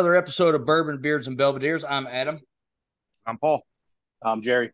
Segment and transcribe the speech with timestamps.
[0.00, 1.84] Welcome to another episode of Bourbon Beards and Belvederes.
[1.86, 2.40] I'm Adam.
[3.26, 3.60] I'm Paul.
[4.22, 4.70] I'm Jerry.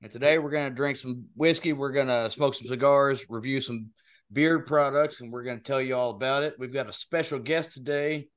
[0.00, 1.74] And today we're going to drink some whiskey.
[1.74, 3.90] We're going to smoke some cigars, review some
[4.32, 6.54] beard products, and we're going to tell you all about it.
[6.58, 8.28] We've got a special guest today,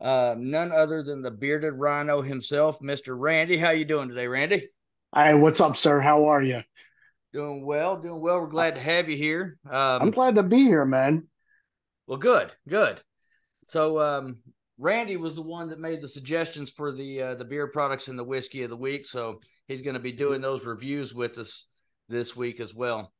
[0.00, 3.18] uh, none other than the bearded rhino himself, Mr.
[3.18, 3.56] Randy.
[3.56, 4.68] How you doing today, Randy?
[5.12, 5.98] Hi, what's up, sir?
[5.98, 6.62] How are you?
[7.32, 8.40] Doing well, doing well.
[8.40, 9.58] We're glad to have you here.
[9.68, 11.26] Um, I'm glad to be here, man.
[12.06, 13.02] Well, good, good.
[13.64, 14.38] So, um,
[14.78, 18.18] Randy was the one that made the suggestions for the uh, the beer products and
[18.18, 21.66] the whiskey of the week, so he's going to be doing those reviews with us
[22.08, 23.12] this week as well.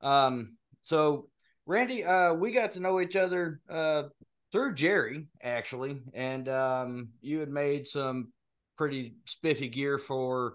[0.00, 1.28] Um, so,
[1.64, 4.04] Randy, uh, we got to know each other uh,
[4.52, 8.32] through Jerry actually, and um, you had made some
[8.76, 10.54] pretty spiffy gear for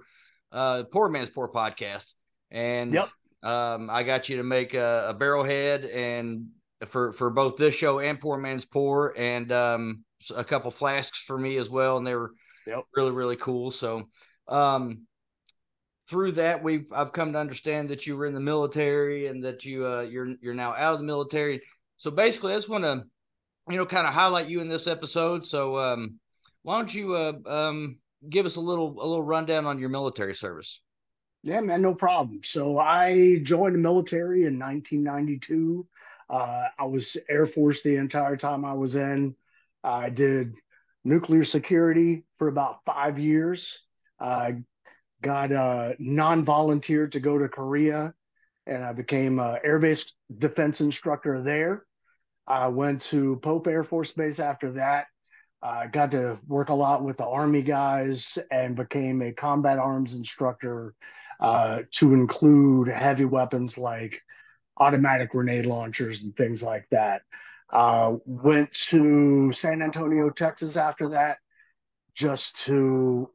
[0.51, 2.13] uh, Poor Man's Pour podcast,
[2.51, 3.09] and yep.
[3.41, 6.47] um, I got you to make a, a barrel head and
[6.85, 11.37] for for both this show and Poor Man's Pour, and um, a couple flasks for
[11.37, 12.31] me as well, and they were
[12.67, 12.83] yep.
[12.95, 13.71] really really cool.
[13.71, 14.09] So,
[14.47, 15.07] um,
[16.07, 19.65] through that, we've I've come to understand that you were in the military and that
[19.65, 21.61] you uh, you're you're now out of the military.
[21.97, 23.03] So basically, I just want to
[23.69, 25.45] you know kind of highlight you in this episode.
[25.45, 26.19] So, um,
[26.63, 27.95] why don't you uh, um,
[28.29, 30.81] give us a little a little rundown on your military service?
[31.43, 32.41] Yeah, man, no problem.
[32.43, 35.87] So I joined the military in 1992.
[36.29, 39.35] Uh, I was Air Force the entire time I was in.
[39.83, 40.55] I did
[41.03, 43.79] nuclear security for about five years.
[44.19, 44.63] I
[45.21, 48.13] got a non-volunteer to go to Korea,
[48.67, 51.85] and I became an air base defense instructor there.
[52.47, 55.05] I went to Pope Air Force Base after that.
[55.63, 60.15] I got to work a lot with the Army guys and became a combat arms
[60.15, 60.95] instructor
[61.39, 64.21] uh, to include heavy weapons like
[64.77, 67.21] automatic grenade launchers and things like that.
[67.71, 71.37] Uh, went to San Antonio, Texas after that,
[72.13, 73.29] just to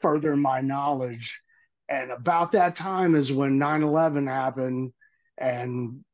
[0.00, 1.40] further my knowledge.
[1.88, 4.92] And about that time is when 9 11 happened.
[5.38, 6.04] And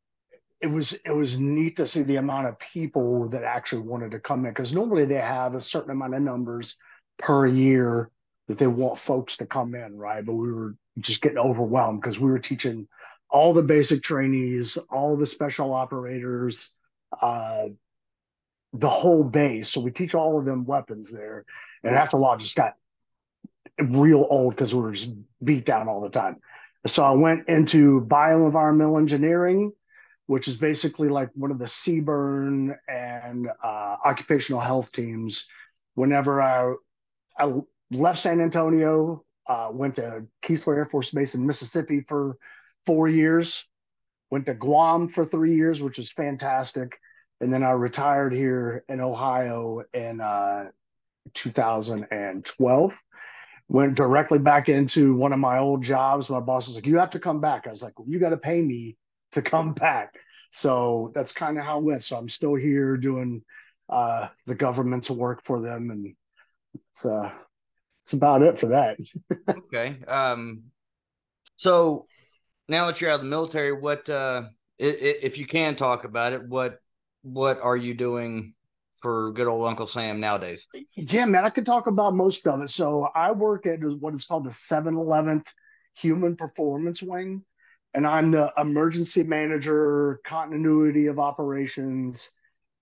[0.60, 4.20] it was it was neat to see the amount of people that actually wanted to
[4.20, 6.76] come in because normally they have a certain amount of numbers
[7.18, 8.10] per year
[8.48, 10.24] that they want folks to come in, right?
[10.24, 12.88] But we were just getting overwhelmed because we were teaching
[13.30, 16.72] all the basic trainees, all the special operators,
[17.20, 17.66] uh,
[18.72, 19.69] the whole base.
[19.69, 21.44] So we teach all of them weapons there.
[21.82, 22.74] And after a while, just got
[23.78, 25.10] real old because we were just
[25.42, 26.36] beat down all the time.
[26.86, 29.72] So I went into bioenvironmental engineering,
[30.26, 35.44] which is basically like one of the CBRN and uh, occupational health teams.
[35.94, 36.74] Whenever I,
[37.38, 37.52] I
[37.91, 42.36] left San Antonio, uh, went to Keesler Air Force Base in Mississippi for
[42.86, 43.64] four years,
[44.31, 46.99] went to Guam for three years, which was fantastic.
[47.41, 50.66] And then I retired here in Ohio in uh,
[51.34, 52.94] 2012.
[53.71, 56.31] Went directly back into one of my old jobs.
[56.31, 57.66] My boss was like, You have to come back.
[57.66, 58.97] I was like, well, You got to pay me
[59.33, 60.15] to come back.
[60.50, 62.03] So that's kind of how it went.
[62.03, 63.43] So I'm still here doing
[63.91, 65.91] uh, the government's work for them.
[65.91, 66.15] And
[66.75, 67.31] it's, uh,
[68.05, 68.97] it's about it for that.
[69.50, 69.99] okay.
[70.06, 70.65] Um,
[71.56, 72.06] so
[72.68, 74.44] now that you're out of the military, what uh,
[74.78, 76.78] if you can talk about it, what
[77.22, 78.54] what are you doing
[79.00, 80.66] for good old Uncle Sam nowadays?
[80.94, 82.70] Yeah, man, I could talk about most of it.
[82.70, 85.47] So I work at what is called the 711th
[85.94, 87.42] Human Performance Wing,
[87.94, 92.30] and I'm the emergency manager, continuity of operations,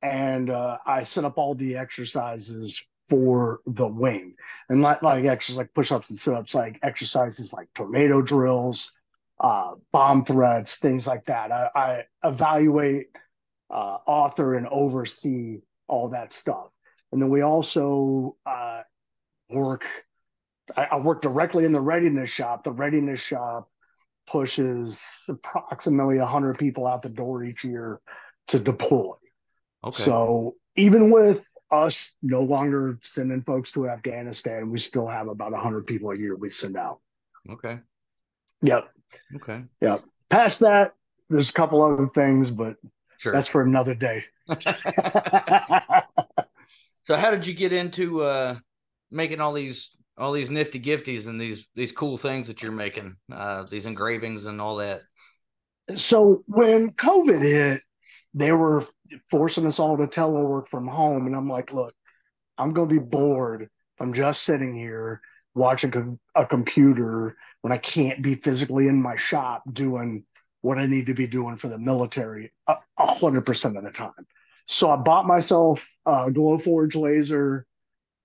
[0.03, 4.35] and uh, I set up all the exercises for the wing.
[4.69, 8.93] And like like exercises like push-ups and sit-ups, like exercises like tornado drills,
[9.41, 11.53] uh, bomb threats, things like that.
[11.53, 13.09] I, I evaluate,
[13.71, 16.69] uh, author, and oversee all that stuff.
[17.13, 18.83] And then we also uh,
[19.51, 19.87] work.
[20.77, 22.65] I, I work directly in the readiness shop.
[22.65, 23.71] The readiness shop
[24.27, 28.01] pushes approximately 100 people out the door each year
[28.49, 29.15] to deploy.
[29.85, 30.03] Okay.
[30.03, 35.87] So even with us no longer sending folks to Afghanistan, we still have about 100
[35.87, 37.01] people a year we send out.
[37.49, 37.79] Okay.
[38.63, 38.89] Yep.
[39.37, 39.65] Okay.
[39.81, 39.99] Yeah.
[40.29, 40.95] Past that,
[41.29, 42.77] there's a couple other things, but
[43.19, 43.33] sure.
[43.33, 44.25] that's for another day.
[47.07, 48.57] so how did you get into uh
[49.11, 53.17] making all these all these nifty gifties and these these cool things that you're making,
[53.33, 55.03] uh these engravings and all that?
[55.95, 57.83] So when COVID hit,
[58.35, 58.85] they were
[59.31, 61.27] forcing us all to telework from home.
[61.27, 61.95] And I'm like, look,
[62.59, 63.69] I'm gonna be bored.
[63.99, 65.21] I'm just sitting here
[65.57, 70.25] watching a computer when I can't be physically in my shop doing
[70.61, 74.13] what I need to be doing for the military a hundred percent of the time.
[74.67, 77.67] So I bought myself a Glowforge laser.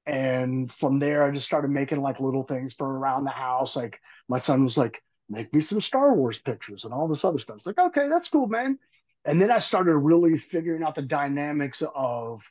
[0.08, 3.76] And from there, I just started making like little things for around the house.
[3.76, 7.40] Like my son was like, make me some Star Wars pictures and all this other
[7.40, 7.58] stuff.
[7.58, 8.80] It's like, okay, that's cool, man.
[9.24, 12.44] And then I started really figuring out the dynamics of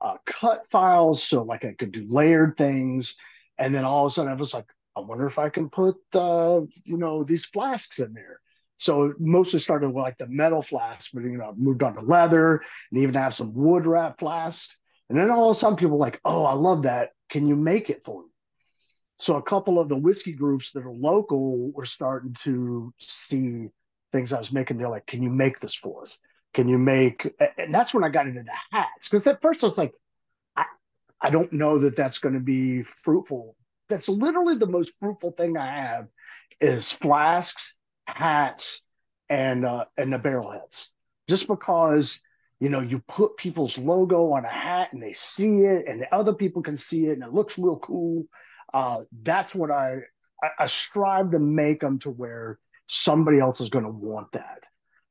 [0.00, 1.26] uh, cut files.
[1.26, 3.14] So like I could do layered things.
[3.58, 4.66] And then all of a sudden I was like,
[4.96, 8.40] I wonder if I can put, uh, you know, these flasks in there.
[8.78, 12.00] So it mostly started with like the metal flasks, but you know, moved on to
[12.00, 14.78] leather and even have some wood wrap flasks.
[15.08, 17.10] And then all of a sudden people were like, oh, I love that.
[17.28, 18.28] Can you make it for me?
[19.18, 23.68] So a couple of the whiskey groups that are local were starting to see
[24.12, 24.78] things I was making.
[24.78, 26.16] They're like, can you make this for us?
[26.54, 27.28] Can you make?
[27.58, 29.08] And that's when I got into the hats.
[29.08, 29.92] Because at first I was like,
[31.20, 33.56] I don't know that that's going to be fruitful.
[33.88, 36.08] That's literally the most fruitful thing I have
[36.60, 37.76] is flasks,
[38.06, 38.84] hats,
[39.28, 40.90] and uh, and the barrel heads.
[41.28, 42.20] Just because
[42.60, 46.14] you know, you put people's logo on a hat and they see it, and the
[46.14, 48.26] other people can see it, and it looks real cool.
[48.74, 49.98] Uh, that's what I,
[50.42, 54.64] I, I strive to make them to where somebody else is going to want that.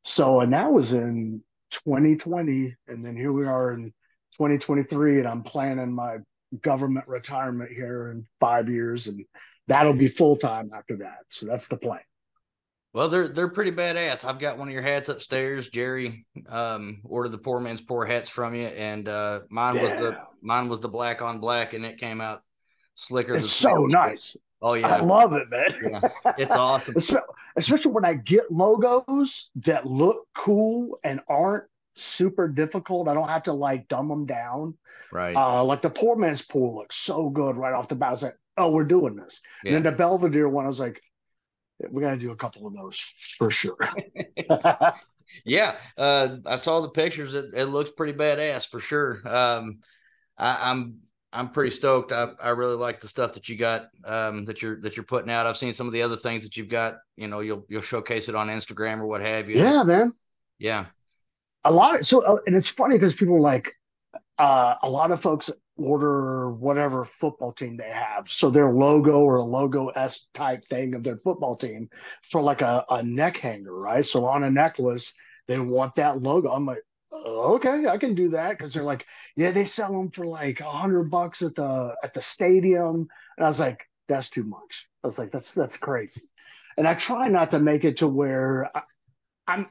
[0.04, 3.94] So, and that was in 2020, and then here we are in
[4.38, 6.18] 2023, and I'm planning my
[6.62, 9.24] government retirement here in five years, and
[9.68, 11.20] that'll be full time after that.
[11.28, 12.00] So that's the plan.
[12.94, 14.26] Well, they're they're pretty badass.
[14.26, 15.70] I've got one of your hats upstairs.
[15.70, 19.82] Jerry um, ordered the poor man's pour hats from you, and uh, mine yeah.
[19.82, 22.42] was the mine was the black on black, and it came out
[22.96, 23.36] slicker.
[23.36, 24.36] It's so nice.
[24.62, 25.76] Oh yeah, I love it, man.
[25.92, 26.96] Yeah, it's awesome,
[27.56, 31.66] especially when I get logos that look cool and aren't
[32.02, 33.08] super difficult.
[33.08, 34.76] I don't have to like dumb them down.
[35.12, 35.36] Right.
[35.36, 38.10] Uh, like the poor man's pool looks so good right off the bat.
[38.10, 39.42] I was like, oh, we're doing this.
[39.64, 39.76] Yeah.
[39.76, 41.02] And then the Belvedere one, I was like,
[41.90, 43.00] we got to do a couple of those
[43.38, 43.78] for sure.
[45.46, 47.34] yeah, uh, I saw the pictures.
[47.34, 49.22] It, it, looks pretty badass for sure.
[49.26, 49.80] Um,
[50.38, 51.00] I, am I'm,
[51.34, 52.12] I'm pretty stoked.
[52.12, 55.30] I, I really like the stuff that you got um, that you're that you're putting
[55.30, 55.46] out.
[55.46, 56.98] I've seen some of the other things that you've got.
[57.16, 59.58] You know, you'll you'll showcase it on Instagram or what have you.
[59.58, 60.12] Yeah, man.
[60.58, 60.86] Yeah,
[61.64, 61.96] a lot.
[61.96, 63.74] Of, so, uh, and it's funny because people like,
[64.38, 68.30] uh, a lot of folks order whatever football team they have.
[68.30, 71.90] So their logo or a logo S type thing of their football team
[72.24, 74.06] for like a, a neck hanger, right?
[74.06, 75.16] So on a necklace,
[75.48, 76.52] they want that logo.
[76.52, 79.06] I'm like, okay, I can do that because they're like,
[79.36, 83.08] yeah, they sell them for like a hundred bucks at the at the stadium,
[83.38, 84.88] and I was like, that's too much.
[85.04, 86.30] I was like, that's that's crazy,
[86.78, 88.82] and I try not to make it to where I,
[89.48, 89.70] I'm.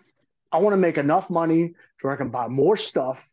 [0.56, 3.28] I want to make enough money so I can buy more stuff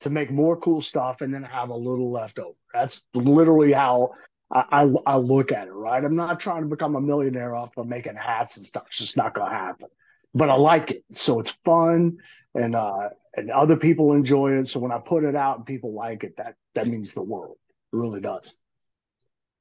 [0.00, 2.56] to make more cool stuff and then have a little left over.
[2.74, 4.10] That's literally how
[4.52, 6.04] I, I, I, look at it, right?
[6.04, 8.84] I'm not trying to become a millionaire off of making hats and stuff.
[8.88, 9.88] It's just not going to happen.
[10.34, 11.04] But I like it.
[11.10, 12.18] So it's fun
[12.54, 14.68] and uh and other people enjoy it.
[14.68, 17.56] So when I put it out and people like it, that that means the world.
[17.94, 18.58] It really does.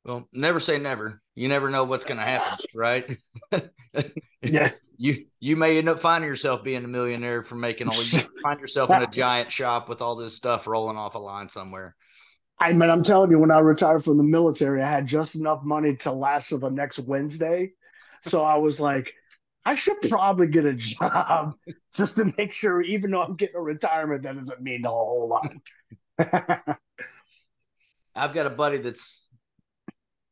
[0.03, 1.21] Well, never say never.
[1.35, 3.17] You never know what's going to happen, right?
[4.41, 4.69] yeah.
[4.97, 8.59] You you may end up finding yourself being a millionaire from making all you find
[8.59, 11.95] yourself in a giant shop with all this stuff rolling off a line somewhere.
[12.59, 15.63] I mean, I'm telling you, when I retired from the military, I had just enough
[15.63, 17.71] money to last till the next Wednesday.
[18.21, 19.11] So I was like,
[19.65, 21.55] I should probably get a job
[21.95, 25.27] just to make sure, even though I'm getting a retirement, that doesn't mean a whole
[25.27, 26.77] lot.
[28.15, 29.30] I've got a buddy that's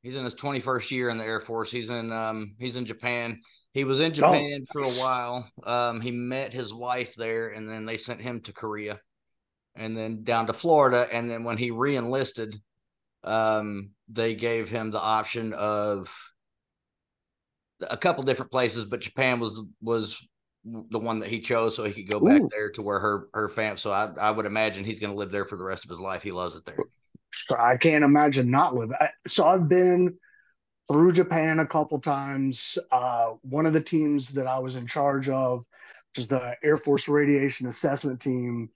[0.01, 1.71] He's in his 21st year in the Air Force.
[1.71, 3.41] He's in um he's in Japan.
[3.73, 5.49] He was in Japan oh, for a while.
[5.63, 8.99] Um he met his wife there and then they sent him to Korea
[9.75, 12.57] and then down to Florida and then when he re-enlisted
[13.23, 16.13] um they gave him the option of
[17.89, 20.25] a couple different places but Japan was was
[20.63, 23.49] the one that he chose so he could go back there to where her her
[23.49, 25.89] fam so I I would imagine he's going to live there for the rest of
[25.89, 26.21] his life.
[26.21, 26.77] He loves it there.
[27.31, 28.95] So I can't imagine not living.
[29.27, 30.17] So I've been
[30.87, 32.77] through Japan a couple times.
[32.91, 35.65] Uh, one of the teams that I was in charge of,
[36.11, 38.69] which is the Air Force Radiation Assessment Team,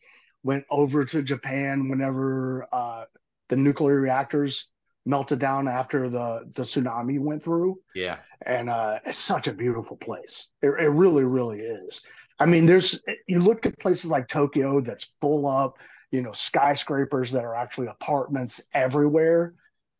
[0.43, 3.05] went over to Japan whenever uh,
[3.49, 4.71] the nuclear reactors
[5.05, 7.79] melted down after the the tsunami went through.
[7.95, 10.47] Yeah, and uh, it's such a beautiful place.
[10.61, 12.01] It, it really, really is.
[12.39, 15.77] I mean, there's you look at places like Tokyo that's full up
[16.13, 19.55] you know, skyscrapers that are actually apartments everywhere.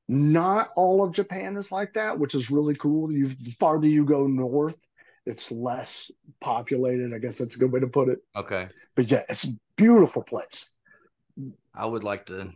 [0.08, 3.12] Not all of Japan is like that, which is really cool.
[3.12, 4.77] You the farther you go north,
[5.25, 7.15] it's less populated.
[7.15, 8.20] I guess that's a good way to put it.
[8.36, 8.67] Okay.
[8.93, 10.75] But yeah, it's a beautiful place.
[11.74, 12.51] I would like to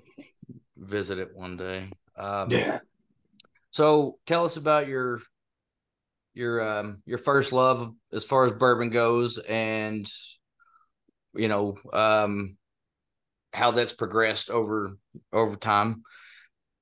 [0.77, 1.89] visit it one day.
[2.15, 2.79] Um, yeah.
[3.71, 5.19] So tell us about your
[6.35, 10.07] your um your first love as far as bourbon goes and
[11.33, 12.55] you know um
[13.57, 14.97] how that's progressed over
[15.33, 16.03] over time.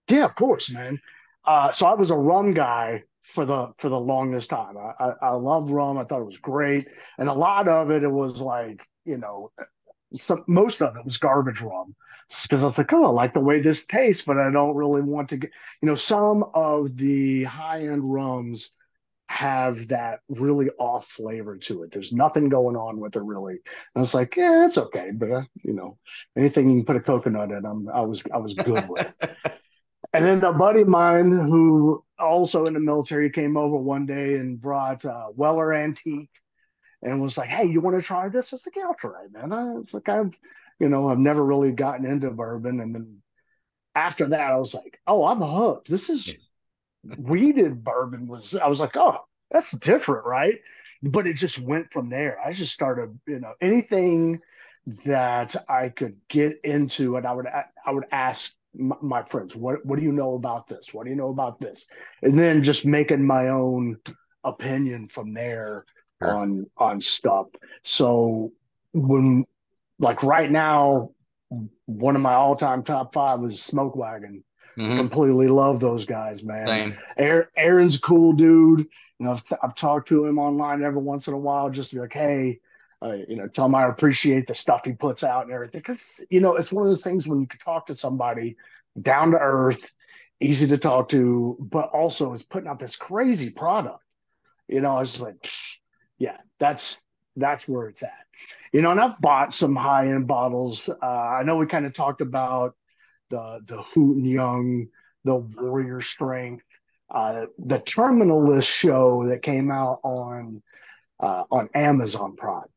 [0.09, 0.99] Yeah, of course, man.
[1.45, 4.77] Uh, so I was a rum guy for the for the longest time.
[4.77, 5.97] I, I, I love rum.
[5.97, 9.51] I thought it was great, and a lot of it it was like you know,
[10.13, 11.95] some most of it was garbage rum
[12.43, 15.01] because I was like, oh, I like the way this tastes, but I don't really
[15.01, 15.51] want to get
[15.81, 18.75] you know some of the high end rums
[19.35, 21.91] have that really off flavor to it.
[21.91, 23.55] There's nothing going on with it really.
[23.55, 23.61] And
[23.97, 25.97] I was like, yeah, that's okay, but uh, you know,
[26.37, 29.13] anything you can put a coconut in, I'm, I was I was good with.
[30.13, 34.35] and then a buddy of mine who also in the military came over one day
[34.35, 36.29] and brought uh, Weller Antique
[37.03, 39.25] and was like, "Hey, you want to try this?" I was like, "Yeah, I'll try
[39.25, 40.31] it, man." I was like, "I've,
[40.79, 43.17] you know, I've never really gotten into bourbon." And then
[43.93, 45.89] after that, I was like, "Oh, I'm hooked.
[45.89, 46.37] This is
[47.17, 49.19] wheated bourbon." Was I was like, "Oh,
[49.51, 50.59] that's different, right?"
[51.03, 52.39] But it just went from there.
[52.39, 54.41] I just started, you know, anything
[55.05, 59.97] that I could get into, and I would I would ask my friends, what what
[59.99, 60.93] do you know about this?
[60.93, 61.87] What do you know about this?
[62.21, 63.97] And then just making my own
[64.43, 65.85] opinion from there
[66.21, 66.35] sure.
[66.35, 67.47] on on stuff.
[67.83, 68.51] So
[68.93, 69.45] when
[69.99, 71.11] like right now,
[71.85, 74.43] one of my all time top five is Smoke Wagon.
[74.77, 74.97] Mm-hmm.
[74.97, 76.67] Completely love those guys, man.
[76.67, 76.97] Same.
[77.55, 78.87] Aaron's a cool dude.
[79.19, 81.89] You know, I've, t- I've talked to him online every once in a while, just
[81.89, 82.59] to be like, hey,
[83.01, 85.79] uh, you know, tell him I appreciate the stuff he puts out and everything.
[85.79, 88.57] Because you know, it's one of those things when you can talk to somebody
[89.01, 89.91] down to earth,
[90.39, 94.03] easy to talk to, but also is putting out this crazy product.
[94.67, 95.49] You know, I was like,
[96.17, 96.97] yeah, that's
[97.37, 98.11] that's where it's at.
[98.73, 100.89] You know, and I've bought some high end bottles.
[100.89, 102.75] Uh, I know we kind of talked about
[103.29, 104.87] the the Houghton Young,
[105.23, 106.63] the Warrior Strength,
[107.09, 110.61] uh, the Terminal List show that came out on
[111.19, 112.67] uh, on Amazon Prime.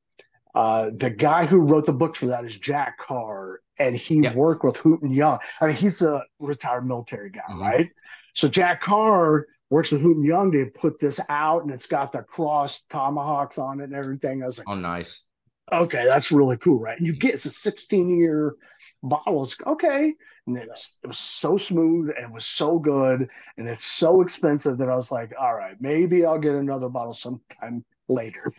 [0.54, 4.64] Uh, the guy who wrote the book for that is Jack Carr, and he worked
[4.64, 5.38] with Houghton Young.
[5.60, 7.60] I mean, he's a retired military guy, mm-hmm.
[7.60, 7.90] right?
[8.34, 12.22] So Jack Carr works with Houghton Young to put this out, and it's got the
[12.22, 14.42] cross tomahawks on it and everything.
[14.42, 15.22] I was like, oh, nice.
[15.70, 16.96] Okay, that's really cool, right?
[16.96, 18.54] And you get it's a 16 year
[19.02, 19.42] bottle.
[19.42, 20.14] It's okay.
[20.46, 23.28] And it was, it was so smooth and it was so good.
[23.56, 27.12] And it's so expensive that I was like, all right, maybe I'll get another bottle
[27.12, 28.50] sometime later.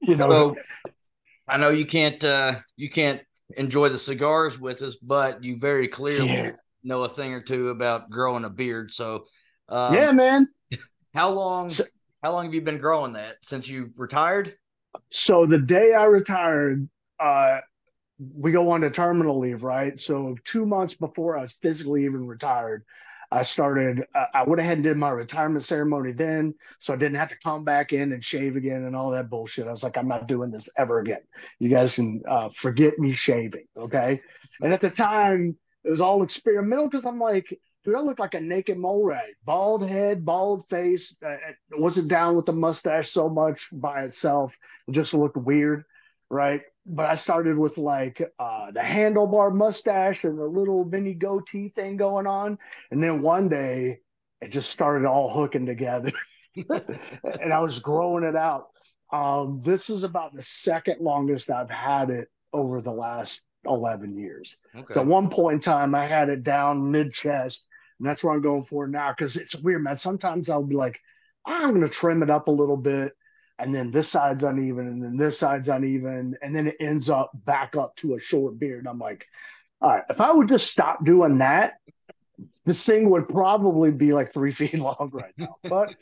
[0.00, 0.56] you know, so,
[1.48, 3.20] I know you can't uh you can't
[3.56, 6.52] enjoy the cigars with us, but you very clearly yeah.
[6.82, 8.92] know a thing or two about growing a beard.
[8.92, 9.24] So
[9.68, 10.48] um, yeah, man.
[11.14, 11.68] How long?
[11.68, 11.84] So,
[12.22, 14.56] how long have you been growing that since you retired?
[15.10, 16.88] So the day I retired,
[17.24, 17.60] uh,
[18.36, 19.98] we go on to terminal leave, right?
[19.98, 22.84] So two months before I was physically even retired,
[23.32, 26.54] I started, uh, I went ahead and did my retirement ceremony then.
[26.78, 29.66] So I didn't have to come back in and shave again and all that bullshit.
[29.66, 31.22] I was like, I'm not doing this ever again.
[31.58, 33.66] You guys can uh, forget me shaving.
[33.76, 34.20] Okay.
[34.60, 38.34] And at the time, it was all experimental because I'm like, dude, I look like
[38.34, 41.20] a naked mole rat, bald head, bald face.
[41.24, 41.36] Uh,
[41.72, 44.56] wasn't down with the mustache so much by itself.
[44.86, 45.84] It just looked weird.
[46.30, 51.70] Right but I started with like uh, the handlebar mustache and the little mini goatee
[51.70, 52.58] thing going on,
[52.90, 54.00] and then one day
[54.40, 56.12] it just started all hooking together,
[56.56, 58.68] and I was growing it out.
[59.12, 64.56] Um, this is about the second longest I've had it over the last 11 years.
[64.74, 64.84] Okay.
[64.90, 68.34] So at one point in time, I had it down mid chest, and that's where
[68.34, 69.96] I'm going for now because it's weird, man.
[69.96, 71.00] Sometimes I'll be like,
[71.46, 73.12] I'm going to trim it up a little bit
[73.58, 77.30] and then this side's uneven, and then this side's uneven, and then it ends up
[77.44, 78.86] back up to a short beard.
[78.86, 79.26] I'm like,
[79.80, 81.74] all right, if I would just stop doing that,
[82.64, 85.56] this thing would probably be like three feet long right now.
[85.62, 85.94] But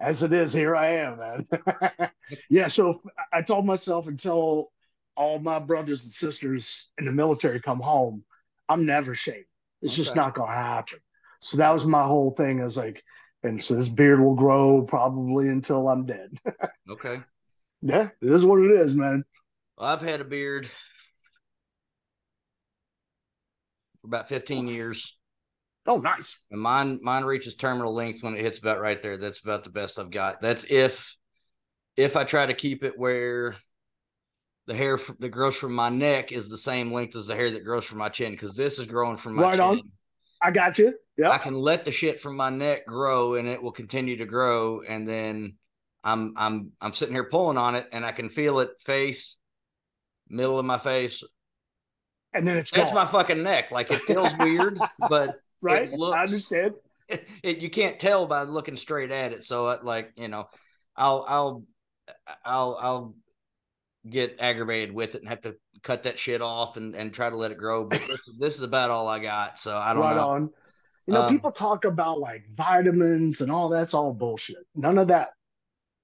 [0.00, 2.10] as it is, here I am, man.
[2.50, 2.66] yeah.
[2.66, 4.70] So I told myself until
[5.16, 8.24] all my brothers and sisters in the military come home,
[8.68, 9.44] I'm never shaving.
[9.82, 10.02] It's okay.
[10.02, 10.98] just not going to happen.
[11.40, 12.60] So that was my whole thing.
[12.60, 13.02] Is like,
[13.42, 16.38] and so this beard will grow probably until I'm dead.
[16.90, 17.20] okay.
[17.82, 19.24] Yeah, it is what it is, man.
[19.78, 20.66] I've had a beard
[24.00, 25.16] for about 15 years.
[25.86, 26.44] Oh, nice.
[26.50, 29.16] And mine mine reaches terminal length when it hits about right there.
[29.16, 30.40] That's about the best I've got.
[30.40, 31.16] That's if
[31.96, 33.56] if I try to keep it where
[34.66, 37.64] the hair that grows from my neck is the same length as the hair that
[37.64, 39.60] grows from my chin because this is growing from my right chin.
[39.62, 39.80] On.
[40.42, 40.94] I got you.
[41.18, 41.30] Yeah.
[41.30, 44.82] I can let the shit from my neck grow and it will continue to grow.
[44.82, 45.56] And then
[46.04, 49.36] I'm I'm I'm sitting here pulling on it and I can feel it face,
[50.28, 51.24] middle of my face.
[52.32, 52.94] And then it's that's gone.
[52.94, 53.72] my fucking neck.
[53.72, 55.92] Like it feels weird, but right.
[55.92, 56.74] Looks, I understand.
[57.08, 59.42] It, it, you can't tell by looking straight at it.
[59.42, 60.48] So I, like, you know,
[60.94, 61.64] I'll I'll
[62.44, 63.14] I'll I'll
[64.08, 67.36] get aggravated with it and have to cut that shit off and, and try to
[67.36, 67.84] let it grow.
[67.84, 69.58] But this, this is about all I got.
[69.58, 70.28] So I don't right know.
[70.28, 70.50] on.
[71.08, 74.66] You know, Um, people talk about like vitamins and all that's all bullshit.
[74.74, 75.30] None of that.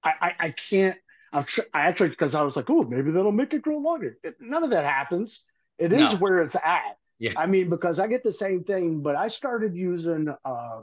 [0.03, 0.97] I I, I can't.
[1.31, 4.17] I've tr- I actually because I was like, oh, maybe that'll make it grow longer.
[4.23, 5.45] It, none of that happens.
[5.77, 6.17] It is No.
[6.17, 6.97] where it's at.
[7.19, 7.33] Yeah.
[7.37, 10.81] I mean, because I get the same thing, but I started using uh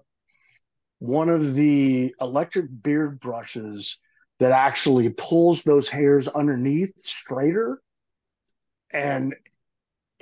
[1.00, 3.98] one of the electric beard brushes
[4.38, 7.82] that actually pulls those hairs underneath straighter
[8.92, 9.34] and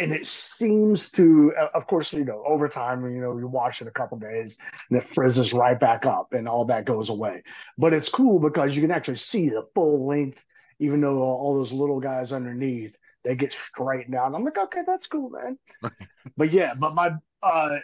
[0.01, 3.89] and it seems to of course you know over time you know you wash it
[3.89, 7.43] a couple days and it frizzes right back up and all that goes away.
[7.77, 10.43] But it's cool because you can actually see the full length
[10.79, 14.35] even though all those little guys underneath they get straightened out.
[14.35, 15.59] I'm like okay that's cool man.
[16.37, 17.79] But yeah but my uh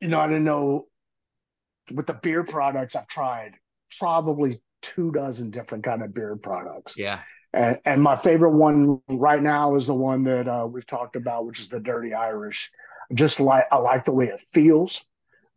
[0.00, 0.86] you know i didn't know
[1.92, 3.54] with the beer products i've tried
[3.98, 6.98] probably two dozen different kind of beer products.
[6.98, 7.20] Yeah.
[7.54, 11.46] And, and my favorite one right now is the one that uh, we've talked about,
[11.46, 12.70] which is the Dirty Irish.
[13.12, 15.08] Just like I like the way it feels,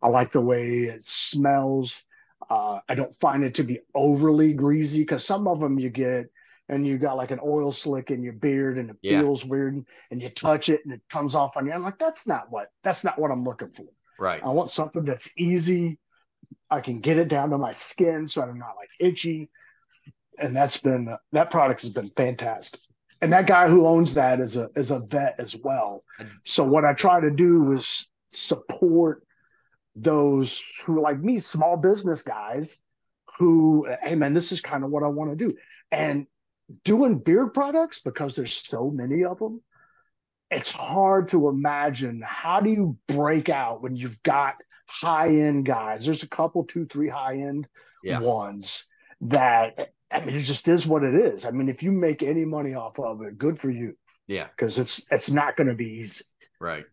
[0.02, 2.02] I like the way it smells.
[2.48, 6.30] Uh, I don't find it to be overly greasy because some of them you get
[6.68, 9.20] and you got like an oil slick in your beard and it Yeah.
[9.20, 11.72] feels weird and you touch it and it comes off on you.
[11.72, 13.86] I'm like, that's not what that's not what I'm looking for.
[14.18, 14.42] Right.
[14.42, 15.98] I want something that's easy.
[16.70, 19.50] I can get it down to my skin so I'm not like itchy.
[20.40, 22.80] And that's been that product has been fantastic.
[23.20, 26.04] And that guy who owns that is a is a vet as well.
[26.44, 29.24] So what I try to do is support
[29.96, 32.76] those who are like me, small business guys
[33.38, 35.56] who, hey man, this is kind of what I want to do.
[35.90, 36.26] And
[36.84, 39.62] doing beard products because there's so many of them,
[40.50, 44.54] it's hard to imagine how do you break out when you've got
[44.86, 46.04] high end guys.
[46.04, 47.66] There's a couple, two, three high end
[48.02, 48.20] Yeah.
[48.20, 48.84] ones
[49.22, 51.44] that I mean, it just is what it is.
[51.44, 53.94] I mean, if you make any money off of it, good for you
[54.26, 54.46] Yeah.
[54.48, 56.24] because it's it's not going to be easy.
[56.60, 56.84] Right.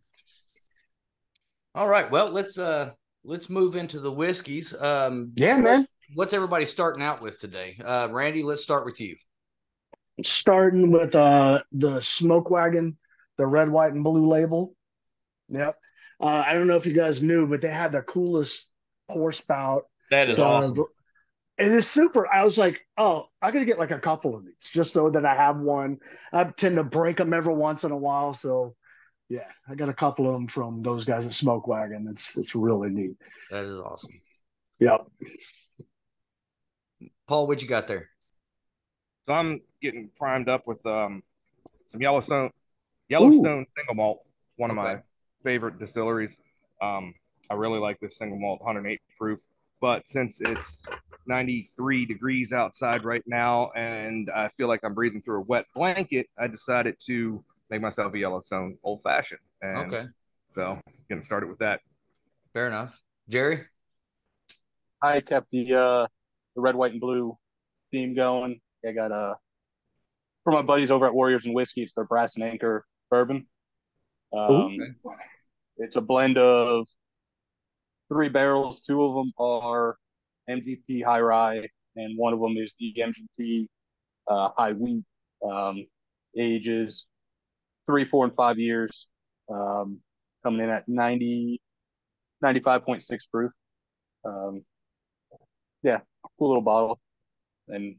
[1.74, 2.10] All right.
[2.10, 2.92] Well, let's uh
[3.24, 4.74] let's move into the whiskeys.
[4.80, 5.88] Um Yeah, man.
[6.16, 7.78] what's everybody starting out with today?
[7.84, 9.16] Uh Randy, let's start with you.
[10.24, 12.98] Starting with uh the Smoke Wagon,
[13.38, 14.76] the red, white, and blue label.
[15.50, 15.78] Yep.
[16.22, 18.74] Uh, I don't know if you guys knew, but they had the coolest
[19.10, 19.84] pour spout.
[20.12, 20.86] That is So, awesome.
[21.58, 22.28] It is super.
[22.28, 25.26] I was like, oh, I gotta get like a couple of these just so that
[25.26, 26.00] I have one.
[26.34, 28.76] I tend to break them every once in a while, so
[29.30, 32.08] yeah, I got a couple of them from those guys at Smoke Wagon.
[32.10, 33.16] It's it's really neat.
[33.52, 34.12] That is awesome.
[34.80, 35.08] Yep.
[37.28, 38.10] Paul, what you got there?
[39.28, 41.24] So I'm getting primed up with um
[41.88, 42.52] some Yellowstone
[43.08, 44.26] Yellowstone single malt,
[44.58, 44.96] one of Okay.
[44.96, 45.02] my
[45.44, 46.38] favorite distilleries.
[46.82, 47.14] Um,
[47.50, 49.40] I really like this single malt, 108 proof.
[49.80, 50.84] But since it's
[51.28, 56.28] 93 degrees outside right now, and I feel like I'm breathing through a wet blanket,
[56.38, 59.42] I decided to make myself a Yellowstone old fashioned.
[59.62, 60.08] And Okay.
[60.52, 61.82] so gonna start it with that.
[62.54, 63.02] Fair enough.
[63.28, 63.66] Jerry?
[65.02, 66.08] I kept the uh
[66.56, 67.38] the red, white, and blue
[67.92, 68.62] theme going.
[68.88, 69.36] I got uh
[70.44, 73.48] for my buddies over at Warriors and Whiskey, it's their Brass and Anchor bourbon.
[74.32, 74.78] Um,
[75.78, 76.88] it's a blend of
[78.10, 78.82] three barrels.
[78.82, 79.98] Two of them are
[80.50, 83.68] MGP High Rye, and one of them is the MGP
[84.28, 85.04] uh, High Wheat.
[85.44, 85.86] Um,
[86.38, 87.08] ages
[87.86, 89.08] three, four, and five years.
[89.50, 90.00] Um,
[90.44, 91.62] coming in at 90,
[92.44, 93.52] 95.6 proof.
[94.26, 94.64] Um,
[95.84, 96.00] yeah,
[96.40, 97.00] cool little bottle.
[97.68, 97.96] And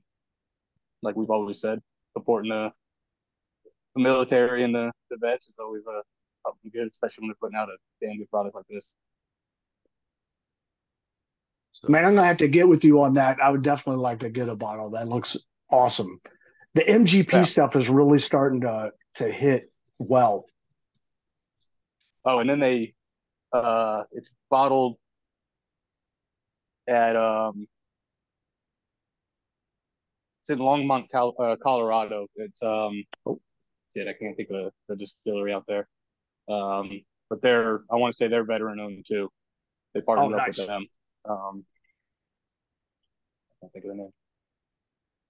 [1.03, 1.81] like we've always said,
[2.17, 2.73] supporting the,
[3.95, 5.83] the military and the, the vets is always
[6.45, 8.85] something good, especially when they're putting out a damn good product like this.
[11.77, 13.37] So, Man, I'm gonna have to get with you on that.
[13.39, 14.89] I would definitely like to get a bottle.
[14.91, 15.37] That looks
[15.71, 16.19] awesome.
[16.73, 17.43] The MGP Yeah.
[17.43, 20.47] stuff is really starting to to hit well.
[22.25, 22.95] Oh, and then they,
[23.53, 24.97] uh, it's bottled
[26.89, 27.67] at um,
[30.41, 32.27] it's in Longmont, Cal- uh, Colorado.
[32.37, 33.39] It's um, oh,
[33.95, 35.89] shit, I can't think of the, the distillery out there.
[36.49, 39.31] Um, but they're, I want to say they're veteran owned too.
[39.93, 40.87] They partnered Oh, up with them.
[41.29, 41.65] Um,
[43.51, 44.11] I can't think of the name.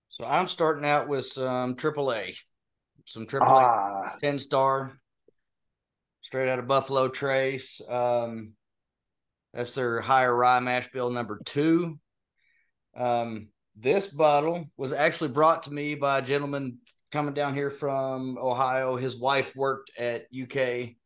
[0.09, 2.37] so I'm starting out with some AAA.
[3.07, 4.99] Some AAA Ah, 10 star
[6.23, 7.81] straight out of Buffalo Trace.
[7.89, 8.53] Um,
[9.55, 11.99] that's their higher rye mash bill number two.
[12.97, 16.79] Um, this bottle was actually brought to me by a gentleman
[17.13, 18.97] coming down here from Ohio.
[18.97, 20.97] His wife worked at UK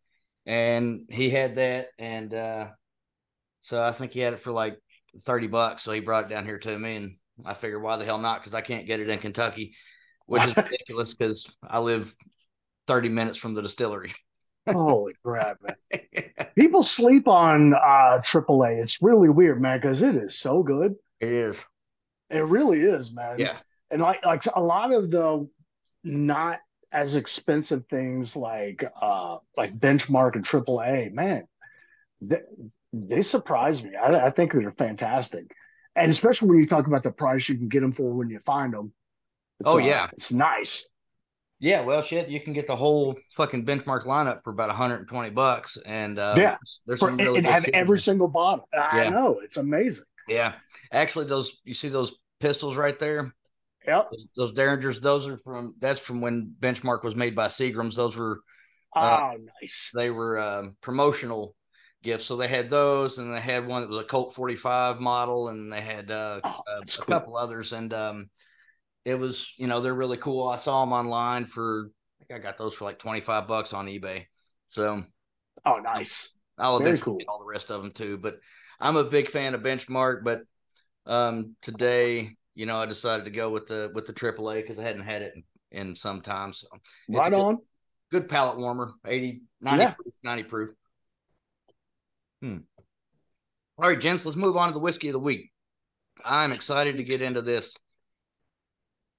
[0.46, 1.88] and he had that.
[1.98, 2.68] And uh,
[3.60, 4.78] so I think he had it for like
[5.22, 5.82] 30 bucks.
[5.82, 6.96] So he brought it down here to me.
[6.96, 8.40] And I figured, why the hell not?
[8.40, 9.74] Because I can't get it in Kentucky.
[10.26, 12.14] which is ridiculous because I live
[12.86, 14.12] 30 minutes from the distillery.
[14.68, 16.00] Holy crap, man.
[16.58, 18.80] People sleep on uh AAA.
[18.80, 20.94] It's really weird, man, because it is so good.
[21.18, 21.56] It is.
[22.28, 23.38] It really is, man.
[23.38, 23.56] Yeah.
[23.90, 25.48] And like like a lot of the
[26.04, 26.60] not
[26.92, 31.44] as expensive things like uh like benchmark and AAA, man,
[32.20, 32.40] they,
[32.92, 33.90] they surprise me.
[33.96, 35.50] I, I think they're fantastic.
[35.96, 38.40] And especially when you talk about the price you can get them for when you
[38.46, 38.92] find them.
[39.64, 40.08] Oh, uh, yeah.
[40.12, 40.88] it's nice.
[41.58, 45.76] Yeah, well, shit, you can get the whole fucking benchmark lineup for about 120 bucks,
[45.84, 46.56] and uh, Yeah.
[46.86, 48.66] there's For, some really and good have every single bottle.
[48.72, 49.10] I Yeah.
[49.10, 50.04] know it's amazing.
[50.26, 50.54] Yeah,
[50.90, 53.34] actually, those you see those pistols right there,
[53.86, 54.08] Yep.
[54.10, 57.94] those, those Derringers, those are from that's from when Benchmark was made by Seagrams.
[57.94, 58.40] Those were
[58.96, 59.90] Oh, nice.
[59.94, 61.54] they were um, promotional
[62.02, 65.48] gifts, so they had those, and they had one that was a Colt 45 model,
[65.48, 67.06] and they had uh, Oh, a, a cool.
[67.06, 68.30] couple others, and um,
[69.04, 70.48] it was you know they're really cool.
[70.48, 71.90] I saw them online for
[72.22, 74.26] I think I got those for like 25 bucks on eBay,
[74.66, 75.04] so.
[75.64, 76.36] Oh, nice.
[76.58, 77.18] I'll Very eventually cool.
[77.18, 78.18] get all the rest of them too.
[78.18, 78.38] But
[78.80, 80.24] I'm a big fan of Benchmark.
[80.24, 80.42] But
[81.06, 84.84] um, today, you know, I decided to go with the with the AAA because I
[84.84, 85.44] hadn't had it in,
[85.88, 86.52] in some time.
[86.52, 86.68] So
[87.08, 87.60] Right good, on.
[88.10, 89.94] good palate warmer, 80, 90 Yeah.
[89.94, 90.70] proof, 90 proof.
[92.42, 92.58] Hmm.
[93.78, 95.50] All right, gents, let's move on to the whiskey of the week.
[96.24, 97.74] I'm excited to get into this.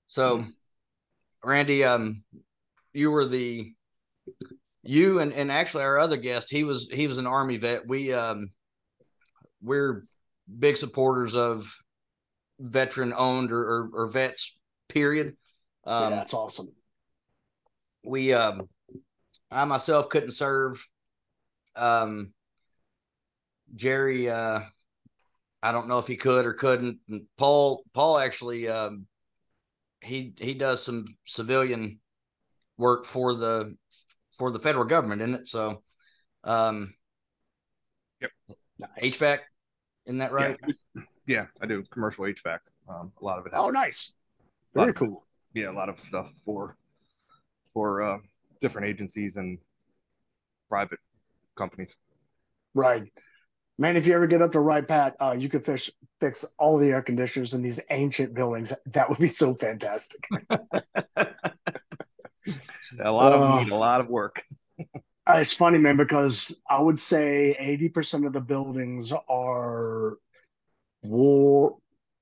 [0.07, 0.43] So,
[1.43, 2.23] Randy, um,
[2.93, 3.71] you were the
[4.83, 7.87] you and and actually our other guest, he was he was an army vet.
[7.87, 8.49] We um
[9.61, 10.05] we're
[10.59, 11.71] big supporters of
[12.59, 14.55] veteran owned or, or, or vets.
[14.89, 15.37] Period.
[15.85, 16.71] Um, yeah, that's awesome.
[18.03, 18.67] we um
[19.49, 20.85] I myself couldn't serve.
[21.75, 22.33] Um
[23.75, 24.61] Jerry uh
[25.63, 26.99] I don't know if he could or couldn't.
[27.09, 29.05] And Paul Paul actually um
[30.01, 31.99] he he does some civilian
[32.77, 33.75] work for the
[34.37, 35.47] for the federal government, isn't it?
[35.47, 35.83] So
[36.43, 36.93] um
[38.79, 39.15] Nice.
[39.19, 39.39] HVAC,
[40.07, 40.57] isn't that right?
[41.27, 42.57] Yeah, I do commercial HVAC.
[42.89, 43.53] Um, a lot of it.
[43.53, 44.11] Has, Oh, nice.
[44.73, 45.27] Lot Very of- cool.
[45.53, 46.75] Yeah, a lot of stuff for
[47.73, 48.17] for uh,
[48.59, 49.59] different agencies and
[50.67, 50.97] private
[51.55, 51.95] companies.
[52.73, 53.11] Right.
[53.81, 55.89] Man, if you ever get up to Wright-Patt, uh, you could fish,
[56.19, 58.71] fix all the air conditioners in these ancient buildings.
[58.85, 60.19] That would be so fantastic.
[62.99, 64.43] A lot of Uh, need a lot of work.
[64.79, 70.17] Uh, it's funny, man, because I would say 80% of the buildings are
[71.01, 71.77] war,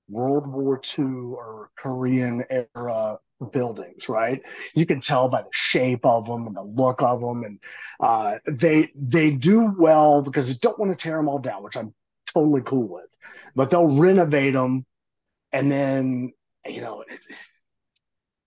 [0.07, 3.19] World War II or Korean era
[3.51, 4.41] buildings, right?
[4.75, 7.59] You can tell by the shape of them and the look of them, and
[7.99, 11.77] uh, they they do well because they don't want to tear them all down, which
[11.77, 11.93] I'm
[12.33, 13.09] totally cool with.
[13.55, 14.85] But they'll renovate them,
[15.53, 16.33] and then
[16.67, 17.27] you know it's,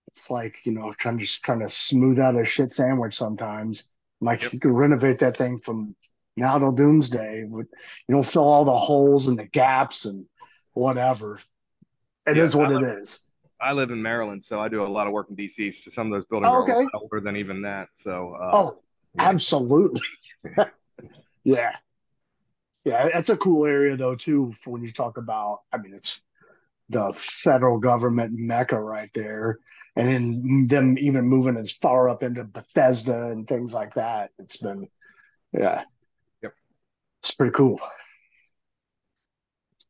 [0.07, 3.85] it's like you know trying just trying to smooth out a shit sandwich sometimes.
[4.21, 4.53] Like Yep.
[4.53, 5.95] you can renovate that thing from
[6.37, 7.65] now till doomsday, but
[8.07, 10.25] you don't fill all the holes and the gaps and
[10.73, 11.39] whatever.
[12.27, 13.29] It is Yeah, what I it is.
[13.63, 15.71] I live in Maryland, so I do a lot of work in DC.
[15.71, 16.83] So some of those buildings Oh, are a okay.
[16.93, 17.89] lot older than even that.
[17.95, 18.83] So uh, Oh,
[19.15, 19.29] yeah.
[19.29, 20.01] absolutely.
[21.43, 21.71] yeah.
[22.85, 26.25] Yeah, that's a cool area though too for when you talk about I mean it's
[26.89, 29.59] the federal government mecca right there.
[29.95, 34.31] And then them even moving as far up into Bethesda and things like that.
[34.39, 34.87] It's been
[35.53, 35.83] yeah.
[36.41, 36.53] Yep.
[37.21, 37.79] It's pretty cool.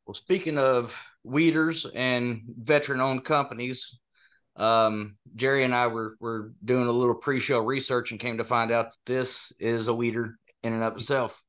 [0.06, 3.98] Well, speaking of wheaters and veteran owned companies,
[4.56, 8.72] um, Jerry and I were were doing a little pre-show research and came to find
[8.72, 11.42] out that this is a wheater in and of itself.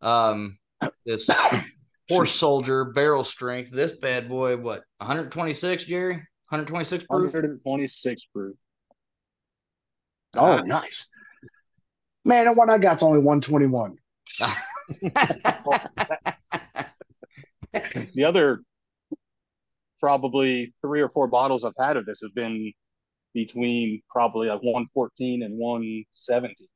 [0.00, 0.58] Um,
[1.04, 1.28] this
[2.08, 6.14] horse soldier barrel strength, this bad boy, what 126, Jerry?
[6.50, 7.34] 126 proof.
[7.34, 8.56] 126 proof.
[10.34, 11.06] Oh, Uh, nice.
[12.24, 13.96] Man, the one I got's only 121.
[18.14, 18.62] The other
[20.00, 22.72] probably three or four bottles I've had of this have been
[23.34, 26.68] between probably like 114 and 170.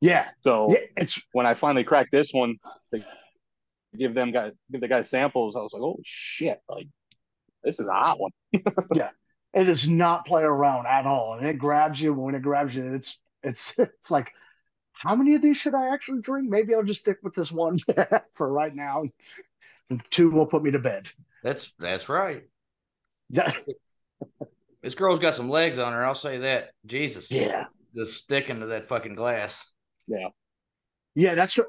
[0.00, 2.56] Yeah, So yeah, it's when I finally cracked this one
[2.92, 3.02] to
[3.96, 6.88] give them guy give the guy samples, I was like, oh shit, like
[7.62, 8.32] this is a hot one.
[8.94, 9.10] yeah.
[9.54, 12.92] it does not play around at all, and it grabs you when it grabs you.
[12.92, 14.32] It's it's it's like,
[14.92, 16.50] how many of these should I actually drink?
[16.50, 17.78] Maybe I'll just stick with this one
[18.34, 19.04] for right now.
[19.90, 21.08] And two will put me to bed.
[21.42, 22.42] that's that's right.
[23.30, 23.52] Yeah,
[24.82, 26.04] This girl's got some legs on her.
[26.04, 26.70] I'll say that.
[26.84, 27.30] Jesus.
[27.30, 29.70] yeah, Just sticking to that fucking glass.
[30.06, 30.28] yeah.
[31.14, 31.64] Yeah, that's true.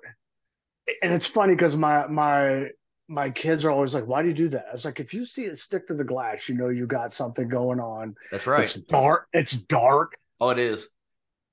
[1.04, 2.70] and it's funny because my my
[3.08, 5.24] my kids are always like, "Why do you do that?" I was like, "If you
[5.24, 8.16] see it stick to the glass, you know you got something going on.
[8.32, 8.64] That's right.
[8.64, 9.28] It's dark.
[9.34, 10.16] It's dark.
[10.42, 10.90] oh, it is.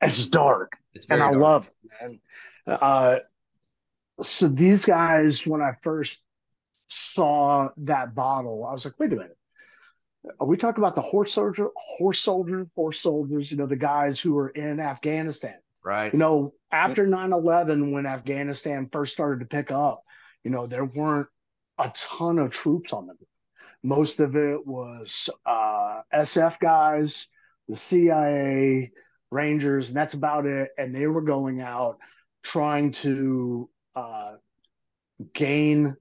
[0.01, 1.42] It's dark, It's and I dark.
[1.42, 2.20] love it, man."
[2.66, 3.16] Uh,
[4.20, 6.22] so these guys, when I first
[6.93, 9.37] saw that bottle, I was like, "Wait a minute."
[10.39, 13.51] Are we talking about the horse soldier, horse soldier, horse soldiers?
[13.51, 15.57] You know, the guys who were in Afghanistan.
[15.85, 16.13] right.
[16.13, 20.05] You know, after 9 11, when Afghanistan first started to pick up,
[20.45, 21.27] you know, there weren't
[21.79, 23.27] a ton of troops on the ground.
[23.83, 27.27] Most of it was uh, SF guys,
[27.69, 28.93] the CIA,
[29.31, 30.71] Rangers, and that's about it.
[30.79, 31.99] And they were going out
[32.45, 34.35] trying to uh,
[35.33, 35.97] gain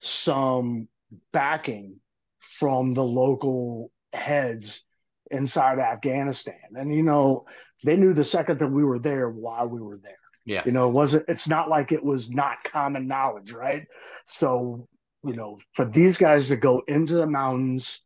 [0.00, 0.88] some
[1.32, 2.00] backing
[2.38, 4.82] from the local heads
[5.30, 6.54] inside Afghanistan.
[6.74, 7.46] And, you know,
[7.84, 10.18] they knew the second that we were there why we were there.
[10.44, 10.62] Yeah.
[10.64, 13.84] You know, it wasn't it's not like it was not common knowledge, right?
[14.24, 14.88] So,
[15.24, 18.00] you know, for these guys to go into the mountains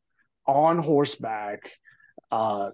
[0.46, 1.70] on horseback,
[2.33, 2.70] uh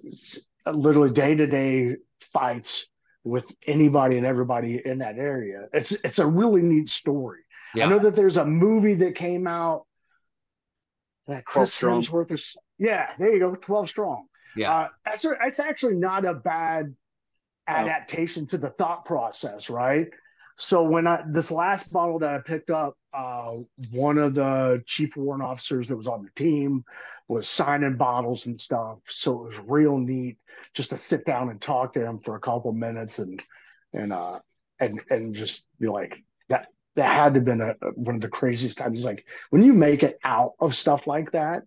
[0.72, 2.86] literally day-to-day fights
[3.24, 5.66] with anybody and everybody in that area.
[5.72, 7.40] It's it's a really neat story.
[7.74, 7.86] Yeah.
[7.86, 9.86] I know that there's a movie that came out
[11.26, 11.78] that Chris.
[11.78, 14.26] Hemsworth is yeah, there you go, 12 strong.
[14.54, 14.72] Yeah.
[14.72, 16.94] Uh, that's actually not a bad
[17.66, 20.08] adaptation to the thought process, right?
[20.56, 23.56] So when I this last bottle that I picked up, uh,
[23.90, 26.84] one of the chief warrant officers that was on the team
[27.28, 28.98] was signing bottles and stuff.
[29.10, 30.38] So it was real neat
[30.72, 33.42] just to sit down and talk to him for a couple minutes and
[33.92, 34.38] and uh
[34.80, 36.22] and and just be like
[36.96, 39.04] that had to have been a, one of the craziest times.
[39.04, 41.62] Like when you make it out of stuff like that,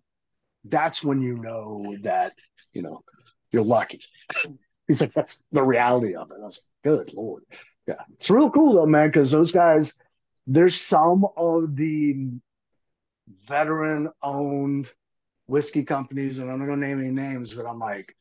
[0.64, 2.34] that's when you know that
[2.72, 3.02] you know
[3.50, 4.02] you're lucky.
[4.88, 6.38] He's like, that's the reality of it.
[6.42, 7.44] I was like, good lord,
[7.86, 9.94] yeah, it's real cool though, man, because those guys.
[10.46, 12.28] There's some of the
[13.46, 14.88] veteran-owned
[15.46, 18.16] whiskey companies, and I'm not gonna name any names, but I'm like,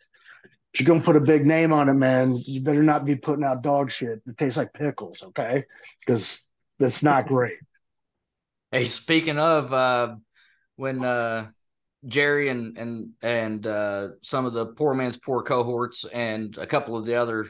[0.74, 3.44] if you're gonna put a big name on it, man, you better not be putting
[3.44, 5.66] out dog shit that tastes like pickles, okay?
[6.00, 6.49] Because
[6.80, 7.58] that's not great.
[8.72, 10.16] Hey, speaking of uh,
[10.76, 11.48] when uh,
[12.06, 16.96] Jerry and and and uh, some of the poor man's pour cohorts and a couple
[16.96, 17.48] of the other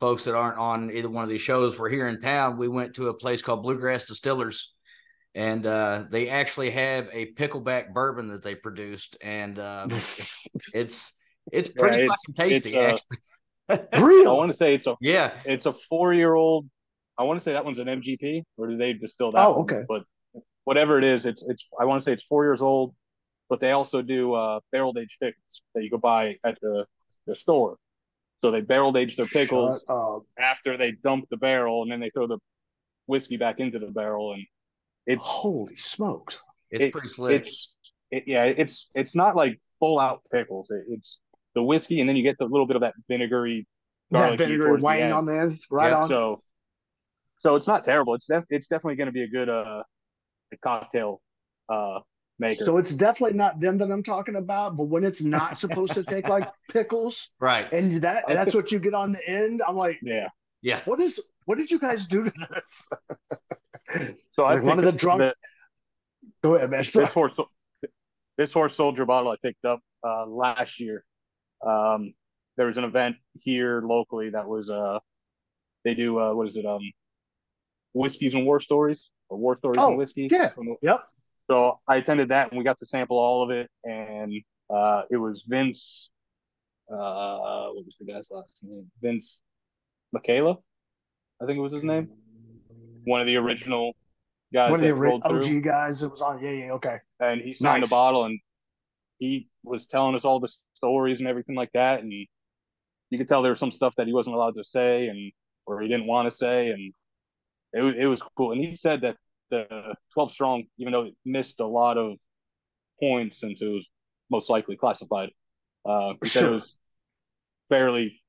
[0.00, 2.94] folks that aren't on either one of these shows were here in town, we went
[2.94, 4.74] to a place called Bluegrass Distillers,
[5.34, 9.88] and uh, they actually have a pickleback bourbon that they produced, and uh,
[10.74, 11.12] it's
[11.52, 13.02] it's Yeah, pretty it's- fucking tasty, it's,
[13.68, 14.26] uh, actually.
[14.26, 16.68] I want to say it's a yeah, it's a four year old.
[17.18, 19.44] I want to say that one's an MGP, or do they distill that?
[19.46, 19.60] Oh, one?
[19.62, 19.82] okay.
[19.88, 20.02] But
[20.64, 21.68] whatever it is, it's it's.
[21.80, 22.94] I want to say it's four years old,
[23.48, 26.86] but they also do uh, barrel aged pickles that you could buy at the
[27.26, 27.76] the store.
[28.42, 29.84] So they barrel age their pickles
[30.38, 32.38] after they dump the barrel, and then they throw the
[33.06, 34.44] whiskey back into the barrel, and
[35.06, 36.40] it's Holy smokes.
[36.70, 37.40] it's It- pretty slick.
[37.42, 37.72] it's
[38.10, 40.70] it, yeah, it's it's not like full out pickles.
[40.70, 41.18] It, it's
[41.54, 43.66] the whiskey, and then you get the little bit of that vinegary
[44.10, 46.08] That garlicky vinegar towards the on the end, right Yeah, on.
[46.08, 46.42] So,
[47.38, 48.14] so it's not terrible.
[48.14, 49.82] It's def- it's definitely going to be a good uh
[50.62, 51.20] cocktail
[51.68, 52.00] uh
[52.38, 52.64] maker.
[52.64, 56.02] So it's definitely not them that I'm talking about, but when it's not supposed to
[56.04, 57.70] take like pickles right.
[57.72, 60.28] and that that's what you get on the end, I'm like, yeah.
[60.62, 60.80] Yeah.
[60.84, 62.90] what is what did you guys do to this?
[64.32, 65.34] So I one of the drunk- the-
[66.42, 66.80] Go ahead, man.
[66.80, 67.38] this horse
[68.36, 71.04] this horse soldier bottle I picked up uh last year.
[71.64, 72.12] Um,
[72.56, 74.98] there was an event here locally that was uh
[75.84, 76.80] they do uh what is it um
[77.96, 80.28] whiskeys and war stories or war stories Oh, and whiskey.
[80.30, 80.50] yeah.
[80.82, 81.00] Yep.
[81.50, 84.32] So I attended that and we got to sample all of it and
[84.68, 86.10] uh it was Vince
[86.92, 88.90] uh what was the guy's last name?
[89.00, 89.40] Vince
[90.12, 90.56] Michaela,
[91.42, 92.08] I think it was his name.
[93.04, 93.92] One of the original
[94.52, 96.42] guys One of the that rolled through OG guys that was on.
[96.42, 96.98] Yeah, yeah, okay.
[97.20, 97.90] and he signed Nice.
[97.90, 98.38] a bottle and
[99.18, 103.40] he was telling us all the stories and everything like that and you could tell
[103.42, 105.32] there was some stuff that he wasn't allowed to say and
[105.64, 106.92] or he didn't want to say and
[107.76, 108.52] it was it was cool.
[108.52, 109.16] And he said that
[109.50, 112.16] the 12 strong even though it missed a lot of
[113.00, 113.88] points since it was
[114.28, 115.30] most likely classified
[115.84, 116.76] uh he said it was
[117.68, 118.20] fairly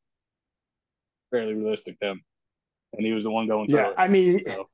[1.31, 2.21] fairly realistic to him.
[2.93, 4.69] And he was the one going Yeah, it I mean, so.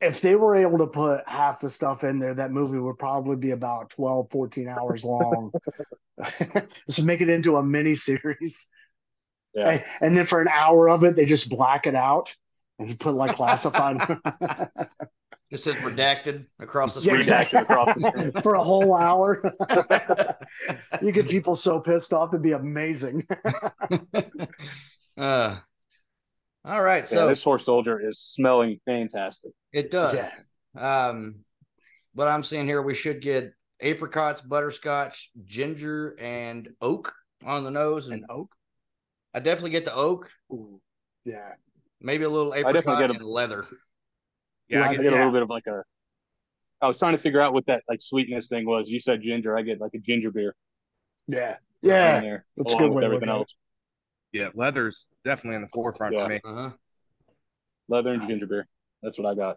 [0.00, 3.36] if they were able to put half the stuff in there, that movie would probably
[3.36, 5.52] be about 12, 14 hours long.
[6.86, 8.68] just make it into a mini series.
[9.54, 9.70] yeah.
[9.70, 12.34] And, and then for an hour of it, they just black it out
[12.80, 13.98] and you put like classified
[15.50, 17.40] It says redacted across the Yeah, screen.
[17.40, 18.32] Redacted across the screen.
[18.42, 19.42] for a whole hour.
[21.02, 23.26] you get people so pissed off, it'd be amazing.
[25.18, 25.56] uh,
[26.64, 27.02] all right.
[27.02, 30.44] yeah So this horse soldier is smelling fantastic it does.
[30.76, 31.36] Um,
[32.14, 37.12] what I'm seeing here, we should get apricots, butterscotch, ginger, and oak
[37.44, 38.06] on the nose.
[38.06, 38.54] And, And oak.
[39.34, 40.80] I definitely get the oak, Ooh,
[41.24, 41.52] yeah.
[42.00, 43.66] Maybe a little I definitely get a- and leather.
[44.68, 45.82] Yeah, I, I get, get, a little bit of like a.
[46.80, 48.88] I was trying to figure out what that like sweetness thing was.
[48.88, 49.56] You said ginger.
[49.56, 50.54] I get like a ginger beer.
[51.26, 51.56] Yeah.
[51.82, 52.20] Yeah.
[52.20, 53.54] there, That's a along good with everything look at else.
[54.32, 56.24] yeah, leather's definitely in the forefront Yeah.
[56.24, 56.40] for me.
[56.44, 56.70] Uh-huh.
[57.88, 58.68] Leather and ginger beer.
[59.02, 59.56] That's what I got.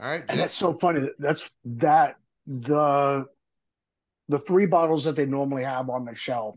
[0.00, 0.24] All right.
[0.28, 1.08] And that's so funny.
[1.18, 3.26] That's that the
[4.28, 6.56] the three bottles that they normally have on the shelf.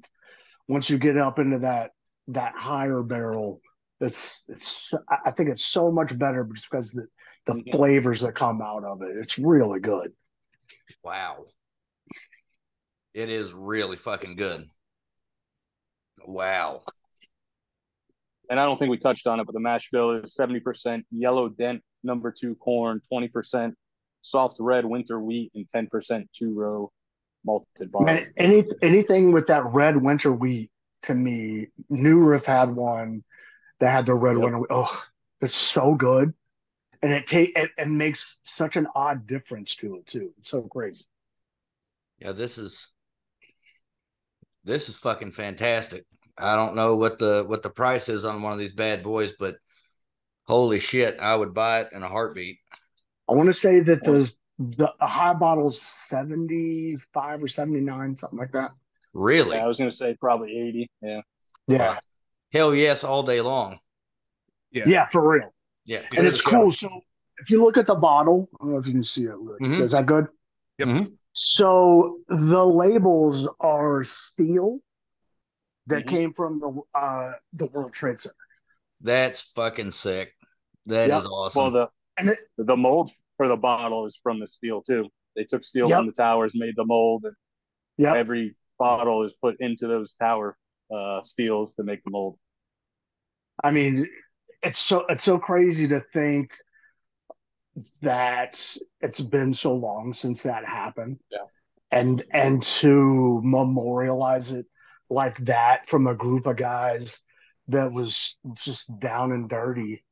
[0.68, 1.92] Once you get up into that
[2.30, 3.62] that higher barrel,
[4.00, 4.94] it's it's.
[5.10, 7.08] I I think it's so much better just because the
[7.46, 7.72] the Mhm.
[7.72, 9.16] flavors that come out of it.
[9.18, 10.14] It's really good.
[11.04, 11.46] Wow.
[13.14, 14.70] It is really fucking good.
[16.26, 16.84] Wow.
[18.50, 21.06] And I don't think we touched on it, but the mash bill is seventy percent
[21.12, 23.76] yellow dent number two corn, twenty percent
[24.22, 26.92] soft red winter wheat, and ten percent two row
[27.46, 28.12] malted barley.
[28.12, 30.70] And any anything with that red winter wheat
[31.04, 33.24] to me, New Riff had one
[33.80, 34.44] that had the red Yep.
[34.44, 34.68] winter wheat.
[34.72, 35.04] Oh,
[35.42, 36.34] it's so good.
[37.02, 40.34] And it take it, it makes such an odd difference to it too.
[40.40, 41.06] It's so crazy.
[42.20, 42.88] Yeah, this is
[44.64, 46.06] this is fucking fantastic.
[46.38, 49.34] I don't know what the what the price is on one of these bad boys,
[49.38, 49.56] but
[50.46, 52.58] holy shit, I would buy it in a heartbeat.
[53.30, 58.52] I want to say that there's the a high bottle's 75 or 79, something like
[58.54, 58.72] that.
[59.14, 59.56] Really?
[59.56, 60.90] Yeah, I was gonna say probably eighty.
[61.02, 61.22] Yeah.
[61.68, 62.00] Yeah.
[62.58, 63.80] Hell yes, all day long.
[64.72, 64.86] Yeah.
[64.88, 65.54] Yeah, for real.
[65.86, 66.02] Yeah.
[66.18, 66.72] And it's cool.
[66.72, 66.90] So
[67.38, 69.36] if you look at the bottle, I don't know if you can see it.
[69.38, 69.62] Rick.
[69.62, 69.80] Mhm.
[69.80, 70.26] Is that good?
[70.80, 70.88] Yep.
[70.88, 71.18] Mhm.
[71.34, 74.80] So the labels are steel
[75.86, 76.10] that Mhm.
[76.10, 78.36] came from the uh the World Trade Center.
[79.02, 80.36] That's fucking sick.
[80.86, 81.32] That is Yep.
[81.32, 81.62] awesome.
[81.62, 81.90] Well, the
[82.20, 85.08] And it, the mold for the bottle is from the steel too.
[85.36, 86.00] They took steel Yep.
[86.00, 87.36] from the towers, made the mold, and
[87.98, 90.58] yeah, every bottle is put into those tower
[90.90, 92.40] uh, steels to make the mold.
[93.64, 94.08] I mean,
[94.64, 96.52] it's so it's so crazy to think
[98.02, 101.20] that it's been so long since that happened.
[101.32, 101.40] Yeah.
[101.92, 104.66] And and to memorialize it
[105.10, 107.22] like that from a group of guys
[107.70, 110.04] that was just down and dirty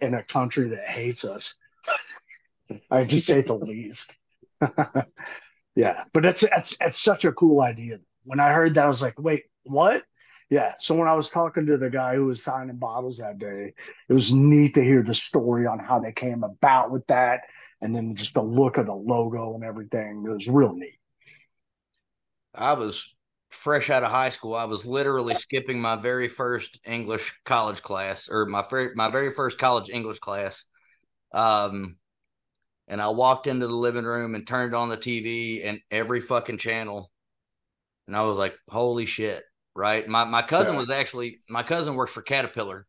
[0.00, 1.56] in a country that hates us.
[2.90, 4.14] I just say the least.
[5.76, 7.98] yeah, but that's that's that's such a cool idea.
[8.24, 10.02] When I heard that, I was like, wait, what?
[10.50, 10.74] Yeah.
[10.78, 13.72] So when I was talking to the guy who was signing bottles that day,
[14.08, 17.40] it was neat to hear the story on how they came about with that,
[17.80, 20.24] and then just the look of the logo and everything.
[20.26, 20.98] It was real neat.
[22.54, 23.14] I was
[23.50, 24.54] fresh out of high school.
[24.54, 29.58] I was literally skipping my very first English college class or my my very first
[29.58, 30.66] college English class.
[31.32, 31.96] Um
[32.86, 36.58] and I walked into the living room and turned on the TV and every fucking
[36.58, 37.10] channel.
[38.06, 39.42] And I was like, holy shit.
[39.76, 40.06] Right.
[40.06, 40.80] My my cousin Yeah.
[40.80, 42.86] was actually my cousin worked for Caterpillar.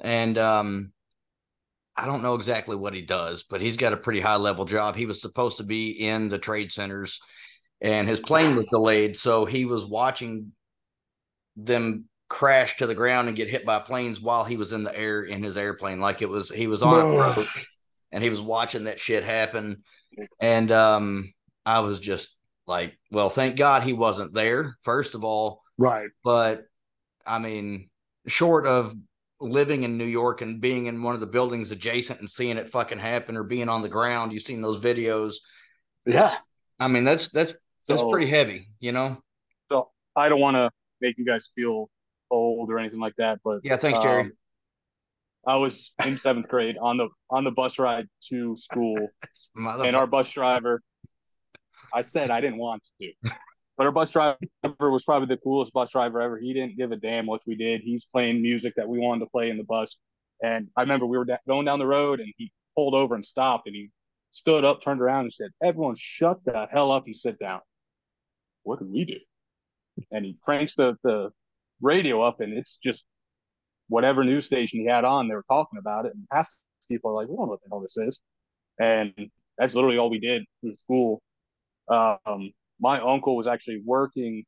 [0.00, 0.92] And um
[1.96, 4.96] I don't know exactly what he does, but he's got a pretty high level job.
[4.96, 7.20] He was supposed to be in the trade centers
[7.80, 9.16] and his plane was delayed.
[9.16, 10.52] So he was watching
[11.56, 14.96] them crash to the ground and get hit by planes while he was in the
[14.96, 16.00] air in his airplane.
[16.00, 17.30] Like it was, he was on Whoa.
[17.30, 17.66] approach
[18.10, 19.82] and he was watching that shit happen.
[20.40, 21.32] And um,
[21.66, 22.34] I was just
[22.66, 25.61] like, well, thank God he wasn't there, first of all.
[25.82, 26.10] Right.
[26.22, 26.66] But
[27.26, 27.90] I mean,
[28.28, 28.94] short of
[29.40, 32.68] living in New York and being in one of the buildings adjacent and seeing it
[32.68, 35.34] fucking happen or being on the ground, you've seen those videos.
[36.06, 36.34] Yeah.
[36.78, 37.52] I mean, that's that's
[37.88, 39.18] that's So- pretty heavy, you know.
[39.72, 40.70] So I don't want to
[41.00, 41.90] make you guys feel
[42.30, 44.20] old or anything like that, but Yeah, thanks, Jerry.
[44.22, 44.32] um,
[45.44, 48.96] I was in seventh grade on the on the bus ride to school,
[49.56, 50.80] and our bus driver.
[51.92, 53.12] I said I didn't want to,
[53.82, 54.38] but our bus driver
[54.92, 56.38] was probably the coolest bus driver ever.
[56.38, 57.80] He didn't give a damn what we did.
[57.80, 59.96] He's playing music that we wanted to play in the bus,
[60.40, 63.66] and I remember we were going down the road, and he pulled over and stopped,
[63.66, 63.90] and he
[64.30, 67.60] stood up, turned around, and said, "Everyone, shut the hell up and sit down."
[68.62, 69.18] What did we do?
[70.12, 71.32] And he cranks the the
[71.80, 73.04] radio up, and it's just
[73.88, 75.26] whatever news station he had on.
[75.26, 76.48] They were talking about it, and half
[76.88, 78.20] the people are like, "We don't know what the hell this is,"
[78.78, 79.12] and
[79.58, 81.20] that's literally all we did through school.
[81.88, 82.52] Um,
[82.82, 84.44] my uncle was actually working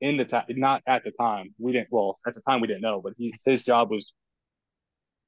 [0.00, 1.54] in the time, not at the time.
[1.58, 1.88] We didn't.
[1.90, 4.14] Well, at the time we didn't know, but he his job was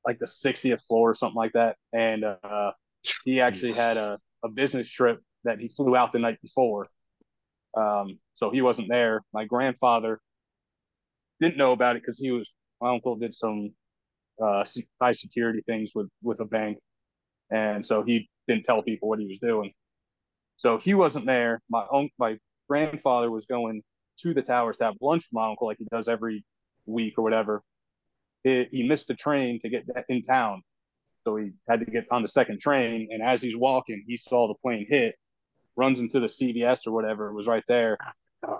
[0.04, 2.72] like the 60th floor or something like that, and uh,
[3.24, 6.86] he actually had a a business trip that he flew out the night before.
[7.76, 9.22] Um, so he wasn't there.
[9.32, 10.20] My grandfather
[11.40, 12.50] didn't know about it because he was
[12.80, 13.72] my uncle did some
[14.42, 14.64] uh
[15.00, 16.78] high security things with with a bank,
[17.50, 19.72] and so he didn't tell people what he was doing.
[20.56, 21.60] So he wasn't there.
[21.68, 22.38] My own my
[22.68, 23.82] grandfather was going
[24.20, 26.44] to the towers to have lunch with my uncle, like he does every
[26.86, 27.62] week or whatever.
[28.44, 30.62] It, he missed the train to get in town,
[31.24, 33.08] so he had to get on the second train.
[33.10, 35.16] And as he's walking, he saw the plane hit,
[35.74, 37.28] runs into the CVS or whatever.
[37.28, 37.98] It was right there.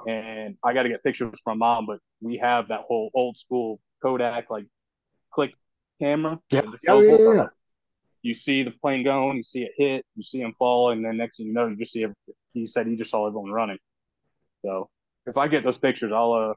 [0.08, 3.80] And I got to get pictures from mom, but we have that whole old school
[4.02, 4.66] Kodak like
[5.32, 5.54] click
[6.00, 6.40] camera.
[6.88, 7.46] Oh, yeah, yeah, yeah.
[8.26, 11.16] You see the plane going, you see it hit, you see him fall, and then
[11.16, 12.02] next thing you know, you just see.
[12.02, 12.34] Everything.
[12.52, 13.78] He said he just saw everyone running.
[14.64, 14.88] So
[15.26, 16.54] if I get those pictures, I'll uh,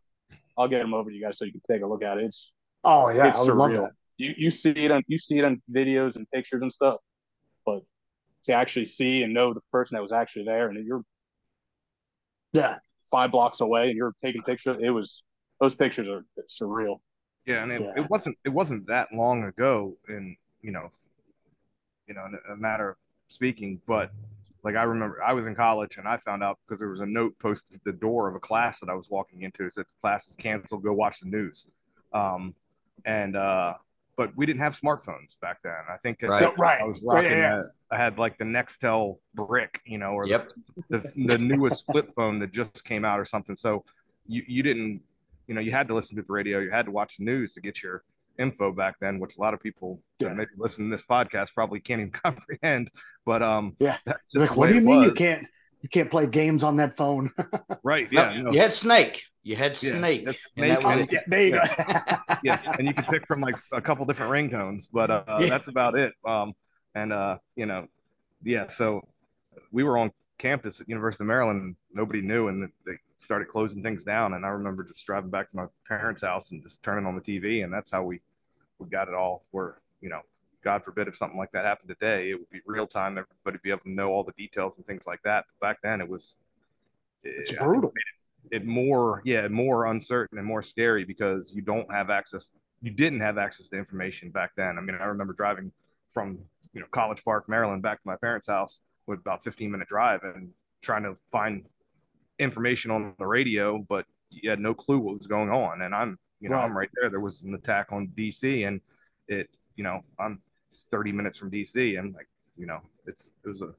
[0.58, 2.26] I'll get them over to you guys so you can take a look at it.
[2.26, 2.52] It's
[2.84, 3.90] oh yeah, it's surreal.
[4.18, 6.98] You you see it on you see it on videos and pictures and stuff,
[7.66, 7.84] but
[8.46, 11.04] to actually see and know the person that was actually there and you're
[12.52, 12.78] yeah
[13.12, 15.24] five blocks away and you're taking pictures, it was
[15.60, 16.98] those pictures are surreal.
[17.46, 18.04] Yeah, and it, yeah.
[18.04, 20.90] it wasn't it wasn't that long ago in you know
[22.10, 22.96] you know a matter of
[23.30, 24.12] speaking, but
[24.64, 27.06] like I remember I was in college and I found out because there was a
[27.06, 29.66] note posted at the door of a class that I was walking into.
[29.66, 31.66] It said class is canceled, go watch the news.
[32.12, 32.56] Um,
[33.06, 33.76] and uh,
[34.18, 35.74] but we didn't have smartphones back then.
[35.90, 36.58] I think right.
[36.58, 36.82] right.
[36.82, 37.32] I was rocking.
[37.32, 37.64] Yeah, yeah.
[37.92, 40.46] A, I had like the Nextel brick, you know, or yep.
[40.90, 43.56] the, the, the newest flip phone that just came out or something.
[43.56, 43.86] So
[44.28, 45.02] you you didn't,
[45.48, 47.54] you know, you had to listen to the radio, you had to watch the news
[47.54, 48.04] to get your
[48.40, 50.30] info back then, which a lot of people yeah.
[50.30, 52.90] maybe listen to this podcast probably can't even comprehend.
[53.26, 55.08] But um, yeah, that's just like, what do you mean was.
[55.08, 55.48] you can't
[55.82, 57.32] you can't play games on that phone?
[57.84, 58.08] right.
[58.12, 58.42] Yeah.
[58.42, 59.24] No, you had Snake.
[59.44, 60.30] You had yeah, Snake.
[60.56, 61.62] snake oh, yeah, there you go.
[62.44, 65.48] yeah, and you can pick from like a couple different ringtones, but uh, yeah.
[65.48, 66.14] that's about it.
[66.26, 66.54] Um,
[66.94, 67.88] and uh, you know,
[68.44, 68.68] yeah.
[68.68, 69.08] So
[69.72, 71.62] we were on campus at University of Maryland.
[71.62, 74.34] And nobody knew, and they started closing things down.
[74.34, 77.22] And I remember just driving back to my parents' house and just turning on the
[77.22, 78.22] TV, and that's how we
[78.80, 79.46] we got it all.
[79.52, 80.22] Where you know,
[80.64, 83.12] God forbid if something like that happened today, it would be real time.
[83.14, 85.46] Everybody would be able to know all the details and things like that.
[85.60, 86.38] But back then, it was
[87.24, 87.92] it's it, brutal.
[88.52, 92.52] It, it more, yeah, more uncertain and more scary because you don't have access.
[92.82, 94.78] You didn't have access to information back then.
[94.78, 95.72] I mean, I remember driving
[96.10, 96.40] from
[96.74, 100.24] you know College Park, Maryland, back to my parents' house with about 15 minute drive
[100.24, 100.52] and
[100.82, 101.66] trying to find
[102.38, 105.82] information on the radio, but you had no clue what was going on.
[105.82, 106.66] And I'm, you know, right.
[106.66, 107.10] I'm right there.
[107.10, 108.82] There was an attack on DC, and
[109.28, 110.42] it, you know, I'm
[110.92, 113.74] 30 minutes from DC, and like, you know, it's it was a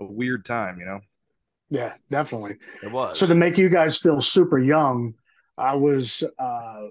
[0.00, 1.00] a weird time, you know.
[1.70, 2.56] Yeah, definitely.
[2.82, 3.18] It was.
[3.18, 5.14] So to make you guys feel super young,
[5.56, 6.88] I was uh,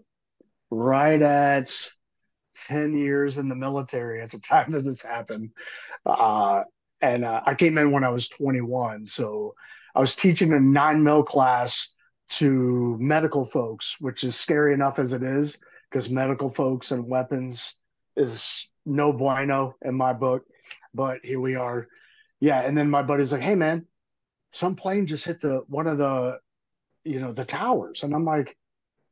[0.71, 1.71] right at
[2.55, 5.51] 10 years in the military at the time that this happened.
[6.05, 6.63] Uh,
[7.01, 9.05] and uh, I came in when I was 21.
[9.05, 9.53] So
[9.95, 11.95] I was teaching a nine mil class
[12.31, 17.81] to medical folks, which is scary enough as it is, because medical folks and weapons
[18.15, 20.45] is no bueno in my book.
[20.93, 21.87] But here we are.
[22.39, 22.61] Yeah.
[22.61, 23.85] And then my buddy's like, hey, man,
[24.51, 26.39] some plane just hit the one of the,
[27.03, 28.03] you know, the towers.
[28.03, 28.57] And I'm like,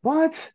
[0.01, 0.51] what?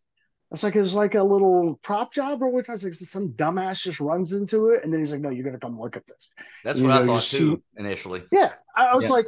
[0.50, 3.82] It's like it's like a little prop job or which I was like some dumbass
[3.82, 6.32] just runs into it and then he's like, No, you're gonna come look at this.
[6.62, 7.80] That's you what know, I thought too see...
[7.82, 8.22] initially.
[8.30, 8.52] Yeah.
[8.76, 9.10] I, I was yeah.
[9.10, 9.26] like,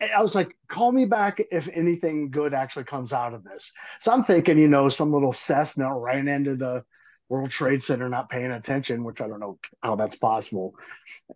[0.00, 3.72] I was like, call me back if anything good actually comes out of this.
[3.98, 6.84] So I'm thinking, you know, some little Cessna ran into the
[7.28, 10.74] World Trade Center not paying attention, which I don't know how that's possible.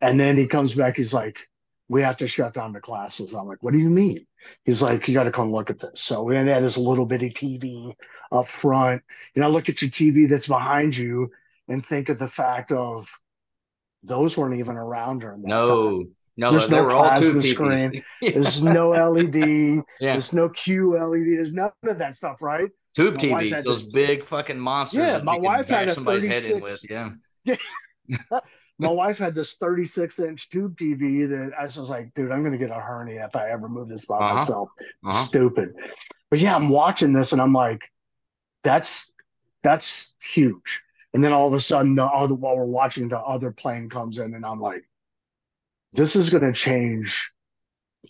[0.00, 1.48] And then he comes back, he's like,
[1.88, 3.34] we have to shut down the classes.
[3.34, 4.26] I'm like, what do you mean?
[4.64, 6.00] He's like, you got to come look at this.
[6.00, 7.94] So we had this little bitty TV
[8.32, 9.02] up front.
[9.34, 11.30] You know, look at your TV that's behind you
[11.68, 13.08] and think of the fact of
[14.02, 16.02] those weren't even around during that no.
[16.02, 16.14] Time.
[16.36, 17.92] No, there's no plasma screen.
[18.22, 18.30] yeah.
[18.32, 19.34] There's no LED.
[19.34, 19.82] yeah.
[20.00, 21.36] There's no QLED.
[21.36, 22.70] There's none of that stuff, right?
[22.94, 24.98] Tube TV, those this, big fucking monsters.
[24.98, 26.80] Yeah, my wife had a somebody's 36, head in with.
[26.88, 27.10] Yeah.
[27.44, 28.40] Yeah.
[28.78, 32.58] my wife had this 36 inch tube TV that I was like, dude, I'm gonna
[32.58, 34.34] get a hernia if I ever move this by uh-huh.
[34.34, 34.68] myself.
[35.04, 35.12] Uh-huh.
[35.12, 35.74] Stupid.
[36.30, 37.82] But yeah, I'm watching this and I'm like,
[38.62, 39.12] that's
[39.64, 40.82] that's huge.
[41.14, 44.18] And then all of a sudden, the other while we're watching, the other plane comes
[44.18, 44.84] in, and I'm like,
[45.94, 47.30] this is going to change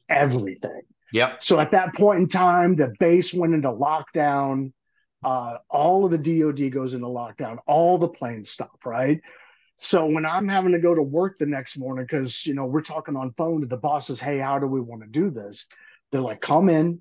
[0.09, 0.83] everything.
[1.13, 1.43] Yep.
[1.43, 4.73] So at that point in time, the base went into lockdown.
[5.23, 7.59] Uh, all of the DoD goes into lockdown.
[7.67, 8.85] All the planes stop.
[8.85, 9.21] Right.
[9.77, 12.83] So when I'm having to go to work the next morning, because you know we're
[12.83, 15.67] talking on phone to the bosses, hey, how do we want to do this?
[16.11, 17.01] They're like, come in,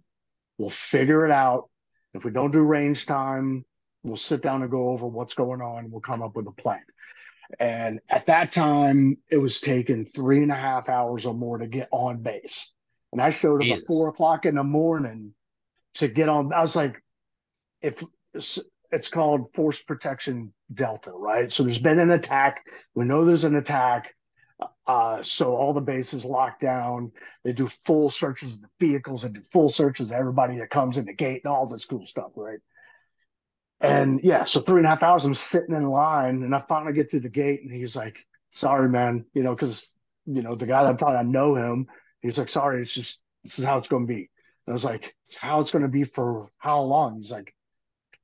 [0.57, 1.69] we'll figure it out.
[2.13, 3.65] If we don't do range time,
[4.03, 5.89] we'll sit down and go over what's going on.
[5.91, 6.81] We'll come up with a plan.
[7.59, 11.67] And at that time, it was taking three and a half hours or more to
[11.67, 12.69] get on base.
[13.11, 13.81] And I showed up Jesus.
[13.81, 15.33] at four o'clock in the morning
[15.95, 16.51] to get on.
[16.51, 17.01] I was like,
[17.81, 18.03] if
[18.91, 21.51] it's called force protection delta, right?
[21.51, 22.65] So there's been an attack.
[22.95, 24.13] We know there's an attack.
[24.87, 27.11] Uh, so all the bases locked down.
[27.43, 30.97] They do full searches of the vehicles and do full searches of everybody that comes
[30.97, 32.59] in the gate and all this cool stuff, right?
[33.83, 36.93] And yeah, so three and a half hours, I'm sitting in line, and I finally
[36.93, 40.65] get to the gate, and he's like, "Sorry, man," you know, because you know the
[40.65, 41.87] guy that thought I know him.
[42.21, 44.29] He's like, "Sorry, it's just this is how it's going to be."
[44.65, 47.53] And I was like, "It's how it's going to be for how long?" He's like,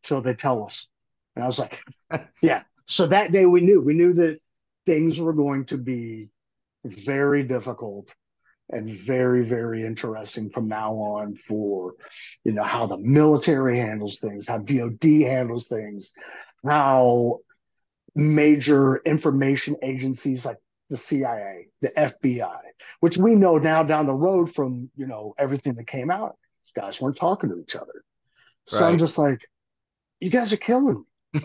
[0.02, 0.88] "Till they tell us."
[1.36, 1.82] And I was like,
[2.42, 4.40] "Yeah." So that day we knew we knew that
[4.86, 6.30] things were going to be
[6.86, 8.16] very difficult
[8.70, 11.96] and very very interesting from now on for
[12.44, 16.14] you know how the military handles things how dod handles things
[16.66, 17.40] how
[18.16, 20.58] major information agencies like
[20.90, 22.58] the cia the fbi
[23.00, 26.36] which we know now down the road from you know everything that came out
[26.76, 28.04] guys weren't talking to each other.
[28.66, 28.90] So right.
[28.90, 29.48] i'm just like
[30.20, 31.42] you guys are killing me.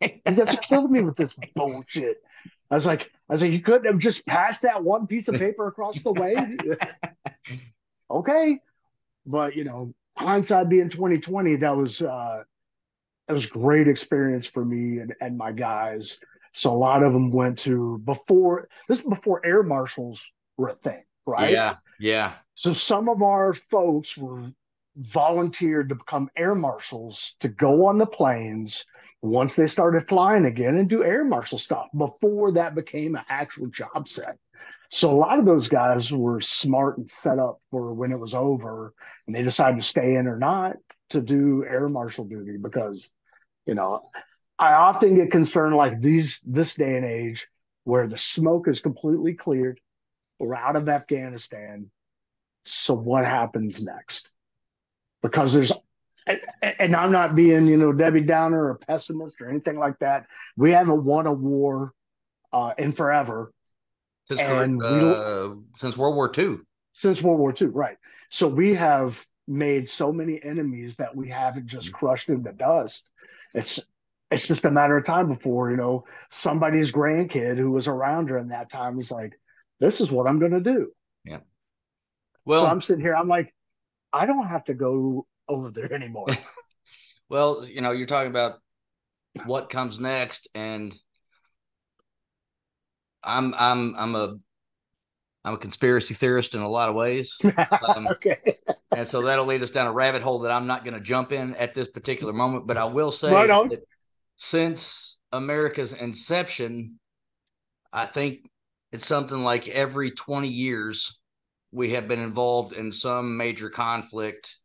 [0.00, 2.22] You guys are killing me with this bullshit
[2.70, 5.34] I was like, I was like, you couldn't have just passed that one piece of
[5.34, 6.34] paper across the way.
[8.10, 8.60] okay,
[9.26, 12.42] but you know, hindsight being twenty twenty, that was uh,
[13.26, 16.20] that was great experience for me and and my guys.
[16.52, 21.02] So a lot of them went to before this before air marshals were a thing,
[21.26, 21.52] right?
[21.52, 22.34] Yeah, yeah.
[22.54, 24.52] So some of our folks were
[24.96, 28.84] volunteered to become air marshals to go on the planes
[29.22, 33.66] once they started flying again and do air marshal stuff before that became an actual
[33.66, 34.38] job set.
[34.90, 38.34] So a lot of those guys were smart and set up for when it was
[38.34, 38.92] over
[39.26, 40.76] and they decided to stay in or not
[41.10, 43.12] to do air marshal duty because,
[43.66, 44.02] you know,
[44.58, 47.48] I often get concerned like these this day and age
[47.84, 49.80] where the smoke is completely cleared.
[50.38, 51.90] We're out of Afghanistan.
[52.64, 54.34] So what happens next?
[55.22, 55.72] Because there's
[56.62, 60.26] and I'm not being, you know, Debbie Downer or pessimist or anything like that.
[60.56, 61.92] We haven't won a war
[62.52, 63.52] uh, in forever.
[64.26, 66.58] Since, and uh, since World War II.
[66.92, 67.96] Since World War II, right.
[68.28, 71.96] So we have made so many enemies that we haven't just mm-hmm.
[71.96, 73.10] crushed into dust.
[73.54, 73.86] It's
[74.30, 78.48] it's just a matter of time before, you know, somebody's grandkid who was around during
[78.48, 79.32] that time is like,
[79.80, 80.92] this is what I'm going to do.
[81.24, 81.40] Yeah.
[82.44, 83.52] Well, so I'm sitting here, I'm like,
[84.12, 86.26] I don't have to go over there anymore.
[87.28, 88.60] well, you know, you're talking about
[89.44, 90.96] what comes next, and
[93.22, 94.36] I'm I'm I'm a
[95.44, 97.36] I'm a conspiracy theorist in a lot of ways.
[97.88, 98.36] Um, okay.
[98.94, 101.32] and so that'll lead us down a rabbit hole that I'm not going to jump
[101.32, 102.66] in at this particular moment.
[102.66, 103.80] But I will say right that
[104.36, 107.00] since America's inception,
[107.92, 108.48] I think
[108.92, 111.18] it's something like every 20 years
[111.72, 114.59] we have been involved in some major conflict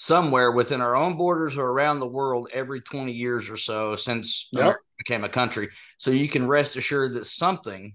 [0.00, 4.48] somewhere within our own borders or around the world every 20 years or so since
[4.50, 4.62] yep.
[4.62, 5.68] America became a country.
[5.98, 7.94] So you can rest assured that something,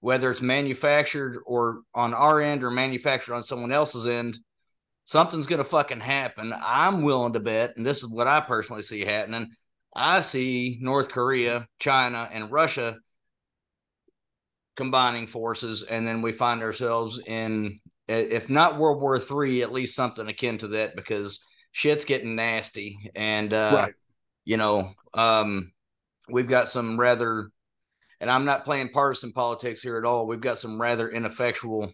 [0.00, 4.36] whether it's manufactured or on our end or manufactured on someone else's end,
[5.04, 6.52] something's going to fucking happen.
[6.60, 9.50] I'm willing to bet, and this is what I personally see happening.
[9.94, 12.96] I see North Korea, China, and Russia
[14.74, 19.96] combining forces, and then we find ourselves in if not World War Three, at least
[19.96, 22.98] something akin to that because shit's getting nasty.
[23.14, 23.94] And uh, right.
[24.44, 25.72] you know, um,
[26.28, 27.50] we've got some rather
[28.22, 30.28] and I'm not playing partisan politics here at all.
[30.28, 31.92] We've got some rather ineffectual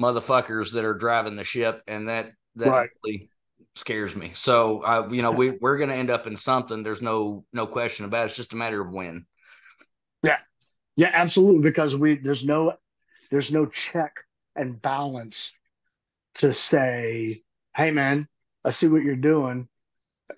[0.00, 2.88] motherfuckers that are driving the ship, and that that right.
[3.04, 3.30] really
[3.76, 4.32] scares me.
[4.34, 6.82] So, I, you know, we we're going to end up in something.
[6.82, 8.26] There's no no question about it.
[8.28, 9.26] It's just a matter of when.
[10.22, 10.38] Yeah,
[10.96, 11.60] yeah, absolutely.
[11.60, 12.72] Because we there's no
[13.30, 14.14] there's no check
[14.56, 15.52] and balance
[16.34, 17.42] to say,
[17.74, 18.28] "Hey, man,
[18.64, 19.68] I see what you're doing.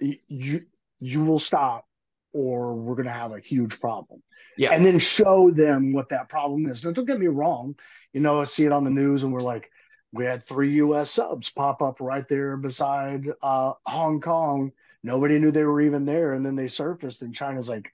[0.00, 0.64] You
[1.00, 1.86] you will stop,
[2.32, 4.22] or we're going to have a huge problem."
[4.56, 6.84] Yeah, and then show them what that problem is.
[6.84, 7.76] Now, don't get me wrong.
[8.12, 9.70] You know, I see it on the news, and we're like,
[10.12, 11.10] we had three U.S.
[11.10, 14.72] subs pop up right there beside uh, Hong Kong.
[15.02, 17.92] Nobody knew they were even there, and then they surfaced, and China's like,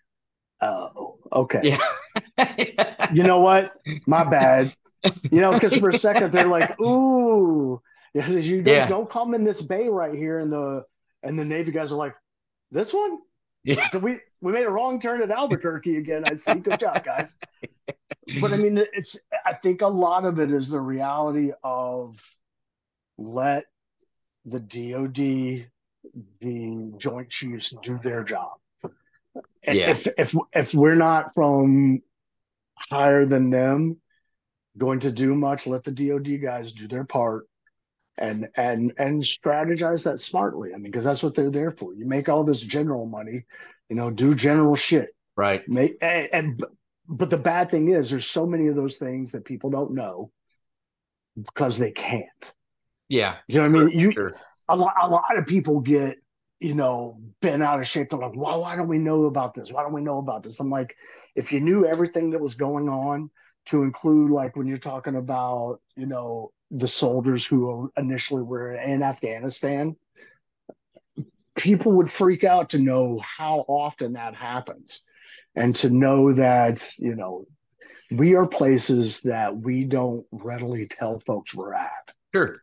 [0.61, 2.55] "Oh, okay." Yeah.
[3.13, 3.73] you know what?
[4.07, 4.75] My bad
[5.31, 7.81] you know, because for a second they're like, "Ooh,
[8.15, 8.87] you yeah.
[8.87, 10.85] don't come in this bay right here," and the
[11.23, 12.15] and the Navy guys are like,
[12.71, 13.19] "This one."
[13.63, 16.25] Yeah, we we made a wrong turn at Albuquerque again.
[16.27, 16.61] I see.
[16.61, 17.35] Good job, guys.
[18.41, 19.19] but I mean, it's.
[19.45, 22.23] I think a lot of it is the reality of
[23.19, 23.67] let
[24.47, 25.67] the DoD,
[26.41, 28.53] the Joint Chiefs, do their job.
[29.67, 29.91] Yeah.
[29.91, 32.03] If if if we're not from
[32.77, 34.01] higher than them,
[34.79, 35.67] going to do much.
[35.67, 37.47] Let the DoD guys do their part,
[38.19, 40.71] and and and strategize that smartly.
[40.73, 41.95] I mean, because that's what they're there for.
[41.95, 43.45] You make all this general money,
[43.89, 45.15] you know, do general shit.
[45.37, 45.67] Right.
[45.69, 46.65] Make and, and
[47.09, 50.31] but the bad thing is, there's so many of those things that people don't know
[51.37, 52.55] because they can't.
[53.09, 53.99] Yeah, you know what I mean.
[53.99, 54.35] You sure.
[54.69, 56.19] a lot, a lot of people get
[56.61, 58.11] you know bent out of shape.
[58.11, 58.55] They're like, "Why?
[58.55, 59.73] Why don't we know about this?
[59.73, 60.95] Why don't we know about this?" I'm like,
[61.35, 63.31] if you knew everything that was going on,
[63.71, 69.03] to include like when you're talking about you know the soldiers who initially were in
[69.03, 69.97] Afghanistan,
[71.57, 75.03] people would freak out to know how often that happens
[75.55, 77.47] and to know that you know
[78.11, 82.13] we are places that we don't readily tell folks we're at.
[82.35, 82.57] Sure.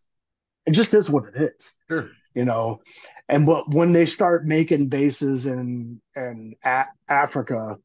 [0.65, 1.75] It just is what it is.
[1.89, 2.09] Sure.
[2.33, 2.81] You know
[3.29, 7.77] and but when they start making bases in in a- africa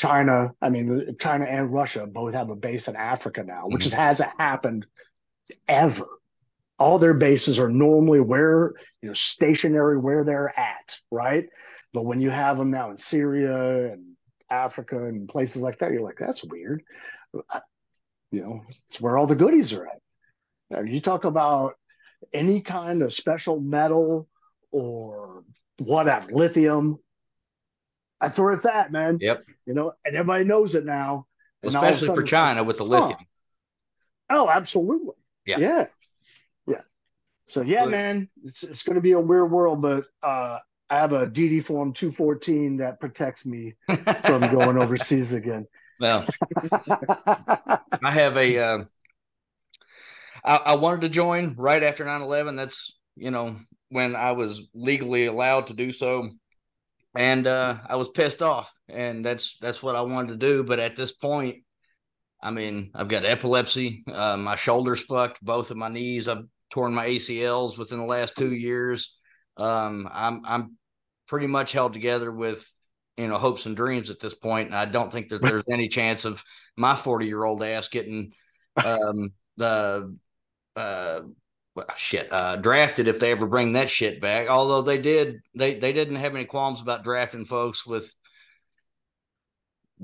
[0.00, 3.92] china i mean china and russia both have a base in africa now which Mhm.
[3.92, 4.86] hasn't happened
[5.68, 6.06] ever.
[6.78, 8.72] All their bases are normally where
[9.02, 11.46] you know stationary where they're at right?
[11.92, 14.16] But when you have them now in syria and
[14.48, 16.82] africa and places like that you're like that's weird.
[18.32, 20.00] You know it's where all the goodies are at.
[20.70, 21.74] Now you talk about
[22.32, 24.28] any kind of special metal
[24.70, 25.44] or
[25.78, 26.98] whatever lithium
[28.20, 29.44] that's where it's at man Yep.
[29.66, 31.26] you know and everybody knows it now
[31.62, 33.18] And all of a especially for China with the lithium.
[34.32, 35.14] Oh, absolutely.
[35.44, 35.58] Yeah.
[35.58, 35.86] Yeah.
[36.66, 36.80] Yeah.
[37.46, 40.58] So yeah, man, it's it's gonna be a weird world, but uh
[40.88, 43.74] I have a DD form 214 that protects me
[44.24, 45.66] from going overseas again.
[46.00, 46.26] well,
[46.72, 48.58] I have a.
[48.58, 48.84] Uh,
[50.44, 52.56] I, I wanted to join right after 9-11.
[52.56, 53.56] That's you know
[53.90, 56.28] when I was legally allowed to do so,
[57.14, 60.64] and uh, I was pissed off, and that's that's what I wanted to do.
[60.64, 61.64] But at this point,
[62.40, 64.04] I mean, I've got epilepsy.
[64.10, 65.44] Uh, my shoulders fucked.
[65.44, 66.28] Both of my knees.
[66.28, 69.16] I've torn my ACLs within the last two years.
[69.56, 70.76] Um, I'm I'm
[71.26, 72.72] pretty much held together with
[73.16, 75.88] you know hopes and dreams at this point, and I don't think that there's any
[75.88, 76.42] chance of
[76.76, 78.32] my 40 year old ass getting
[78.76, 80.16] um the
[80.76, 81.20] uh
[81.76, 85.74] well, shit uh drafted if they ever bring that shit back although they did they
[85.74, 88.14] they didn't have any qualms about drafting folks with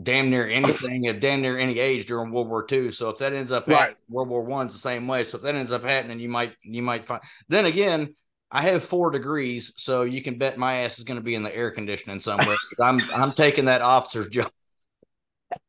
[0.00, 2.90] damn near anything at damn near any age during World War II.
[2.90, 3.78] So if that ends up Right.
[3.78, 5.24] happening, World War One's the same way.
[5.24, 8.14] So if that ends up happening, you might you might find then again,
[8.50, 11.42] I have four degrees, so you can bet my ass is going to be in
[11.42, 12.56] the air conditioning somewhere.
[12.82, 14.50] I'm I'm taking that officer's job.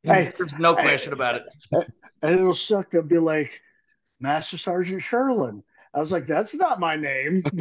[0.03, 0.81] Hey, There's no hey.
[0.81, 1.43] question about it.
[2.21, 3.61] and it'll suck to be like
[4.19, 5.63] Master Sergeant Sherlin.
[5.97, 7.41] I was like, that's not my name.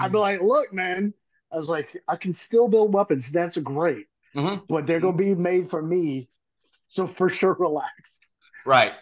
[0.00, 1.12] I'd be like, look, man.
[1.52, 3.32] I was like, I can still build weapons.
[3.32, 4.06] That's great.
[4.36, 4.62] Mhm.
[4.68, 6.28] But they're gonna be made for me.
[6.86, 8.20] So for sure relax.
[8.64, 8.92] Right.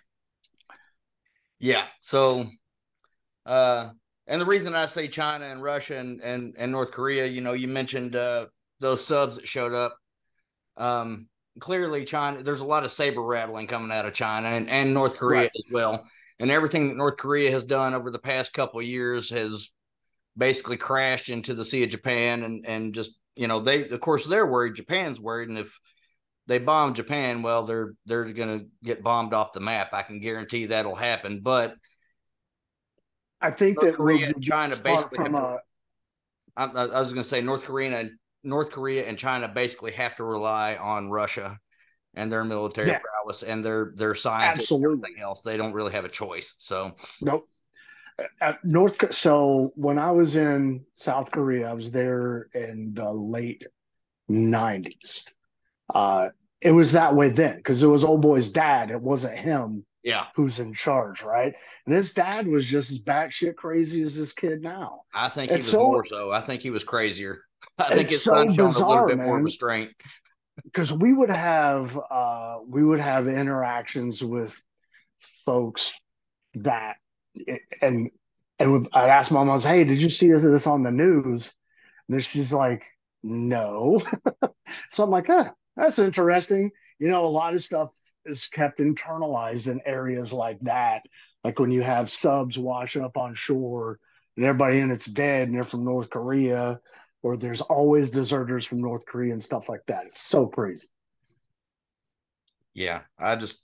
[1.58, 1.84] Yeah.
[2.00, 2.46] So,
[3.44, 3.90] uh,
[4.26, 7.52] and the reason I say China and Russia and, and, and North Korea, you know,
[7.52, 8.46] you mentioned uh,
[8.80, 9.98] those subs that showed up.
[10.78, 11.26] Um,
[11.60, 15.16] clearly, China, there's a lot of saber rattling coming out of China and, and North
[15.18, 15.50] Korea Right.
[15.54, 16.06] as well.
[16.40, 19.70] And everything that North Korea has done over the past couple of years has
[20.36, 24.24] basically crashed into the Sea of Japan and, and just, you know, they, of course,
[24.24, 24.76] they're worried.
[24.76, 25.48] Japan's worried.
[25.48, 25.78] And if,
[26.48, 29.90] they bomb Japan, well, they're they're going to get bombed off the map.
[29.92, 31.40] I can guarantee that'll happen.
[31.40, 31.76] But
[33.40, 35.58] I think North that Korea and China basically have a uh,
[36.56, 38.10] I, I I was going to say North Korea and
[38.42, 41.58] North Korea and China basically have to rely on Russia
[42.18, 42.98] and their military Yeah.
[42.98, 44.26] prowess and their their and
[44.58, 44.92] Absolutely.
[45.08, 45.40] everything else.
[45.40, 46.54] They don't really have a choice.
[46.58, 47.48] So Nope.
[48.40, 53.64] At North so when I was in South Korea, I was there in the late
[54.28, 55.24] 90s.
[55.94, 56.28] Uh
[56.60, 58.90] it was that way then because it was old boy's dad.
[58.90, 61.54] It wasn't him yeah, who's in charge, right?
[61.86, 65.02] And his dad was just as batshit crazy as this kid now.
[65.14, 66.30] I think he was so- more so.
[66.32, 67.38] I think he was crazier.
[67.78, 69.90] I think It's his so son showed a little bit more restraint.
[70.64, 74.54] Because we would have uh we would have interactions with
[75.44, 75.92] folks
[76.54, 76.96] that
[77.80, 78.10] and
[78.58, 81.54] and I'd ask my mom, hey, did you see this, on the news?
[82.08, 82.84] And she's like,
[83.22, 84.00] no.
[84.90, 86.70] so I'm like, huh, that's interesting.
[86.98, 87.94] You know, a lot of stuff
[88.24, 91.02] is kept internalized in areas like that.
[91.44, 94.00] Like when you have subs wash up on shore
[94.36, 96.80] and everybody in it's dead and they're from North Korea,
[97.22, 100.06] or there's always deserters from North Korea and stuff like that.
[100.06, 100.88] It's so crazy.
[102.74, 103.58] Yeah, I just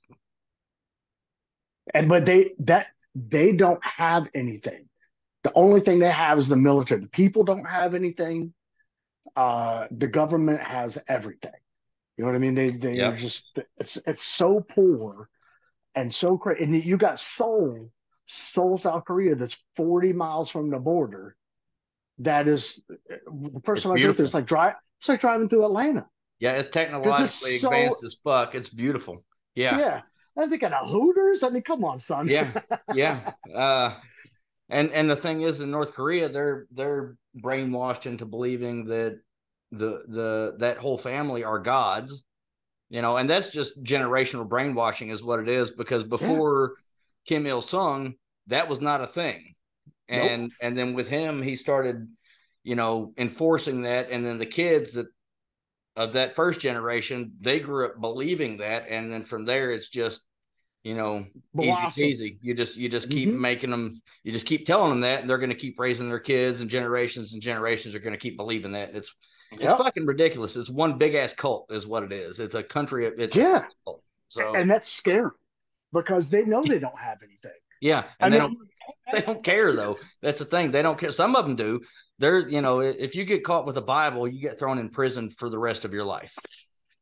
[1.92, 4.88] And but they that they don't have anything.
[5.44, 7.00] The only thing they have is the military.
[7.00, 8.54] The people don't have anything.
[9.36, 11.52] Uh, the government has everything.
[12.16, 12.54] You know what I mean?
[12.54, 13.10] They they Yeah.
[13.10, 15.28] are just it's it's so poor
[15.94, 16.64] and so crazy.
[16.64, 17.90] And you got Seoul,
[18.26, 21.36] Seoul, South Korea, that's forty miles from the border.
[22.18, 24.74] That is the first It's time I drove there, it's like drive.
[25.00, 26.06] It's like driving through Atlanta.
[26.38, 28.54] Yeah, it's technologically so- advanced as fuck.
[28.54, 29.24] It's beautiful.
[29.54, 29.78] Yeah.
[29.78, 30.00] Yeah.
[30.36, 31.42] I think of Hooters.
[31.42, 32.28] I mean, come on, son.
[32.28, 32.60] Yeah.
[32.94, 33.32] yeah.
[33.54, 33.94] Uh,
[34.68, 39.20] and and the thing is, in North Korea, they're they're brainwashed into believing that
[39.70, 42.24] the the that whole family are gods,
[42.88, 45.70] you know, and that's just generational brainwashing, is what it is.
[45.70, 46.74] Because before
[47.26, 48.14] Kim Il Sung,
[48.48, 49.53] that was not a thing,
[50.08, 50.30] Nope.
[50.30, 52.08] and and then with him, he started,
[52.62, 55.06] you know, enforcing that, and then the kids that
[55.96, 60.22] of that first generation, they grew up believing that, and then from there, it's just,
[60.82, 61.24] you know,
[61.54, 62.02] Blossom.
[62.04, 62.38] easy peasy.
[62.42, 63.38] You just you just keep Mhm.
[63.38, 63.92] making them.
[64.24, 66.68] You just keep telling them that, and they're going to keep raising their kids, and
[66.68, 68.94] generations and generations are going to keep believing that.
[68.94, 69.14] It's
[69.52, 70.56] it's fucking ridiculous.
[70.56, 72.40] It's one big ass cult, is what it is.
[72.40, 73.06] It's a country.
[73.06, 73.66] It's Yeah.
[74.28, 75.30] So And that's scary
[75.92, 77.52] because they know they don't have anything.
[77.84, 78.58] Yeah, I and they mean, don't
[79.12, 79.94] they don't care though.
[80.22, 80.70] That's the thing.
[80.70, 81.10] They don't care.
[81.12, 81.80] Some of them do.
[82.18, 85.30] They're you know if you get caught with a Bible, you get thrown in prison
[85.30, 86.34] for the rest of your life.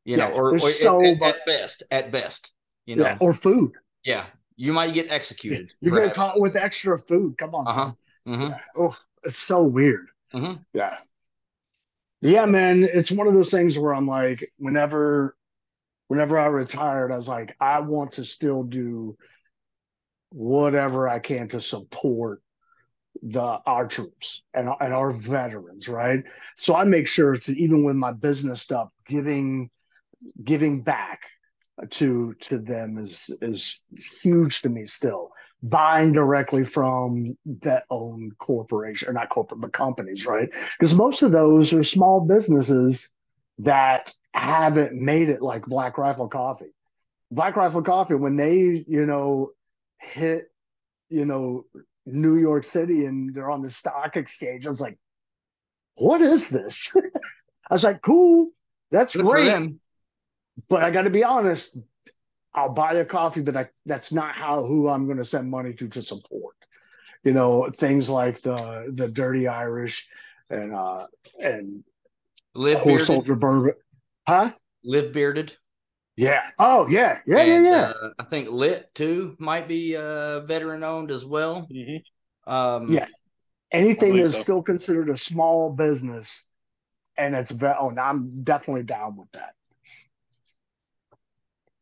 [0.05, 2.53] You know, or, or so at, at best, at best,
[2.87, 3.72] you know, yeah, or food.
[4.05, 4.24] yeah,
[4.57, 5.72] you might get executed.
[5.80, 7.39] You for get caught with extra food.
[7.39, 7.87] Come on, Uh-huh.
[7.87, 7.97] son.
[8.26, 8.51] Mhm.
[8.51, 8.59] Yeah.
[8.76, 10.09] Oh, it's so weird.
[10.35, 10.64] Mhm.
[10.74, 10.97] Yeah.
[12.20, 12.85] Yeah, man.
[12.85, 15.37] It's one of those things where I'm like, whenever
[16.09, 19.16] whenever I retired, I was like, I want to still do
[20.33, 22.43] whatever I can to support
[23.22, 26.24] the our troops and, and our veterans, right?
[26.57, 29.70] So I make sure to even with my business stuff, giving
[30.43, 31.20] giving back
[31.91, 33.83] to to them is is
[34.22, 35.30] huge to me still.
[35.64, 40.51] Buying directly from that own corporation or not corporate but companies right?
[40.78, 43.09] Because most of those are small businesses
[43.59, 46.74] that haven't made it like black rifle coffee.
[47.30, 49.51] Black rifle coffee when they you know
[50.03, 50.50] hit
[51.09, 51.64] you know
[52.05, 54.98] new york city and they're on the stock exchange i was like
[55.94, 56.96] what is this
[57.70, 58.48] i was like cool
[58.90, 59.72] that's Good great
[60.68, 61.78] but I got to be honest.
[62.55, 65.72] I'll buy a coffee, but I, that's not how who I'm going to send money
[65.74, 66.57] to to support.
[67.24, 70.09] You know, things like the the Dirty Irish
[70.50, 71.07] and uh
[71.38, 71.84] and
[72.55, 73.07] Live Horse bearded.
[73.07, 73.74] Soldier Bourbon,
[74.26, 74.50] huh?
[74.84, 75.57] Live bearded.
[76.16, 76.42] Yeah.
[76.58, 77.92] Oh yeah, yeah, and, yeah, yeah.
[78.02, 81.66] Uh, I think Lit too might be uh, veteran owned as well.
[81.72, 82.02] Mhm.
[82.46, 83.06] Um, Yeah.
[83.70, 84.42] Anything believe that's so.
[84.42, 86.46] still considered a small business,
[87.16, 89.54] and it's ve- oh, now I'm definitely down with that.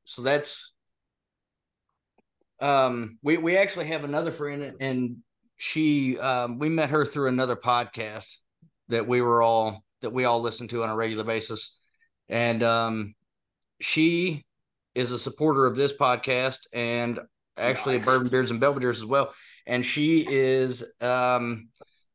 [0.04, 0.72] So that's
[2.60, 5.16] um we we actually have another friend and
[5.56, 8.36] she um we met her through another podcast
[8.88, 11.78] that we were all that we all listen to on a regular basis.
[12.28, 13.14] And um
[13.80, 14.44] she
[14.94, 17.20] is a supporter of this podcast and
[17.56, 18.06] actually Nice.
[18.06, 19.32] a Bourbon Beards and Belvedere's as well.
[19.66, 21.68] And she is um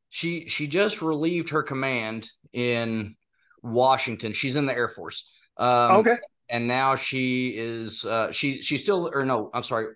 [0.10, 3.16] she she just relieved her command in
[3.64, 4.34] Washington.
[4.34, 5.30] She's in the Air Force.
[5.58, 6.18] Um okay.
[6.50, 9.88] and now she is uh she she's still or no i'm sorry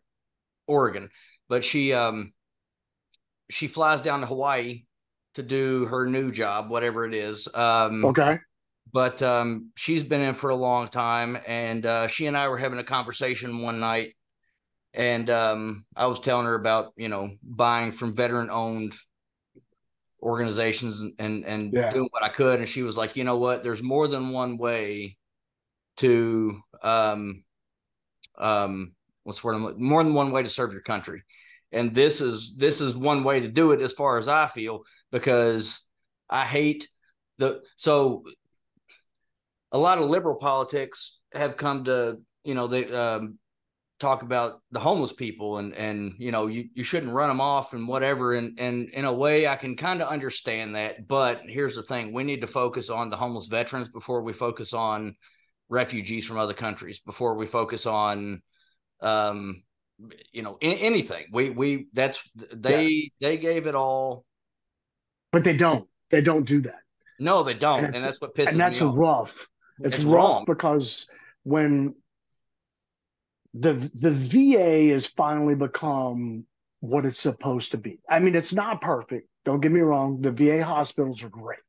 [0.67, 1.09] oregon
[1.49, 2.32] but she um
[3.49, 4.84] she flies down to hawaii
[5.36, 8.39] to do her new job whatever it is um Okay.
[8.92, 12.58] But um she's been in for a long time and uh she and i were
[12.58, 14.14] having a conversation one night
[14.94, 18.96] and um i was telling her about you know buying from veteran owned
[20.22, 21.92] organizations and and, Yeah.
[21.92, 24.58] doing what i could and she was like you know what there's more than one
[24.58, 25.18] way
[25.98, 27.44] to um
[28.38, 31.24] um what's the word I'm more than one way to serve your country
[31.72, 34.82] and this is this is one way to do it as far as i feel
[35.12, 35.82] because
[36.30, 36.90] i hate
[37.38, 38.24] the so
[39.72, 43.38] a lot of liberal politics have come to you know they um
[43.99, 47.74] talk about the homeless people and and you know you you shouldn't run them off
[47.74, 51.76] and whatever and and in a way I can kind of understand that but here's
[51.76, 55.15] the thing we need to focus on the homeless veterans before we focus on
[55.67, 58.41] refugees from other countries before we focus on
[59.01, 59.61] um
[60.32, 64.24] you know anything we we that's they they gave it all
[65.34, 65.88] But they don't.
[66.09, 66.80] They don't do that.
[67.20, 68.51] no they don't And and, that's what pisses me.
[68.53, 69.49] and that's me off rough.
[69.82, 70.46] It's, It's rough wrong.
[70.46, 71.10] because
[71.44, 71.96] when
[73.54, 76.46] the the VA has finally become
[76.82, 78.00] what it's supposed to be.
[78.10, 79.28] I mean, it's not perfect.
[79.46, 80.22] Don't get me wrong.
[80.22, 81.60] The VA hospitals are great.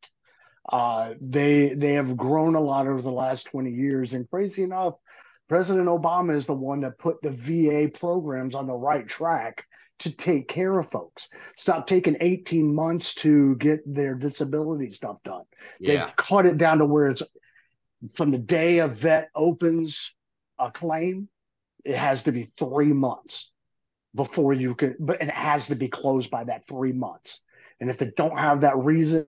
[0.71, 4.13] Uh, they they have grown a lot over the last 20 years.
[4.15, 4.95] And crazy enough,
[5.49, 9.65] President Obama is the one that put the VA programs on the right track
[10.01, 11.29] to take care of folks.
[11.57, 15.43] Stop taking 18 months to get their disability stuff done.
[15.81, 17.23] yeah They've cut it down to where it's
[18.15, 20.15] from the day a vet opens
[20.59, 21.29] a claim,
[21.85, 23.53] it has to be three months
[24.15, 27.43] before you can, but it has to be closed by that three months.
[27.81, 29.27] And if they don't have that reason,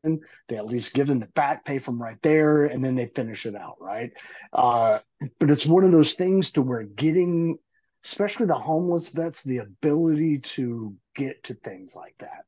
[0.48, 3.46] they at least give them the back pay from right there, and then they finish
[3.46, 4.10] it out, right?
[4.52, 4.98] Uh,
[5.38, 7.58] but it's one of those things to where getting,
[8.04, 12.44] especially the homeless vets, the ability to get to things like that,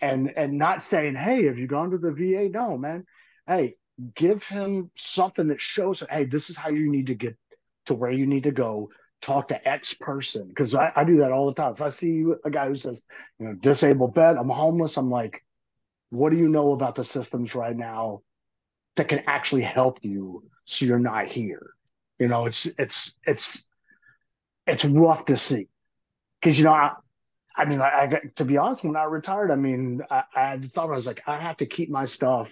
[0.00, 3.06] and and not saying, "Hey, have you gone to the VA?" No, man.
[3.46, 3.76] Hey,
[4.14, 7.36] give him something that shows, "Hey, this is how you need to get
[7.86, 8.90] to where you need to go
[9.20, 11.72] talk to X person because I, I, do that all the time.
[11.72, 13.02] If I see a guy who says,
[13.38, 15.42] you know, disabled bed, I'm homeless, I'm like,
[16.10, 18.20] what do you know about the systems right now
[18.96, 21.70] that can actually help you so you're not here?
[22.18, 23.64] You know, it's it's it's
[24.66, 25.68] it's rough to see
[26.40, 26.92] because you know I,
[27.56, 30.90] I mean I, I to be honest when I retired I mean I, I thought
[30.90, 32.50] I was like I have to keep my stuff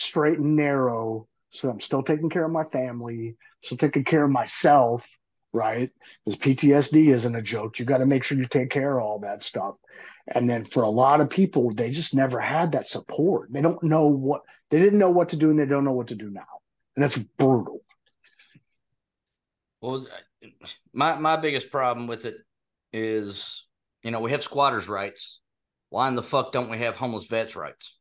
[0.00, 4.30] straight and narrow so I'm still taking care of my family, still taking care of
[4.30, 5.04] myself,
[5.52, 5.90] right?
[6.24, 7.78] Because PTSD isn't a joke.
[7.78, 9.74] You got to make sure you take care of all that stuff.
[10.28, 13.52] And then for a lot of people, they just never had that support.
[13.52, 16.08] They don't know what they didn't know what to do, and they don't know what
[16.08, 16.46] to do now,
[16.94, 17.80] and that's brutal.
[19.80, 20.06] Well,
[20.92, 22.36] my my biggest problem with it
[22.92, 23.66] is,
[24.04, 25.40] you know, we have squatters' rights.
[25.88, 27.96] Why in the fuck don't we have homeless vets' rights?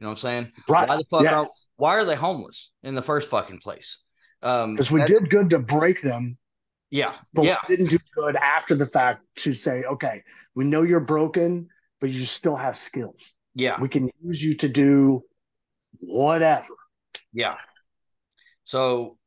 [0.00, 0.52] You know what I'm saying?
[0.68, 0.88] Right.
[0.88, 1.40] Why the fuck yeah.
[1.40, 4.02] are why are they homeless in the first fucking place?
[4.40, 6.38] Because um, we did good to break them
[6.90, 7.12] yeah.
[7.32, 7.56] But yeah.
[7.68, 10.22] we didn't do good after the fact to say, okay,
[10.54, 11.68] we know you're broken,
[12.00, 13.32] but you still have skills.
[13.54, 13.80] Yeah.
[13.80, 15.22] We can use you to do
[15.98, 16.66] whatever.
[17.32, 17.56] Yeah.
[18.64, 19.18] So,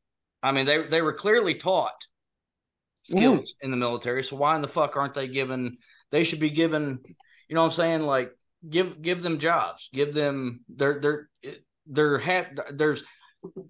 [0.42, 2.06] I mean, they they were clearly taught
[3.02, 3.64] skills mm.
[3.64, 4.22] in the military.
[4.24, 5.78] So why in the fuck aren't they given?
[6.10, 7.00] They should be given.
[7.48, 8.02] You know what I'm saying?
[8.02, 8.30] Like
[8.68, 9.88] give give them jobs.
[9.92, 11.28] Give them their their
[11.86, 13.02] their hat there's.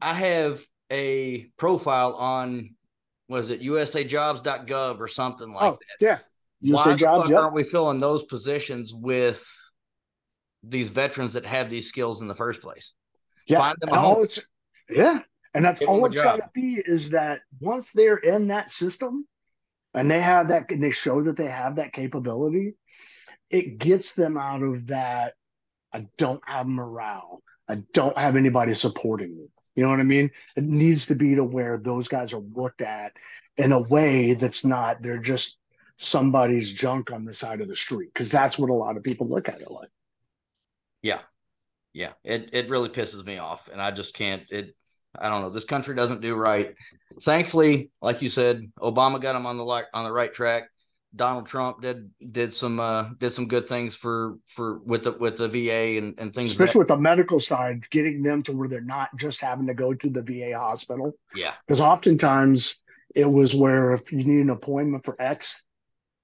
[0.00, 2.74] I have a profile on
[3.28, 6.04] was it usajobs.gov or something like oh, that?
[6.04, 6.18] Yeah.
[6.60, 7.38] USA Why Jobs, yep.
[7.38, 9.46] aren't we filling those positions with
[10.62, 12.92] these veterans that have these skills in the first place?
[13.46, 13.58] Yeah.
[13.58, 14.40] Find them all it's,
[14.88, 15.20] yeah.
[15.52, 19.26] And that's Give all it's got to be is that once they're in that system
[19.92, 22.74] and they have that, and they show that they have that capability,
[23.50, 25.34] it gets them out of that.
[25.92, 27.42] I don't have morale.
[27.68, 29.46] I don't have anybody supporting me.
[29.74, 30.30] You know what I mean?
[30.56, 33.12] It needs to be to where those guys are looked at
[33.56, 35.58] in a way that's not they're just
[35.96, 39.28] somebody's junk on the side of the street because that's what a lot of people
[39.28, 39.90] look at it like.
[41.02, 41.20] Yeah,
[41.92, 44.42] yeah, it it really pisses me off, and I just can't.
[44.50, 44.74] It
[45.18, 45.50] I don't know.
[45.50, 46.74] This country doesn't do right.
[47.22, 50.64] Thankfully, like you said, Obama got him on the on the right track.
[51.16, 55.36] Donald Trump did did some uh, did some good things for for with the with
[55.36, 58.80] the VA and, and things especially with the medical side getting them to where they're
[58.80, 62.82] not just having to go to the VA hospital yeah because oftentimes
[63.14, 65.66] it was where if you need an appointment for X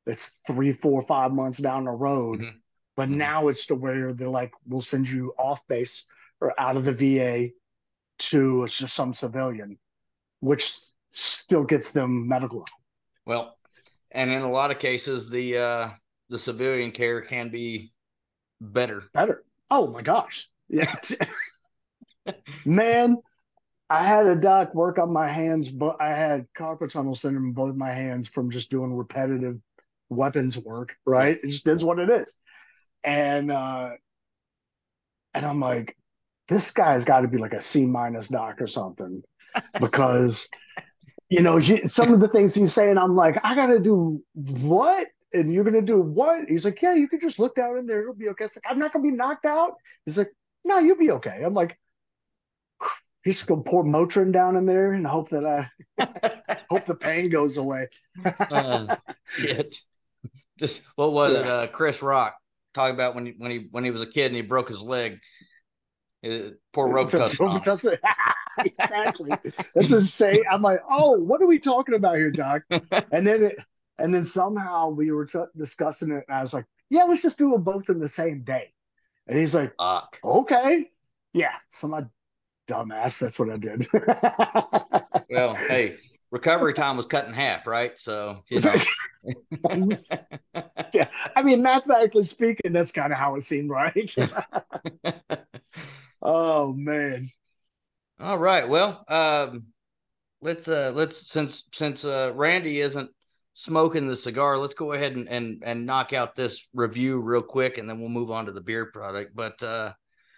[0.07, 2.57] it's three four five months down the road mm-hmm.
[2.97, 3.19] but mm-hmm.
[3.19, 6.07] now it's to where they're like we'll send you off base
[6.41, 7.51] or out of the VA
[8.19, 9.79] to it's just some civilian
[10.41, 10.73] which
[11.13, 12.65] still gets them medical
[13.25, 13.57] well
[14.13, 15.89] and in a lot of cases the uh
[16.29, 17.93] the civilian care can be
[18.61, 19.03] better.
[19.13, 19.45] Better.
[19.71, 20.49] Oh my gosh.
[20.69, 20.95] Yeah.
[22.65, 23.17] Man
[23.91, 27.53] i had a doc work on my hands but i had carpal tunnel syndrome in
[27.53, 29.59] both my hands from just doing repetitive
[30.09, 31.39] weapons work right?
[31.43, 32.37] It just is what it is.
[33.05, 33.91] And uh
[35.35, 35.97] and i'm like
[36.49, 39.23] this guy's got to be like a c minus doc or something
[39.81, 40.49] because
[41.31, 45.07] you know, some of the things he's saying, I'm like, I got to do what?
[45.33, 46.49] And you're going to do what?
[46.49, 48.03] He's like, yeah, you can just look down in there.
[48.03, 48.45] It'll be okay.
[48.47, 49.75] It's like, I'm not going to be knocked out.
[50.05, 50.33] He's like,
[50.65, 51.43] no, you'll be okay.
[51.45, 51.79] I'm like,
[53.23, 55.71] he's just going to pour Motrin down in there and hope that I
[56.69, 57.87] hope the pain goes away.
[58.25, 59.77] uh, shit.
[60.59, 61.41] Just what was yeah.
[61.41, 61.47] it?
[61.47, 62.37] Uh, Chris Rock
[62.75, 64.83] talking about when he, when he when he was a kid and he broke his
[64.83, 65.21] leg.
[66.25, 67.99] Uh, pour Robitussin
[68.65, 69.31] exactly.
[69.75, 70.45] That's insane.
[70.51, 72.63] I'm like, oh, what are we talking about here, Doc?
[73.13, 73.59] And then it,
[73.99, 77.39] and then somehow we were t- discussing it, and I was like, yeah, let's just
[77.39, 78.73] do them both in the same day.
[79.27, 80.19] And he's like, Fuck.
[80.25, 80.91] okay,
[81.33, 81.53] yeah.
[81.71, 82.05] So my
[82.69, 83.87] dumbass, that's what I did.
[85.31, 85.97] well, hey,
[86.31, 87.99] recovery time was cut in half, right?
[87.99, 88.75] So you know.
[90.95, 94.15] yeah, I mean, mathematically speaking, that's kind of how it seemed, right?
[96.23, 97.31] oh man.
[98.21, 98.69] All right.
[98.69, 99.65] Well, um,
[100.43, 103.11] let's uh let's since since uh Randy isn't
[103.55, 107.79] smoking the cigar, let's go ahead and and and knock out this review real quick,
[107.79, 109.35] and then we'll move on to the beer product.
[109.35, 109.93] But uh,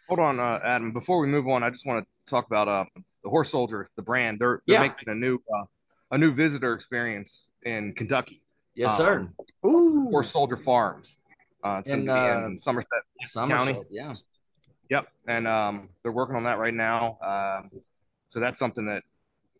[0.08, 0.92] hold on, uh, Adam.
[0.92, 2.84] Before we move on, I just want to talk about uh
[3.24, 4.38] the Horse Soldier, the brand.
[4.40, 4.88] They're they're yeah.
[4.88, 5.64] making a new uh,
[6.12, 8.42] a new visitor experience in Kentucky.
[8.74, 9.28] Yes, sir.
[9.64, 11.16] Um, Horse Soldier Farms.
[11.64, 12.88] Uh, it's in, to in uh, Somerset,
[13.34, 13.74] County.
[13.74, 14.14] Somerset, yeah.
[14.92, 17.16] Yep, and um, they're working on that right now.
[17.22, 17.70] Um,
[18.28, 19.04] so that's something that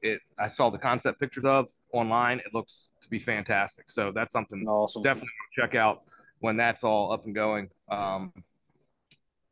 [0.02, 2.40] it I saw the concept pictures of online.
[2.40, 3.90] It looks to be fantastic.
[3.90, 5.02] So that's something Awesome.
[5.02, 6.02] definitely check out
[6.40, 7.70] when that's all up and going.
[7.90, 8.34] Um,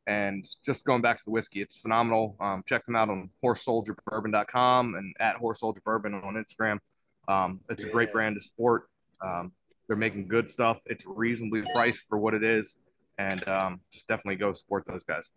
[0.07, 2.37] and just going back to the whiskey, it's phenomenal.
[2.41, 6.79] Um, check them out on horsesoldierbourbon.com and at horsesoldierbourbon on Instagram.
[7.27, 8.91] Um, it's a great brand to support.
[9.23, 9.53] Um,
[9.87, 10.83] they're making good stuff.
[10.85, 12.77] It's reasonably priced for what it is,
[13.17, 15.31] and um, just definitely go support those guys.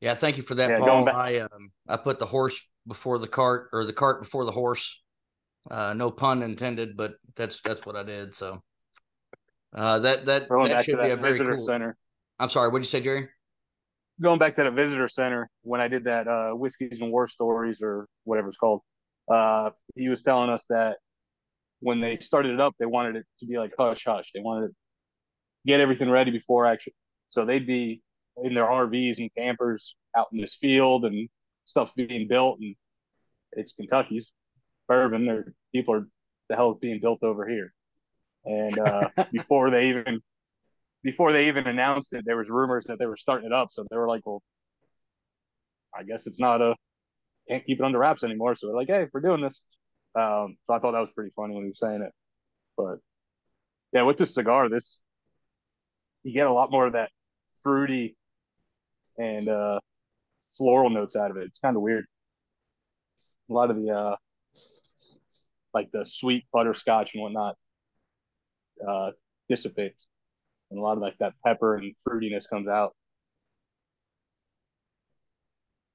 [0.00, 1.08] Yeah, thank you for that, Yeah, Paul.
[1.08, 5.02] I um I put the horse before the cart or the cart before the horse.
[5.70, 8.34] Uh no pun intended, but that's that's what I did.
[8.34, 8.62] So
[9.74, 11.66] uh that that, Going that should be a very visitor cool.
[11.66, 11.96] center.
[12.38, 13.28] I'm sorry, what did you say, Jerry?
[14.20, 17.82] Going back to the visitor center when I did that uh, whiskeys and war stories
[17.82, 18.80] or whatever it's called.
[19.30, 20.98] Uh, he was telling us that
[21.80, 24.30] when they started it up, they wanted it to be like hush hush.
[24.34, 24.74] They wanted to
[25.66, 26.92] get everything ready before action.
[27.28, 28.02] So they'd be
[28.42, 31.28] in their RVs and campers out in this field and
[31.64, 32.58] stuff being built.
[32.60, 32.74] And
[33.52, 34.32] it's Kentucky's
[34.88, 35.26] bourbon.
[35.26, 36.06] There, people are
[36.48, 37.72] the hell is being built over here.
[38.44, 40.20] And uh, before they even
[41.02, 43.68] before they even announced it, there was rumors that they were starting it up.
[43.72, 44.42] So they were like, "Well,
[45.94, 46.74] I guess it's not a
[47.48, 49.60] can't keep it under wraps anymore." So they're like, "Hey, we're doing this."
[50.14, 52.12] Um, so I thought that was pretty funny when he was saying it.
[52.76, 52.98] But
[53.92, 55.00] yeah, with this cigar, this
[56.22, 57.10] you get a lot more of that
[57.62, 58.16] fruity
[59.18, 59.80] and uh,
[60.56, 61.44] floral notes out of it.
[61.44, 62.04] It's kind of weird.
[63.48, 64.16] A lot of the uh,
[65.72, 67.56] like the sweet butterscotch and whatnot
[68.86, 69.10] uh,
[69.48, 70.08] dissipates,
[70.70, 72.94] and a lot of like that pepper and fruitiness comes out.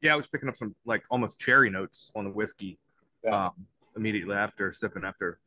[0.01, 2.79] Yeah, I was picking up some like almost cherry notes on the whiskey
[3.23, 3.47] Yeah.
[3.47, 5.39] um, immediately after sipping after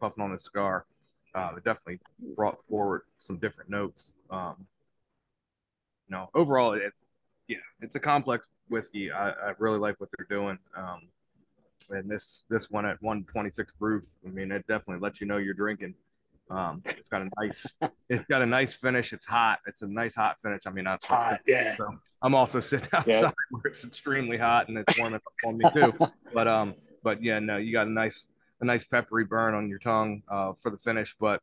[0.00, 0.86] puffing on the cigar.
[1.34, 2.00] Uh, it definitely
[2.34, 4.16] brought forward some different notes.
[4.30, 4.66] Um,
[6.08, 7.02] you know, overall, it's
[7.48, 9.10] yeah, it's a complex whiskey.
[9.10, 10.58] I, I really like what they're doing.
[10.76, 11.08] Um,
[11.90, 15.54] and this this one at 126 proof, I mean, it definitely lets you know you're
[15.54, 15.94] drinking.
[16.50, 17.66] Um, it's got a nice,
[18.08, 19.12] it's got a nice finish.
[19.12, 19.58] It's hot.
[19.66, 20.62] It's a nice hot finish.
[20.66, 21.74] I mean, I, It's hot, yeah.
[21.74, 21.90] so
[22.22, 25.92] I'm also sitting outside where it's extremely hot and it's warming up on me too.
[26.32, 28.26] But um, but yeah, no, you got a nice
[28.60, 31.40] a nice peppery burn on your tongue uh, for the finish, but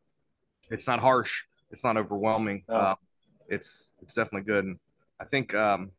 [0.69, 1.43] it's not harsh.
[1.71, 2.63] It's not overwhelming.
[2.69, 2.75] Oh.
[2.75, 2.95] Uh,
[3.47, 4.65] it's it's definitely good.
[4.65, 4.79] And
[5.19, 5.91] I think um,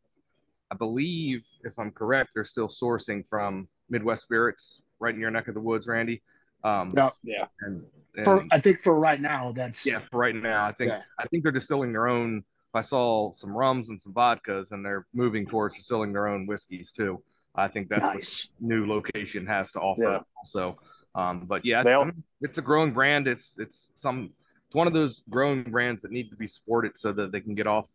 [0.70, 5.48] I believe if I'm correct, they're still sourcing from Midwest Spirits right in your neck
[5.48, 6.22] of the woods, Randy.
[6.64, 7.46] Um, No, Yeah.
[7.60, 7.84] and,
[8.16, 11.02] and for I think for right now, that's yeah, for right now, I think Yeah.
[11.18, 12.44] I think they're distilling their own.
[12.74, 16.92] I saw some rums and some vodkas, and they're moving towards distilling their own whiskeys
[16.92, 17.22] too.
[17.54, 20.02] I think that's what new location has to offer.
[20.02, 20.18] Yeah.
[20.36, 20.78] Also,
[21.14, 23.28] um, but yeah, I mean, it's a growing brand.
[23.28, 24.30] It's it's some
[24.66, 27.54] it's one of those growing brands that need to be supported so that they can
[27.54, 27.88] get off,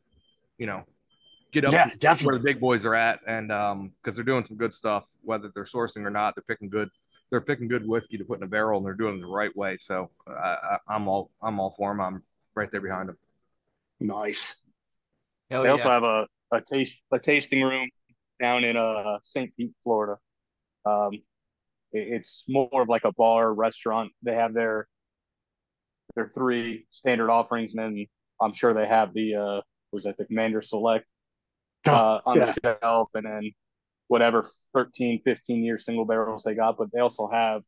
[0.58, 0.84] you know,
[1.52, 4.58] get up Yeah, where the big boys are at, and um, because they're doing some
[4.58, 6.90] good stuff, whether they're sourcing or not, they're picking good.
[7.30, 9.56] They're picking good whiskey to put in a barrel, and they're doing it the right
[9.56, 9.78] way.
[9.78, 12.02] So I, I, I'm all I'm all for them.
[12.02, 12.24] I'm
[12.56, 13.18] right there behind them.
[14.00, 14.66] Nice.
[15.50, 15.74] Hell they yeah.
[15.74, 17.90] also have a, a taste a tasting room
[18.42, 19.56] down in uh St.
[19.56, 20.18] Pete, Florida.
[20.86, 21.22] Um, it-
[21.94, 24.12] it's more of like a bar restaurant.
[24.24, 24.88] They have their
[26.16, 28.06] their three standard offerings, and then
[28.42, 31.06] I'm sure they have the uh was that the Commander Select
[31.88, 32.54] uh, on yeah.
[32.64, 33.52] the shelf, and then
[34.08, 36.78] whatever 13, 15 year single barrels they got.
[36.78, 37.62] But they also have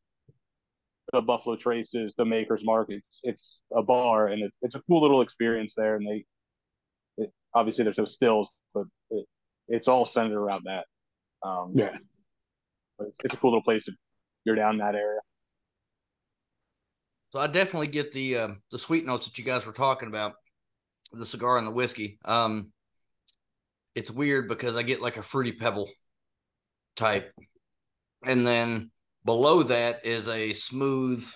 [1.11, 2.87] the Buffalo Traces, the Makers Mark.
[2.89, 5.95] It's, it's a bar, and it, it's a cool little experience there.
[5.95, 6.25] And they
[7.17, 9.25] it, obviously there's no stills, but it,
[9.67, 10.85] it's all centered around that.
[11.47, 11.95] Um, Yeah.
[12.97, 13.95] but it's, it's a cool little place if
[14.45, 15.19] you're down that area.
[17.31, 20.33] So I definitely get the uh, the sweet notes that you guys were talking about,
[21.13, 22.19] the cigar and the whiskey.
[22.25, 22.72] Um,
[23.95, 25.89] it's weird because I get like a fruity pebble
[26.95, 27.33] type,
[28.25, 28.91] and then
[29.25, 31.27] below that is a smooth,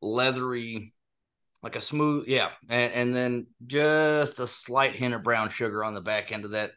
[0.00, 0.92] leathery,
[1.62, 5.94] like a smooth, yeah, and, and then just a slight hint of brown sugar on
[5.94, 6.70] the back end of that.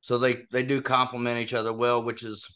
[0.00, 2.46] So they they do complement each other well, which is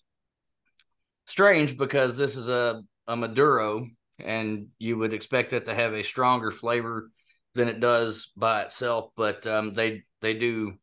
[1.26, 3.86] strange because this is a a Maduro,
[4.18, 7.10] and you would expect it to have a stronger flavor
[7.55, 9.09] than it does by itself.
[9.16, 10.74] But um, they they do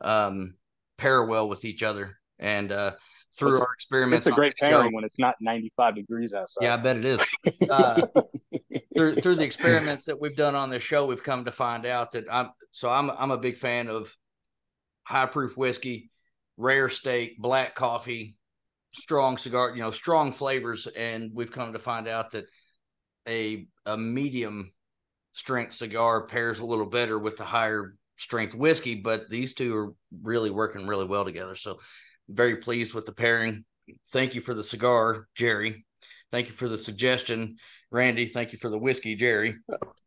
[0.00, 0.54] um,
[0.98, 2.92] pair well with each other, and uh,
[3.36, 6.32] through It's our experiments, It's a great this show- pairing when it's not 95 degrees
[6.34, 6.64] outside.
[6.64, 7.20] yeah, I bet it is.
[7.70, 8.06] Uh,
[8.94, 12.12] through through the experiments that we've done on this show, we've come to find out
[12.12, 14.14] that I'm so I'm I'm a big fan of
[15.04, 16.10] high proof whiskey,
[16.56, 18.36] rare steak, black coffee,
[18.92, 22.44] strong cigar, you know, strong flavors, and we've come to find out that
[23.28, 24.70] a a medium
[25.32, 29.94] strength cigar pairs a little better with the higher strength whiskey, but these two are
[30.22, 31.54] really working really well together.
[31.54, 31.78] So
[32.28, 33.64] very pleased with the pairing.
[34.10, 35.84] Thank you for the cigar, Jerry.
[36.30, 37.56] Thank you for the suggestion,
[37.90, 38.26] Randy.
[38.26, 39.56] Thank you for the whiskey, Jerry.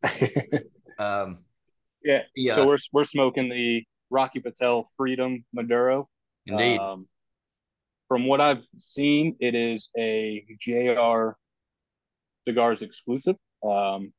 [0.97, 1.37] um,
[2.03, 2.23] yeah.
[2.35, 2.55] yeah.
[2.55, 6.07] So we're we're smoking the Rocky Patel Freedom Maduro.
[6.47, 6.79] Indeed.
[6.79, 7.07] Um,
[8.07, 11.31] from what I've seen, it is a JR
[12.47, 13.35] Cigars exclusive.
[13.63, 14.13] Um,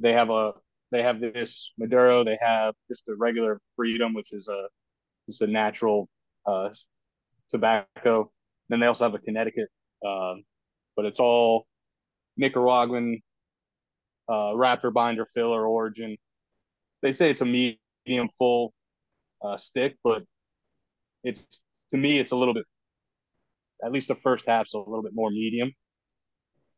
[0.00, 0.52] they have a
[0.90, 2.24] they have this Maduro.
[2.24, 4.66] They have just the regular Freedom, which is a
[5.26, 6.08] just a natural
[6.46, 6.70] uh,
[7.50, 8.30] tobacco.
[8.68, 9.68] Then they also have a Connecticut,
[10.06, 10.42] um,
[10.96, 11.66] but it's all
[12.36, 13.20] Nicaraguan
[14.30, 16.16] uh, wrapper binder filler origin.
[17.02, 18.72] They say it's a medium full
[19.42, 20.22] uh, stick, but
[21.22, 21.40] it's
[21.92, 22.64] to me it's a little bit.
[23.84, 25.72] At least the first half's a little bit more medium,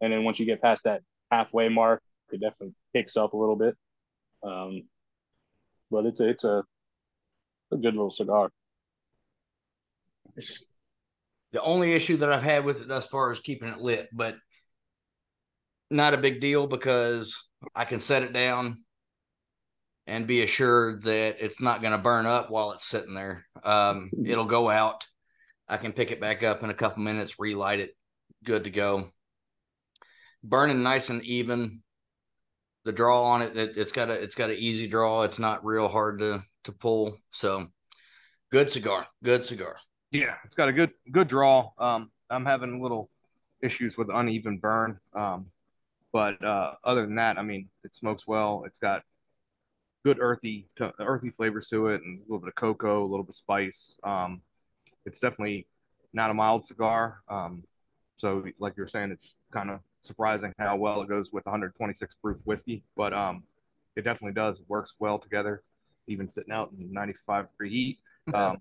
[0.00, 2.02] and then once you get past that halfway mark,
[2.33, 3.76] it definitely picks up a little bit.
[4.43, 4.83] Um,
[5.91, 6.64] but it's a, it's a
[7.72, 8.51] a good little cigar.
[11.53, 14.37] The only issue that I've had with it thus far is keeping it lit, but
[15.91, 18.85] not a big deal because I can set it down
[20.07, 23.47] and be assured that it's not going to burn up while it's sitting there.
[23.62, 25.07] Um, it'll go out.
[25.68, 27.91] I can pick it back up in a couple minutes, relight it,
[28.45, 29.09] good to go.
[30.43, 31.82] Burning nice and even
[32.85, 35.22] the draw on it, it it's got a it's got an easy draw.
[35.22, 37.16] It's not real hard to to pull.
[37.30, 37.68] So
[38.51, 39.07] good cigar.
[39.22, 39.76] Good cigar.
[40.11, 41.70] Yeah, it's got a good good draw.
[41.78, 43.11] Um, I'm having a little
[43.62, 44.99] issues with uneven burn.
[45.14, 45.47] Um,
[46.12, 48.64] but uh, other than that, I mean, it smokes well.
[48.66, 49.03] It's got
[50.05, 53.24] good earthy to, earthy flavors to it, and a little bit of cocoa, a little
[53.24, 53.99] bit of spice.
[54.05, 54.43] Um,
[55.07, 55.66] it's definitely
[56.12, 57.22] not a mild cigar.
[57.28, 57.64] Um,
[58.16, 62.14] so, like you were saying, it's kind of surprising how well it goes with 126
[62.16, 63.44] proof whiskey, but um,
[63.96, 64.59] it definitely does.
[64.59, 65.62] It works well together,
[66.07, 67.98] even sitting out in 95 degree heat.
[68.32, 68.59] Um,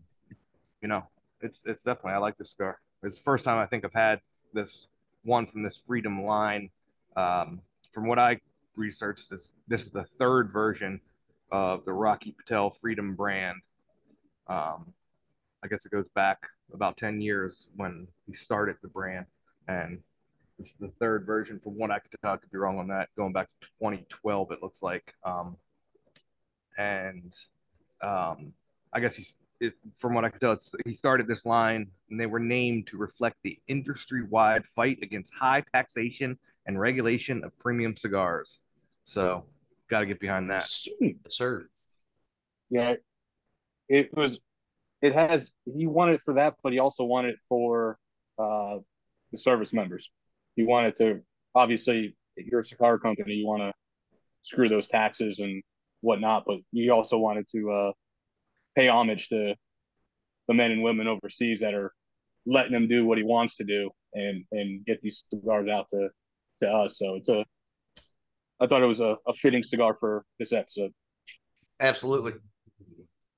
[0.81, 1.03] you know,
[1.41, 2.79] it's it's definitely I like this cigar.
[3.03, 4.19] It's the first time I think I've had
[4.53, 4.87] this
[5.23, 6.71] one from this Freedom line.
[7.15, 7.61] Um,
[7.91, 8.39] from what I
[8.75, 10.99] researched, this this is the third version
[11.51, 13.61] of the Rocky Patel Freedom brand.
[14.47, 14.93] Um,
[15.63, 16.39] I guess it goes back
[16.73, 19.27] about 10 years when he started the brand,
[19.67, 19.99] and
[20.61, 21.59] this is the third version.
[21.59, 23.09] From what I could tell, I could be wrong on that.
[23.17, 25.13] Going back to 2012, it looks like.
[25.23, 25.57] Um,
[26.77, 27.33] and
[28.01, 28.53] um,
[28.93, 30.55] I guess he's it, from what I could tell,
[30.85, 35.63] he started this line, and they were named to reflect the industry-wide fight against high
[35.73, 38.59] taxation and regulation of premium cigars.
[39.03, 39.45] So,
[39.87, 41.19] got to get behind that, Sweet.
[41.29, 41.67] sir.
[42.69, 42.95] Yeah,
[43.89, 44.39] it was.
[45.01, 45.51] It has.
[45.65, 47.97] He wanted it for that, but he also wanted it for
[48.37, 48.77] uh,
[49.31, 50.09] the service members.
[50.61, 51.21] He wanted to
[51.55, 53.73] obviously you're a cigar company, you want to
[54.43, 55.63] screw those taxes and
[56.01, 57.91] whatnot, but you also wanted to uh,
[58.75, 59.55] pay homage to
[60.47, 61.91] the men and women overseas that are
[62.45, 66.09] letting him do what he wants to do and and get these cigars out to
[66.61, 66.99] to us.
[66.99, 67.43] So it's a
[68.59, 70.91] I thought it was a, a fitting cigar for this episode.
[71.79, 72.33] Absolutely.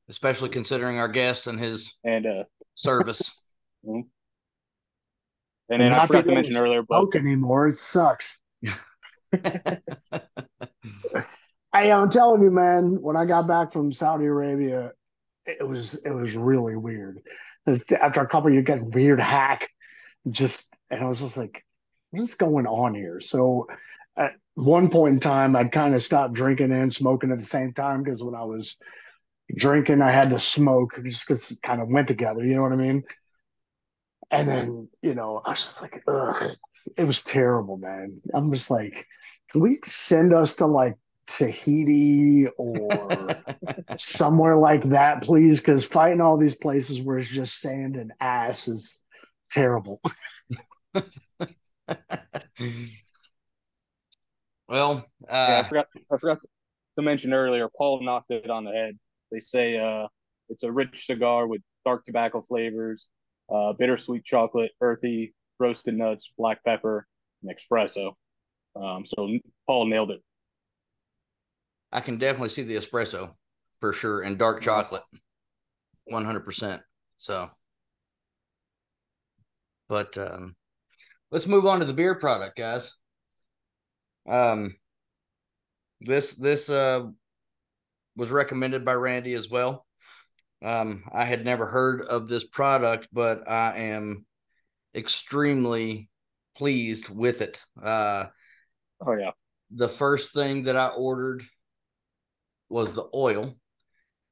[0.09, 2.43] Especially considering our guest and his and uh
[2.75, 3.31] service.
[3.87, 4.01] mm-hmm.
[5.73, 7.67] And then I forgot to mention earlier, but anymore.
[7.67, 8.37] It sucks.
[11.75, 14.91] Hey, I'm telling you, man, when I got back from Saudi Arabia,
[15.47, 17.19] it was it was really weird.
[17.67, 19.69] After a couple, you get weird hack,
[20.29, 21.65] just and I was just like,
[22.11, 23.21] what's going on here?
[23.21, 23.65] So
[24.15, 27.73] at one point in time, I'd kind of stopped drinking and smoking at the same
[27.73, 28.77] time because when I was
[29.55, 32.45] drinking, I had to smoke just because it kind of went together.
[32.45, 33.03] You know what I mean?
[34.33, 36.51] And then, you know, I was just like, ugh,
[36.97, 38.19] it was terrible, man.
[38.33, 39.05] I'm just like,
[39.51, 40.95] can we send us to like
[41.27, 43.29] Tahiti or
[43.97, 45.59] somewhere like that, please?
[45.59, 49.03] Because fighting all these places where it's just sand and ass is
[49.51, 50.01] terrible.
[54.67, 55.87] well, uh, yeah, I forgot.
[56.11, 56.39] I forgot
[56.97, 57.69] to mention earlier.
[57.77, 58.97] Paul knocked it on the head.
[59.31, 60.07] They say uh,
[60.49, 63.07] it's a rich cigar with dark tobacco flavors,
[63.53, 67.07] uh, bittersweet chocolate, earthy, roasted nuts, black pepper,
[67.43, 68.13] and espresso.
[68.75, 69.29] Um, so
[69.67, 70.21] Paul nailed it.
[71.91, 73.35] I can definitely see the espresso
[73.79, 75.03] for sure and dark chocolate,
[76.05, 76.81] one hundred percent.
[77.17, 77.51] So,
[79.87, 80.55] but um,
[81.31, 82.95] let's move on to the beer product, guys.
[84.27, 84.75] Um,
[86.01, 87.03] this this uh
[88.15, 89.85] was recommended by Randy as well.
[90.63, 94.25] Um, I had never heard of this product, but I am
[94.95, 96.09] extremely
[96.55, 97.63] pleased with it.
[97.81, 98.27] Uh,
[99.01, 99.31] oh yeah,
[99.71, 101.43] the first thing that I ordered
[102.69, 103.55] was the oil,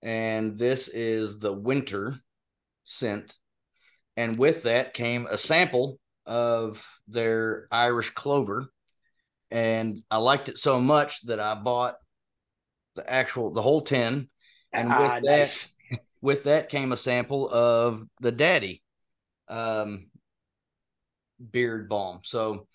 [0.01, 2.15] and this is the winter
[2.83, 3.37] scent.
[4.17, 8.67] And with that came a sample of their Irish clover.
[9.49, 11.95] And I liked it so much that I bought
[12.95, 14.29] the actual the whole 10.
[14.73, 15.75] And with Ah, that, nice.
[16.21, 18.81] With that came a sample of the daddy
[19.47, 20.07] um
[21.51, 22.19] beard balm.
[22.23, 22.67] So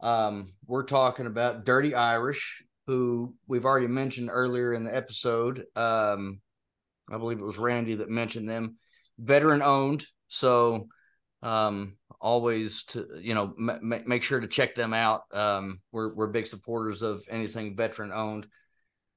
[0.00, 5.64] um we're talking about Dirty Irish, who we've already mentioned earlier in the episode.
[5.76, 6.40] Um
[7.10, 8.76] I believe it was Randy that mentioned them.
[9.18, 10.88] Veteran owned, so
[11.42, 15.22] um always to you know m- make sure to check them out.
[15.32, 18.46] Um we're we're big supporters of anything veteran owned.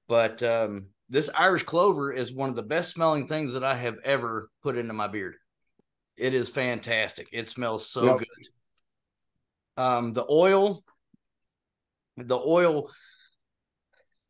[0.08, 3.98] But um this Irish clover is one of the best smelling things that I have
[4.06, 5.36] ever put into my beard.
[6.16, 7.28] It is fantastic.
[7.34, 8.20] It smells so Yep.
[8.20, 8.28] good.
[9.76, 10.84] Um, the oil,
[12.16, 12.90] the oil,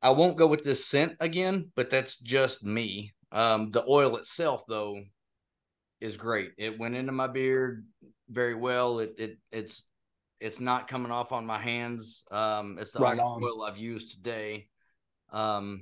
[0.02, 3.14] I won't go with this scent again, but that's just me.
[3.32, 5.00] Um, the oil itself, though,
[6.00, 6.54] is great.
[6.58, 7.86] It went into my beard
[8.28, 8.98] very well.
[9.00, 9.84] It it it's
[10.40, 12.24] it's not coming off on my hands.
[12.32, 14.68] Um, it's the Right oil I've used today.
[15.30, 15.82] Um,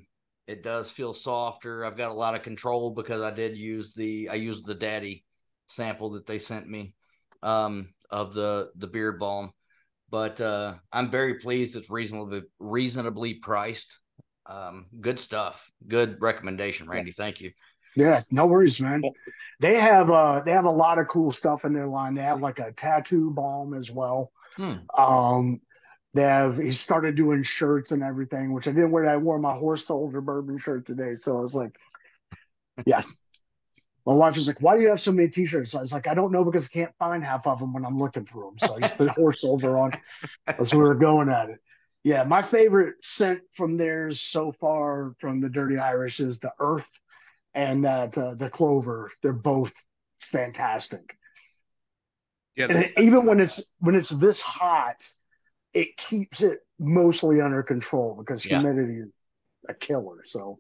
[0.50, 1.86] it does feel softer.
[1.86, 5.24] I've got a lot of control because I did use the I used the daddy
[5.68, 6.96] sample that they sent me
[7.44, 9.52] um of the the beard balm.
[10.10, 14.00] But uh I'm very pleased it's reasonably reasonably priced.
[14.48, 15.72] Um good stuff.
[15.88, 17.12] Good recommendation, Randy.
[17.12, 17.52] Thank you.
[17.96, 19.04] Yeah, no worries, man.
[19.60, 22.16] They have uh they have a lot of cool stuff in their line.
[22.16, 24.32] They have like a tattoo balm as well.
[24.58, 24.74] Hmm.
[24.98, 25.62] Um
[26.14, 29.08] they have he started doing shirts and everything, which I didn't wear.
[29.08, 31.14] I wore my horse soldier bourbon shirt today.
[31.14, 31.78] So I was like,
[32.86, 33.04] Yeah.
[34.06, 35.76] My wife was like, Why do you have so many t-shirts?
[35.76, 38.00] I was like, I don't know because I can't find half of them when I'm
[38.00, 38.58] looking for them.
[38.58, 39.92] So I just put horse soldier on.
[40.48, 41.60] That's where we're going at it.
[42.04, 46.90] Yeah, my favorite scent from theirs so far from the Dirty Irish is the Earth
[47.54, 49.12] and that uh, the Clover.
[49.22, 49.74] They're both
[50.20, 51.18] fantastic.
[52.56, 55.06] Yeah, And even when it's when it's this hot,
[55.74, 58.64] it keeps it mostly under control because Yeah.
[58.64, 59.10] humidity is
[59.70, 60.22] a killer.
[60.26, 60.60] So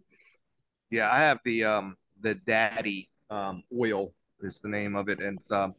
[0.90, 5.38] Yeah, I have the um the daddy um oil is the name of it, and
[5.40, 5.76] it's um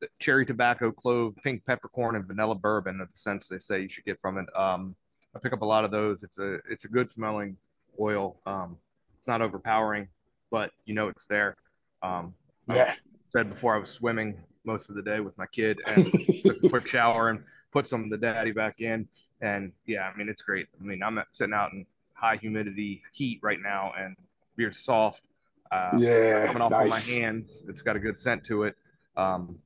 [0.00, 3.88] the cherry tobacco, clove, pink peppercorn, and vanilla bourbon are the scents they say you
[3.88, 4.46] should get from it.
[4.56, 4.96] Um,
[5.34, 6.22] I pick up a lot of those.
[6.22, 7.56] It's a it's a good smelling
[8.00, 8.40] oil.
[8.46, 8.78] Um,
[9.18, 10.08] it's not overpowering,
[10.50, 11.56] but you know it's there.
[12.02, 12.34] Um,
[12.68, 12.94] I yeah,
[13.30, 16.10] said before I was swimming most of the day with my kid and
[16.46, 17.40] took a quick shower and
[17.76, 19.06] put some of the daddy back in.
[19.42, 20.66] And yeah, I mean, it's great.
[20.80, 21.84] I mean, I'm sitting out in
[22.14, 24.16] high humidity heat right now and
[24.56, 25.22] beard's soft.
[25.70, 27.08] Uh, yeah, coming off nice.
[27.08, 27.64] of my hands.
[27.68, 28.76] It's got a good scent to it.
[29.16, 29.58] Um,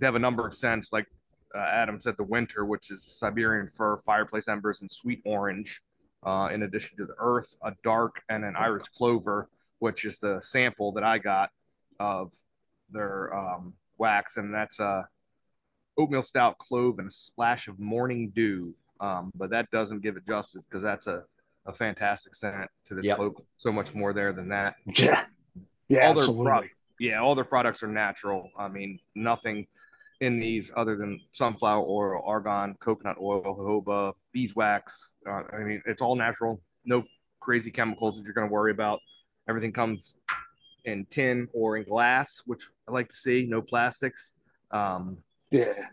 [0.00, 1.06] they have a number of scents, like
[1.54, 5.82] uh, Adam said, the winter, which is Siberian fir, fireplace embers, and sweet orange.
[6.24, 9.48] Uh, in addition to the earth, a dark, and an Irish clover,
[9.80, 11.50] which is the sample that I got
[12.00, 12.32] of
[12.90, 15.02] their um, wax, and that's uh,
[15.98, 18.74] oatmeal stout, clove, and a splash of morning dew.
[19.00, 21.24] Um, but that doesn't give it justice because that's a,
[21.66, 23.16] a fantastic scent to this Yep.
[23.16, 23.34] clove.
[23.56, 25.24] So much more there than that Yeah,
[25.88, 26.44] yeah, all their absolutely.
[26.46, 26.62] pro-
[27.00, 28.48] yeah, all their products are natural.
[28.56, 29.66] I mean, nothing
[30.20, 35.16] in these other than sunflower oil, argan, coconut oil, jojoba, beeswax.
[35.28, 36.60] Uh, I mean, it's all natural.
[36.84, 37.02] No
[37.40, 39.00] crazy chemicals that you're going to worry about.
[39.48, 40.16] Everything comes
[40.84, 43.46] in tin or in glass, which I like to see.
[43.48, 44.32] No plastics.
[44.70, 45.16] Um,
[45.52, 45.86] Yeah,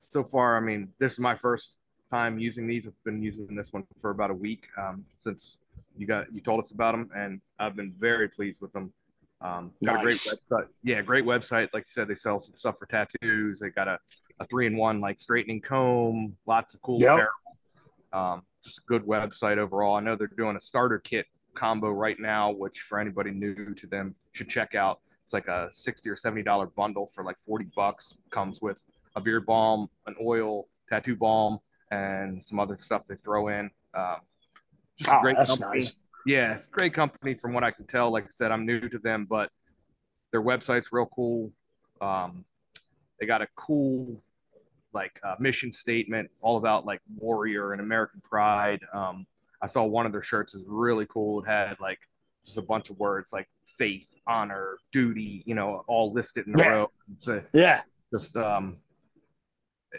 [0.00, 1.76] so far, I mean, this is my first
[2.10, 2.86] time using these.
[2.86, 5.56] I've been using this one for about a week um, since
[5.96, 8.92] you got you told us about them, and I've been very pleased with them.
[9.40, 10.46] Um, got a great Nice.
[10.50, 10.66] website.
[10.82, 11.68] Yeah, great website.
[11.72, 13.60] Like you said, they sell some stuff for tattoos.
[13.60, 13.98] They got a,
[14.40, 17.10] a three in one like straightening comb, lots of cool Yep.
[17.10, 17.30] apparel.
[18.12, 19.96] Um, just a good website overall.
[19.96, 23.86] I know they're doing a starter kit combo right now, which for anybody new to
[23.86, 25.00] them should check out.
[25.24, 28.14] It's like a sixty or seventy dollar bundle for like forty bucks.
[28.30, 28.84] Comes with
[29.16, 31.58] a beard balm, an oil, tattoo balm,
[31.90, 33.70] and some other stuff they throw in.
[33.94, 34.16] Um,
[34.98, 35.78] just a oh, great company.
[35.78, 36.00] nice.
[36.26, 38.10] Yeah, it's a great company from what I can tell.
[38.10, 39.50] Like I said, I'm new to them, but
[40.32, 41.52] their website's real cool.
[42.00, 42.44] Um,
[43.20, 44.22] they got a cool
[44.92, 48.80] like uh, mission statement all about like warrior and American pride.
[48.92, 49.26] Um,
[49.60, 51.42] I saw one of their shirts is really cool.
[51.42, 51.98] It had like
[52.44, 56.58] just a bunch of words like faith, honor, duty, you know, all listed in a
[56.58, 56.68] Yeah.
[56.68, 56.90] row.
[57.16, 57.82] It's a, Yeah,
[58.12, 58.76] just um,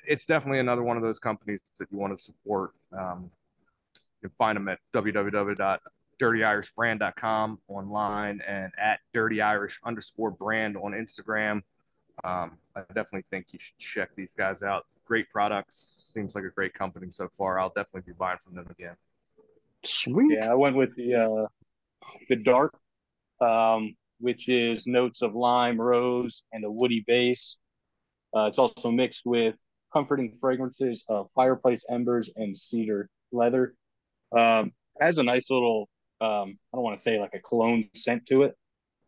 [0.05, 2.71] it's definitely another one of those companies that you want to support.
[2.91, 3.31] Um,
[4.21, 11.63] you can find them at www.dirtyirishbrand.com online and at dirty irish underscore brand on Instagram.
[12.23, 14.85] Um, I definitely think you should check these guys out.
[15.05, 15.75] great products.
[16.13, 17.59] Seems like a great company so far.
[17.59, 18.95] I'll definitely be buying from them again.
[19.83, 20.39] Sweet.
[20.39, 21.45] Yeah, I went with the uh,
[22.29, 22.73] the dark,
[23.39, 27.57] um, which is notes of lime, rose, and a woody base.
[28.35, 29.59] Uh, it's also mixed with
[29.95, 33.73] comforting fragrances of fireplace embers and cedar leather.
[34.37, 35.87] Um, has a nice little,
[36.19, 38.55] um, I don't want to say like a cologne scent to it,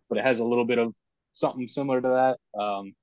[0.08, 0.94] but it has a little bit of
[1.34, 2.60] something similar to that.
[2.60, 2.94] Um,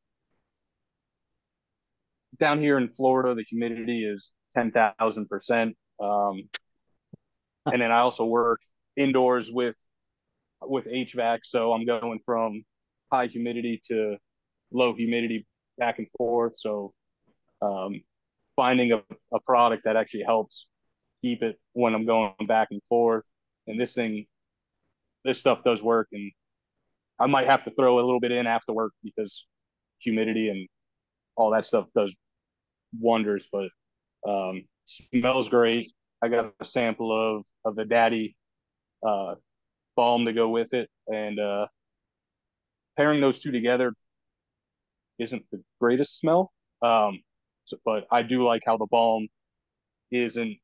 [2.41, 5.75] down here in Florida, the humidity is 10,000%.
[6.01, 6.49] Um,
[7.71, 8.61] and then I also work
[8.97, 9.77] indoors with
[10.67, 12.65] with HVAC, so I'm going from
[13.13, 14.17] high humidity to
[14.73, 15.47] low humidity
[15.77, 16.55] back and forth.
[16.57, 16.95] So
[17.65, 18.03] um,
[18.57, 20.67] finding a, a product that actually helps
[21.23, 23.25] keep it when I'm going back and forth.
[23.67, 24.27] And this thing,
[25.25, 26.09] this stuff does work.
[26.13, 26.33] And
[27.19, 29.47] I might have to throw a little bit in after work because
[29.99, 30.69] humidity and
[31.37, 32.15] all that stuff does
[33.01, 33.49] wonders.
[33.51, 33.69] But
[34.29, 35.93] um, smells great.
[36.23, 38.37] I got a sample of of the daddy
[39.07, 39.35] uh,
[39.97, 41.67] balm to go with it, and uh,
[42.97, 43.95] pairing those two together
[45.19, 46.53] isn't the greatest smell.
[46.83, 47.21] Um,
[47.65, 49.29] so, but I do like how the balm
[50.11, 50.59] isn't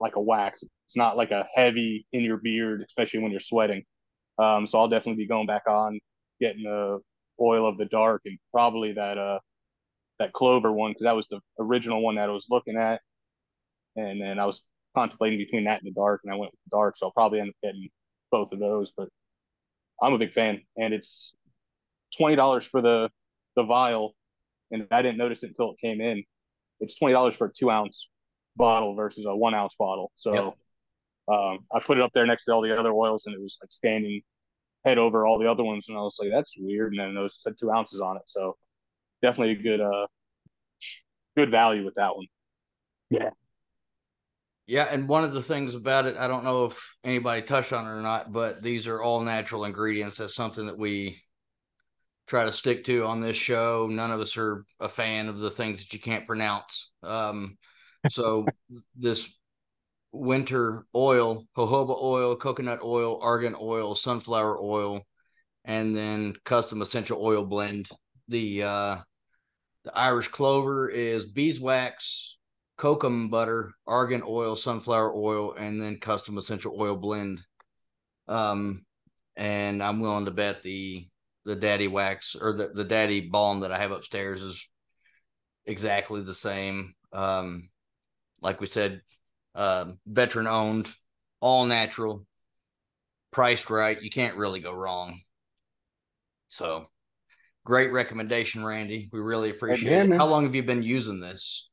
[0.00, 0.62] like a wax.
[0.86, 3.84] It's not like a heavy in your beard, especially when you're sweating.
[4.38, 6.00] Um, so I'll definitely be going back on
[6.40, 7.00] getting the
[7.40, 9.38] oil of the dark and probably that uh
[10.18, 13.00] that clover one because that was the original one that I was looking at,
[13.96, 14.62] and then I was
[14.94, 16.96] contemplating between that and the dark, and I went with the dark.
[16.96, 17.88] So I'll probably end up getting
[18.30, 18.92] both of those.
[18.96, 19.08] But
[20.02, 21.34] I'm a big fan, and it's
[22.16, 23.10] twenty dollars for the
[23.56, 24.14] the vial,
[24.70, 26.22] and I didn't notice it until it came in.
[26.80, 28.08] It's twenty dollars for a two ounce
[28.56, 30.12] bottle versus a one ounce bottle.
[30.16, 30.54] So yep.
[31.28, 33.58] um, I put it up there next to all the other oils, and it was
[33.62, 34.22] like standing
[34.84, 37.32] head over all the other ones, and I was like, "That's weird." And then it
[37.32, 38.56] said two ounces on it, so
[39.22, 40.06] definitely a good uh
[41.36, 42.26] good value with that one.
[43.10, 43.30] Yeah.
[44.66, 47.86] Yeah, and one of the things about it, I don't know if anybody touched on
[47.86, 50.18] it or not, but these are all natural ingredients.
[50.18, 51.20] That's something that we
[52.30, 53.88] try to stick to on this show.
[53.90, 56.92] None of us are a fan of the things that you can't pronounce.
[57.02, 57.58] Um,
[58.08, 58.46] so
[58.96, 59.36] this
[60.12, 65.04] winter oil, jojoba oil, coconut oil, argan oil, sunflower oil,
[65.64, 67.88] and then custom essential oil blend.
[68.28, 68.96] The uh,
[69.82, 72.38] the Irish clover is beeswax,
[72.78, 77.40] kokum butter, argan oil, sunflower oil, and then custom essential oil blend.
[78.28, 78.84] Um,
[79.34, 81.09] and I'm willing to bet the
[81.44, 84.68] the daddy wax or the, the daddy balm that I have upstairs is
[85.66, 86.94] exactly the same.
[87.12, 87.70] Um,
[88.40, 89.02] like we said,
[89.54, 90.88] uh, veteran owned,
[91.40, 92.26] all natural,
[93.30, 94.00] priced right.
[94.00, 95.20] You can't really go wrong.
[96.48, 96.86] So
[97.64, 99.08] great recommendation, Randy.
[99.12, 100.16] We really appreciate it.
[100.16, 101.68] How long have you been using this?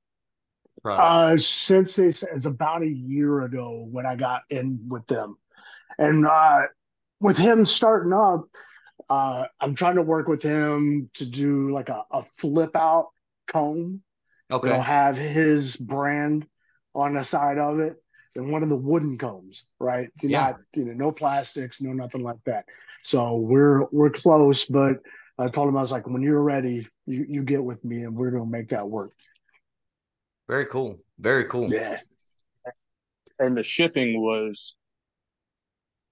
[0.83, 1.03] Product?
[1.03, 5.37] Uh, since it's, it's about a year ago when I got in with them.
[5.97, 6.63] And uh,
[7.19, 8.45] with him starting up,
[9.09, 13.09] uh, I'm trying to work with him to do like a, a flip out
[13.47, 14.01] comb.
[14.51, 14.69] Okay.
[14.69, 16.47] He'll have his brand
[16.93, 17.95] on the side of it
[18.35, 20.09] and one of the wooden combs, right?
[20.21, 20.41] Yeah.
[20.41, 22.65] Not, you know, no plastics, no nothing like that.
[23.03, 24.97] So we're we're close, but
[25.37, 28.15] I told him I was like, when you're ready, you, you get with me and
[28.15, 29.11] we're gonna make that work.
[30.47, 30.99] Very cool.
[31.19, 31.71] Very cool.
[31.71, 31.99] Yeah.
[33.39, 34.75] And the shipping was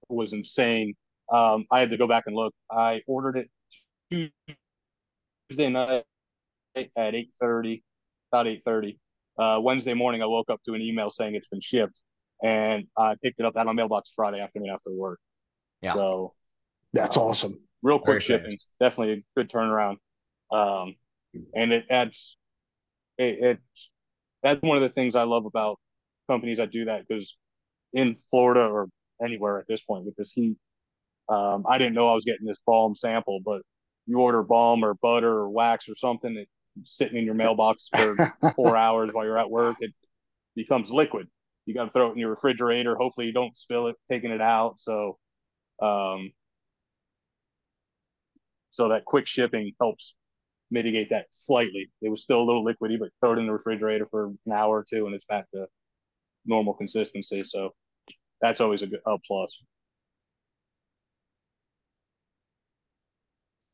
[0.08, 0.94] was insane.
[1.32, 2.54] Um, I had to go back and look.
[2.70, 4.30] I ordered it
[5.48, 6.04] Tuesday night
[6.76, 7.82] at eight thirty,
[8.32, 8.98] about eight thirty.
[9.38, 12.00] Uh, Wednesday morning, I woke up to an email saying it's been shipped,
[12.42, 15.18] and I picked it up at my mailbox Friday afternoon after work.
[15.82, 15.94] Yeah.
[15.94, 16.34] So
[16.92, 17.60] that's um, awesome.
[17.82, 18.66] Real quick Very shipping, fast.
[18.80, 19.96] definitely a good turnaround.
[20.50, 20.94] Um,
[21.54, 22.38] and it adds
[23.18, 23.58] it, it
[24.42, 25.78] that's one of the things I love about
[26.28, 27.36] companies that do that because
[27.92, 28.88] in Florida or
[29.22, 30.56] anywhere at this point with this heat,
[31.28, 33.62] um, I didn't know I was getting this balm sample, but
[34.06, 36.44] you order balm or butter or wax or something,
[36.84, 39.92] sitting in your mailbox for four hours while you're at work, it
[40.54, 41.26] becomes liquid.
[41.64, 42.94] You got to throw it in your refrigerator.
[42.94, 44.76] Hopefully, you don't spill it taking it out.
[44.78, 45.18] So,
[45.82, 46.30] um,
[48.70, 50.14] so that quick shipping helps
[50.70, 51.90] mitigate that slightly.
[52.02, 54.78] It was still a little liquidy, but throw it in the refrigerator for an hour
[54.78, 55.66] or two, and it's back to
[56.44, 57.42] normal consistency.
[57.44, 57.70] So
[58.40, 59.60] that's always a good a plus.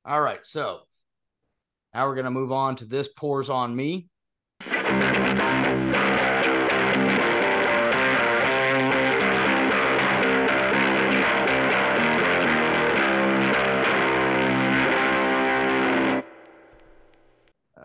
[0.04, 0.80] All right, so
[1.94, 4.08] now we're going to move on to this pours on me.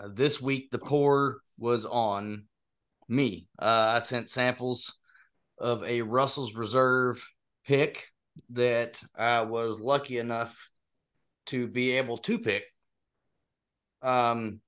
[0.07, 2.45] this this week the pour was on
[3.07, 3.48] me.
[3.60, 4.95] Uh, I sent samples
[5.60, 7.23] of a Russell's Reserve
[7.68, 8.07] pick
[8.49, 10.68] that I was lucky enough
[11.48, 12.64] to be able to pick.
[14.02, 14.61] Um,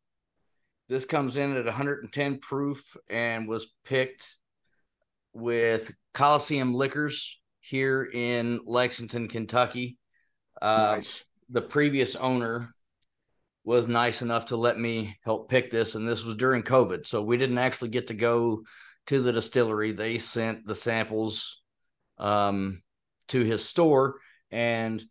[0.88, 4.38] this comes in at 110 proof and was picked
[5.34, 9.98] with Coliseum Liquors here in Lexington, Kentucky.
[10.62, 11.30] Uh, nice.
[11.50, 12.74] The previous owner
[13.64, 17.22] was nice enough to let me help pick this, and this was during COVID, so
[17.22, 18.64] we didn't actually get to go
[19.08, 19.92] to the distillery.
[19.92, 21.62] They sent the samples
[22.18, 22.82] um,
[23.28, 24.16] to his store,
[24.50, 25.04] and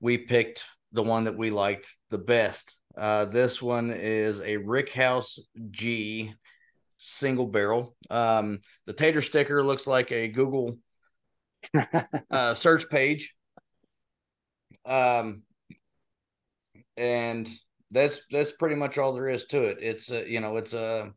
[0.00, 2.80] we picked the one that we liked the best.
[2.96, 5.38] Uh, this one is a Rickhouse
[5.70, 6.34] G
[6.98, 7.96] single barrel.
[8.10, 10.78] Um, the tater sticker looks like a Google
[12.30, 13.34] uh, search page.
[14.84, 15.42] Um,
[16.96, 17.48] and
[17.90, 19.78] that's that's pretty much all there is to it.
[19.80, 21.12] It's a you know it's a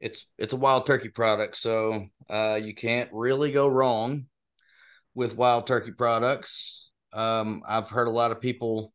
[0.00, 4.26] it's it's a wild turkey product, so uh, you can't really go wrong
[5.14, 6.90] with wild turkey products.
[7.12, 8.92] Um, I've heard a lot of people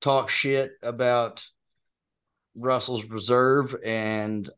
[0.00, 1.44] talk shit about
[2.54, 4.48] Russell's Reserve, and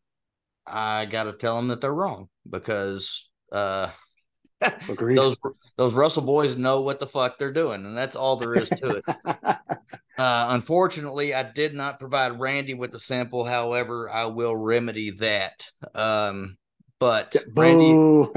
[0.66, 3.90] I got to tell them that they're wrong because uh,
[4.98, 5.36] those
[5.76, 8.96] those Russell boys know what the fuck they're doing, and that's all there is to
[8.96, 9.04] it.
[9.24, 9.56] uh,
[10.18, 13.44] unfortunately, I did not provide Randy with the sample.
[13.44, 15.70] However, I will remedy that.
[15.94, 16.56] Um,
[16.98, 18.28] but Randy,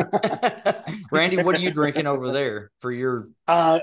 [1.11, 3.29] Randy, what are you drinking over there for your?
[3.47, 3.79] Uh,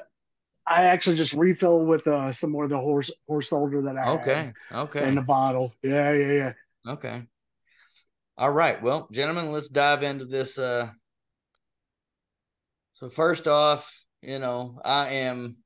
[0.68, 4.10] I actually just refill with uh, some more of the horse horse soldier that I
[4.12, 5.72] okay okay in the bottle.
[5.82, 6.52] Yeah, yeah, yeah.
[6.92, 7.22] Okay.
[8.36, 8.80] All right.
[8.80, 10.58] Well, gentlemen, let's dive into this.
[10.58, 10.90] Uh,
[12.94, 13.92] so first off,
[14.22, 15.56] you know, I am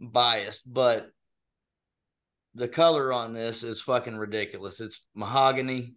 [0.00, 1.08] biased, but
[2.54, 4.80] the color on this is fucking ridiculous.
[4.80, 5.94] It's mahogany.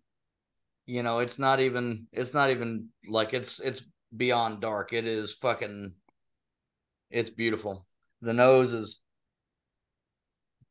[0.85, 3.81] You know, it's not even it's not even like it's it's
[4.15, 4.93] beyond dark.
[4.93, 5.93] It is fucking
[7.09, 7.87] it's beautiful.
[8.21, 8.99] The nose is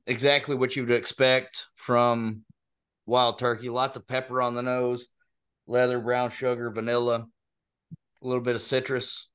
[0.07, 2.45] exactly what you would expect from
[3.07, 3.69] wild turkey.
[3.69, 5.07] Lots of pepper on the nose,
[5.67, 7.27] leather, brown sugar, vanilla,
[8.23, 9.31] a little bit of citrus.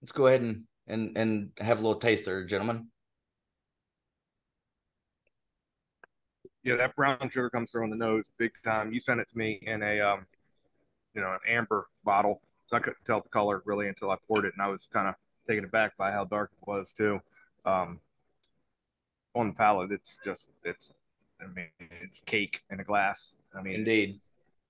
[0.00, 2.88] Let's go ahead and and and have a little taste there, gentlemen.
[6.64, 8.92] Yeah, that brown sugar comes through on the nose big time.
[8.92, 10.26] You sent it to me in a um,
[11.14, 14.44] you know, an amber bottle, so I couldn't tell the color really until I poured
[14.44, 15.14] it, and I was kind of
[15.52, 17.20] taken aback by how dark it was too.
[17.66, 18.00] Um,
[19.34, 20.90] on the palate, it's just it's
[21.40, 21.68] I mean
[22.02, 23.36] it's cake in a glass.
[23.56, 24.10] I mean, indeed,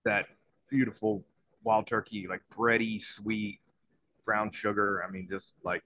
[0.04, 0.26] that
[0.70, 1.24] beautiful
[1.64, 3.60] wild turkey, like bready, sweet
[4.24, 5.04] brown sugar.
[5.06, 5.82] I mean, just like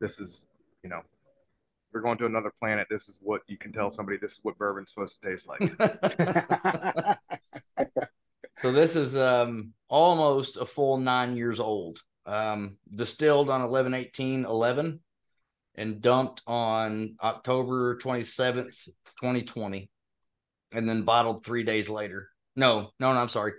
[0.00, 0.46] this is,
[0.82, 1.00] you know,
[1.92, 2.86] we're going to another planet.
[2.90, 4.18] This is what you can tell somebody.
[4.18, 5.60] This is what bourbon's supposed to taste like.
[8.56, 12.02] so this is um almost a full nine years old.
[12.24, 15.00] Um, distilled on 11 18 11
[15.74, 18.88] and dumped on October 27th,
[19.20, 19.90] 2020,
[20.72, 22.28] and then bottled three days later.
[22.54, 23.52] No, no, no, I'm sorry.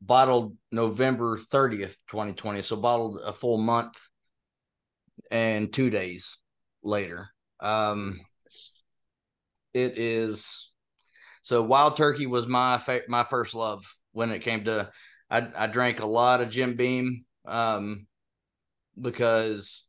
[0.00, 2.62] Bottled November 30th, 2020.
[2.62, 3.94] So bottled a full month
[5.30, 6.38] and two days
[6.82, 7.28] later.
[7.60, 8.20] Um,
[9.74, 10.70] it is
[11.42, 14.90] so wild turkey was my fa- my first love when it came to
[15.30, 18.06] I, I drank a lot of Jim Beam um,
[19.00, 19.84] because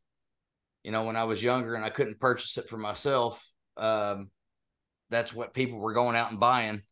[0.82, 3.46] you know when I was younger and I couldn't purchase it for myself
[3.76, 4.30] um,
[5.10, 6.82] that's what people were going out and buying.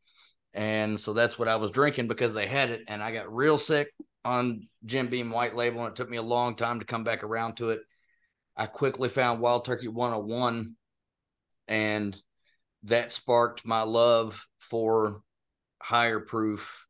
[0.53, 2.82] And so that's what I was drinking because they had it.
[2.89, 3.89] And I got real sick
[4.24, 7.24] on Jim Beam white label and it took me a long time to come back
[7.24, 7.81] around to it.
[8.57, 10.74] I quickly found Wild Turkey 101,
[11.66, 12.23] and
[12.82, 15.23] that sparked my love for
[15.81, 16.87] higher proof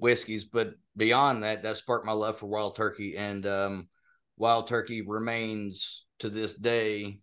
[0.00, 0.44] whiskeys.
[0.44, 3.88] But beyond that, that sparked my love for Wild Turkey, and um,
[4.36, 7.20] Wild Turkey remains to this day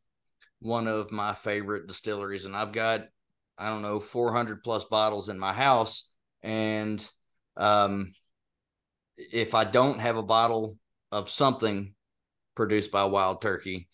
[0.59, 2.45] one of my favorite distilleries.
[2.45, 3.05] And I've got,
[3.57, 6.09] I don't know, 400 plus bottles in my house.
[6.41, 7.07] And
[7.55, 8.11] um,
[9.17, 10.77] if I don't have a bottle
[11.11, 11.93] of something
[12.55, 13.87] produced by Wild Turkey,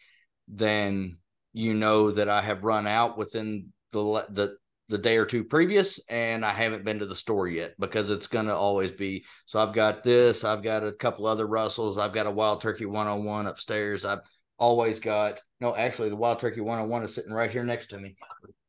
[0.48, 1.18] then
[1.54, 4.58] you know that I have run out within the the
[4.94, 8.28] the day or two previous and I haven't been to the store yet because it's
[8.28, 12.14] going to always be so I've got this I've got a couple other Russells I've
[12.14, 14.20] got a Wild Turkey 101 upstairs I've
[14.60, 18.16] always got no actually the Wild Turkey 101 is sitting right here next to me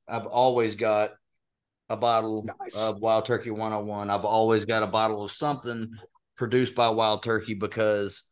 [0.09, 1.11] I've always got
[1.91, 2.75] a bottle nice.
[2.75, 5.91] of Wild Turkey 101 I've always got a bottle of something
[6.39, 8.23] produced by Wild Turkey because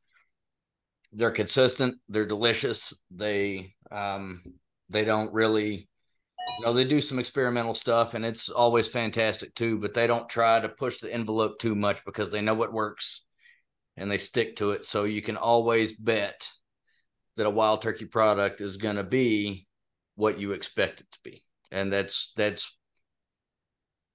[1.13, 1.97] they're consistent.
[2.09, 2.95] They're delicious.
[3.11, 4.41] They um,
[4.89, 5.91] they don't really
[6.59, 10.29] you know they do some experimental stuff and it's always fantastic too but they don't
[10.29, 13.23] try to push the envelope too much because they know what works
[13.97, 14.87] and they stick to it.
[14.87, 16.49] So you can always bet
[17.37, 19.67] that a wild turkey product is going to be
[20.15, 21.43] what you expect it to be.
[21.71, 22.77] And that's that's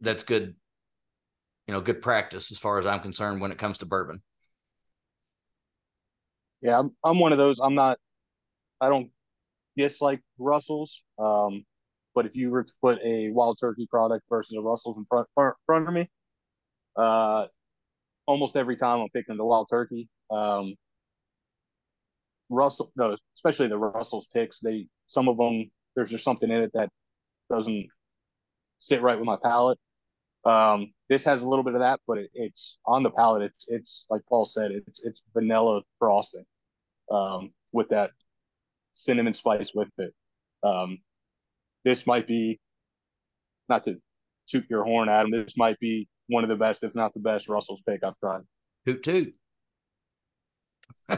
[0.01, 0.55] that's good
[1.65, 4.21] you know good practice as far as i'm concerned when it comes to bourbon.
[6.61, 7.59] Yeah i'm, I'm one of those.
[7.59, 7.97] I'm not
[8.79, 9.09] i don't
[9.75, 11.01] dislike russells.
[11.17, 11.65] Um
[12.17, 15.27] but if you were to put a wild turkey product versus a russells in front,
[15.67, 16.09] front of me
[16.95, 17.45] uh
[18.25, 20.73] almost every time i'm picking the wild turkey um
[22.49, 26.71] russell no especially the russells picks they some of them there's just something in it
[26.73, 26.89] that
[27.51, 27.85] doesn't
[28.79, 29.77] sit right with my palate
[30.43, 33.41] um, this has a little bit of that, but it, it's on the palate.
[33.41, 36.45] It's it's like Paul said, it's it's vanilla frosting
[37.11, 38.11] um, with that
[38.93, 40.13] cinnamon spice with it.
[40.63, 40.99] Um,
[41.87, 42.59] this might be
[43.69, 43.95] not to
[44.49, 45.31] toot your horn, Adam.
[45.31, 48.41] This might be one of the best, if not the best, Russell's pick I've tried.
[48.85, 49.33] Toot toot.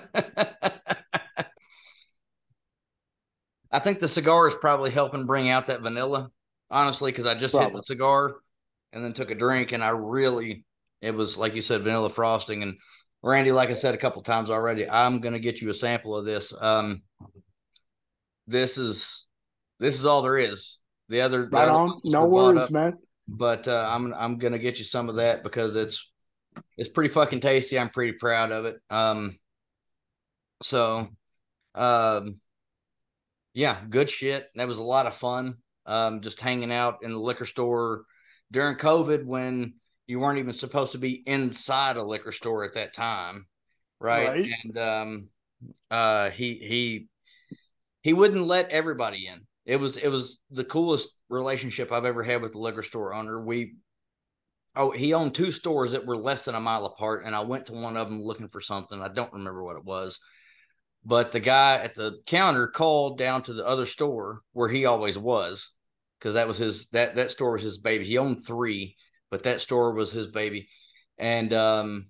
[3.71, 6.29] I think the cigar is probably helping bring out that vanilla,
[6.69, 7.71] honestly, because I just probably.
[7.71, 8.35] hit the cigar
[8.93, 10.65] and then took a drink and I really
[11.01, 12.77] it was like you said vanilla frosting and
[13.21, 16.17] Randy like I said a couple times already I'm going to get you a sample
[16.17, 17.03] of this um
[18.47, 19.27] this is
[19.79, 20.77] this is all there is
[21.09, 22.01] the other, right the on.
[22.03, 22.97] no worries up, man
[23.27, 26.09] but uh, I'm I'm going to get you some of that because it's
[26.77, 29.37] it's pretty fucking tasty I'm pretty proud of it um
[30.63, 31.07] so
[31.75, 32.35] um
[33.53, 37.19] yeah good shit that was a lot of fun um just hanging out in the
[37.19, 38.03] liquor store
[38.51, 39.75] during COVID when
[40.07, 43.45] you weren't even supposed to be inside a liquor store at that time,
[43.99, 44.27] right?
[44.27, 44.51] right.
[44.63, 45.29] And um,
[45.91, 47.07] uh, he he
[48.01, 49.45] he wouldn't let everybody in.
[49.69, 53.39] It was it was the coolest relationship I've ever had with the liquor store owner.
[53.39, 53.75] We
[54.75, 57.67] oh he owned two stores that were less than a mile apart, and I went
[57.67, 58.99] to one of them looking for something.
[58.99, 60.19] I don't remember what it was.
[61.05, 65.19] But the guy at the counter called down to the other store where he always
[65.19, 65.71] was
[66.17, 68.05] because that was his that that store was his baby.
[68.05, 68.95] He owned three,
[69.29, 70.67] but that store was his baby,
[71.19, 72.05] and um,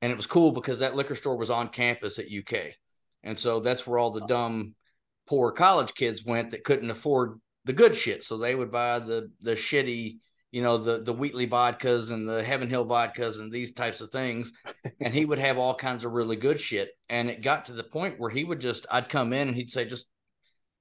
[0.00, 2.74] and it was cool because that liquor store was on campus at UK,
[3.24, 4.76] and so that's where all the dumb,
[5.26, 8.24] poor college kids went that couldn't afford the good shit.
[8.24, 10.16] So they would buy the the shitty,
[10.50, 14.10] you know, the the Wheatley vodkas and the Heaven Hill vodkas and these types of
[14.10, 14.52] things,
[15.00, 16.90] and he would have all kinds of really good shit.
[17.08, 19.70] And it got to the point where he would just, I'd come in and he'd
[19.70, 20.06] say, just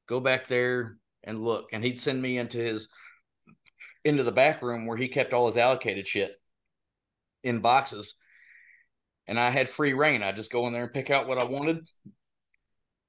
[0.08, 1.70] go back there, and look.
[1.74, 2.90] And he'd send me into his
[4.04, 6.34] into the back room where he kept all his allocated shit
[7.44, 8.16] in boxes.
[9.28, 10.24] And I had free reign.
[10.24, 11.88] I just go in there and pick out what I wanted.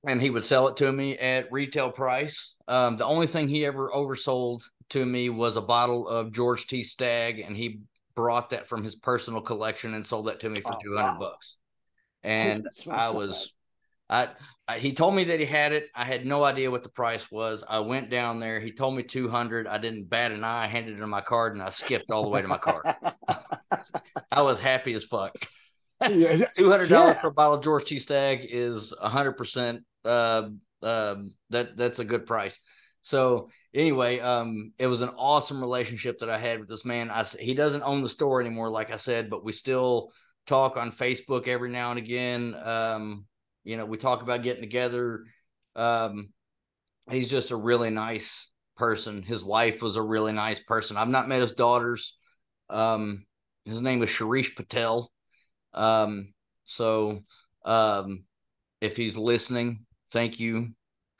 [0.07, 2.57] And he would sell it to me at retail price.
[2.67, 6.83] Um, the only thing he ever oversold to me was a bottle of George T.
[6.83, 7.81] Stagg, and he
[8.15, 11.13] brought that from his personal collection and sold that to me for oh, two hundred
[11.13, 11.19] wow.
[11.19, 11.57] bucks.
[12.25, 13.53] And I was
[14.13, 14.29] I,
[14.69, 15.89] I, he told me that he had it.
[15.95, 17.65] I had no idea what the price was.
[17.67, 18.61] I went down there.
[18.61, 19.67] He told me 200.
[19.67, 20.65] I didn't bat an eye.
[20.65, 22.83] I handed him my card and I skipped all the way to my car.
[24.31, 25.35] I was happy as fuck.
[26.05, 27.21] Two hundred dollars yeah.
[27.21, 27.99] for a bottle of George T.
[28.01, 29.85] Stagg is hundred percent.
[30.05, 30.51] Uh,
[30.83, 32.59] um, that that's a good price.
[33.03, 37.11] So anyway, um, it was an awesome relationship that I had with this man.
[37.11, 40.13] I he doesn't own the store anymore, like I said, but we still
[40.47, 42.57] talk on Facebook every now and again.
[42.63, 43.27] Um,
[43.65, 45.25] you know, we talk about getting together.
[45.75, 46.33] Um,
[47.11, 49.23] he's just a really nice person.
[49.23, 50.97] His wife was a really nice person.
[50.97, 52.17] I've not met his daughters.
[52.71, 53.25] Um,
[53.65, 55.11] his name is Sharish Patel.
[55.75, 56.33] Um,
[56.65, 57.21] so
[57.65, 58.25] um,
[58.81, 60.69] if he's listening, thank you,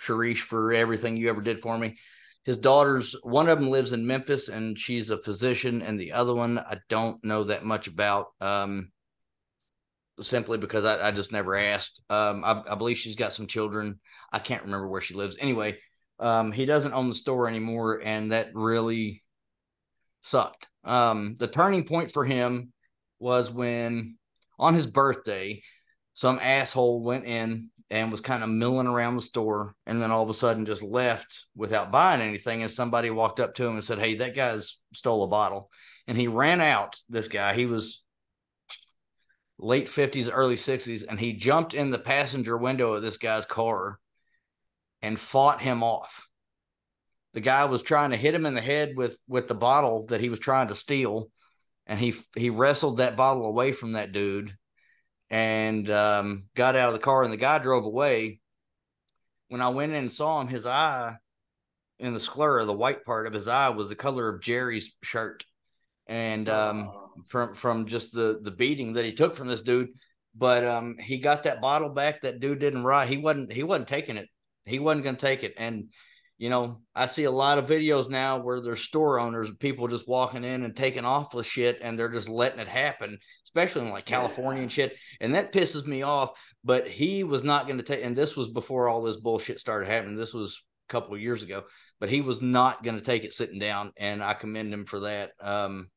[0.01, 1.99] Sharish, for everything you ever did for me.
[2.45, 6.35] His daughters, one of them lives in Memphis and she's a physician, and the other
[6.35, 8.29] one I don't know that much about.
[8.41, 8.91] Um,
[10.21, 12.01] simply because I, I just never asked.
[12.11, 13.99] Um, I, I, believe she's got some children.
[14.31, 15.37] I can't remember where she lives.
[15.41, 15.79] Anyway,
[16.19, 19.23] um, he doesn't own the store anymore, and that really
[20.23, 20.69] sucked.
[20.85, 22.73] Um, the turning point for him
[23.19, 24.17] was when
[24.59, 25.63] on his birthday,
[26.15, 30.23] some asshole went in and was kind of milling around the store and then all
[30.25, 33.85] of a sudden just left without buying anything and somebody walked up to him and
[33.85, 35.71] said hey that guy's stole a bottle
[36.09, 38.03] and he ran out this guy he was
[39.63, 43.99] late 50s, early 60s, and he jumped in the passenger window of this guy's car
[45.01, 46.29] and fought him off.
[47.33, 50.21] The guy was trying to hit him in the head with with the bottle that
[50.21, 51.31] he was trying to steal,
[51.87, 54.55] and he he wrestled that bottle away from that dude
[55.33, 58.39] and um, got out of the car, and the guy drove away.
[59.49, 61.17] When I went in and saw him, his eye
[61.99, 65.45] in the sclera, the white part of his eye was the color of Jerry's shirt,
[66.07, 67.11] and um, Oh.
[67.29, 69.89] from from just the the beating that he took from this dude.
[70.35, 72.23] But um, he got that bottle back.
[72.23, 73.09] That dude didn't ride.
[73.09, 73.53] He wasn't.
[73.53, 74.29] He wasn't taking it.
[74.65, 75.55] He wasn't going to take it.
[75.57, 75.89] And
[76.39, 80.09] you know, I see a lot of videos now where there's store owners, people just
[80.09, 83.19] walking in and taking off with shit, and they're just letting it happen,
[83.55, 84.97] especially in like California and shit.
[85.21, 86.31] And that pisses me off.
[86.65, 88.05] But he was not going to take.
[88.05, 90.17] And this was before all this bullshit started happening.
[90.17, 91.65] This was a couple of years ago.
[92.01, 95.01] But he was not going to take it sitting down, and I commend him for
[95.01, 95.33] that.
[95.41, 95.89] Um,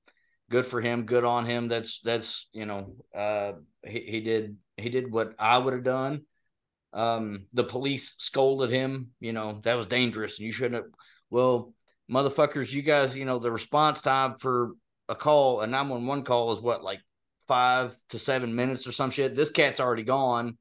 [0.49, 3.53] good for him good on him that's that's you know uh
[3.84, 6.22] he, he did he did what i would have done
[6.94, 10.91] um the police scolded him you know that was dangerous and you shouldn't have
[11.30, 11.73] well
[12.11, 14.72] motherfuckers you guys you know the response time for
[15.10, 16.99] a call a 911 call is what like
[17.47, 20.57] five to seven minutes or some shit this cat's already gone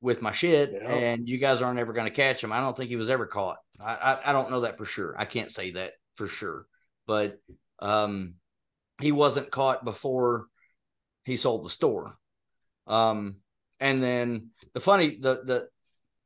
[0.00, 0.88] with my shit Yeah.
[0.92, 3.26] and you guys aren't ever going to catch him i don't think he was ever
[3.26, 6.66] caught I, I i don't know that for sure i can't say that for sure
[7.06, 7.38] but
[7.80, 8.34] um
[9.00, 10.46] he wasn't caught before
[11.24, 12.16] he sold the store.
[12.86, 13.36] Um,
[13.80, 15.68] and then the funny, the the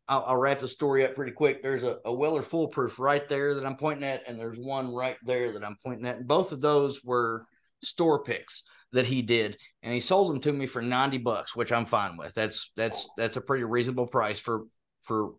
[0.08, 1.62] I'll, I'll wrap the story up pretty quick.
[1.62, 4.94] There's a, a Weller Full Proof right there that I'm pointing at, and there's one
[4.94, 6.18] right there that I'm pointing at.
[6.18, 7.44] And both of those were
[7.82, 8.62] store picks
[8.92, 12.16] that he did, and he sold them to me for 90 bucks, which I'm fine
[12.16, 12.34] with.
[12.34, 14.64] That's that's that's a pretty reasonable price for
[15.02, 15.34] for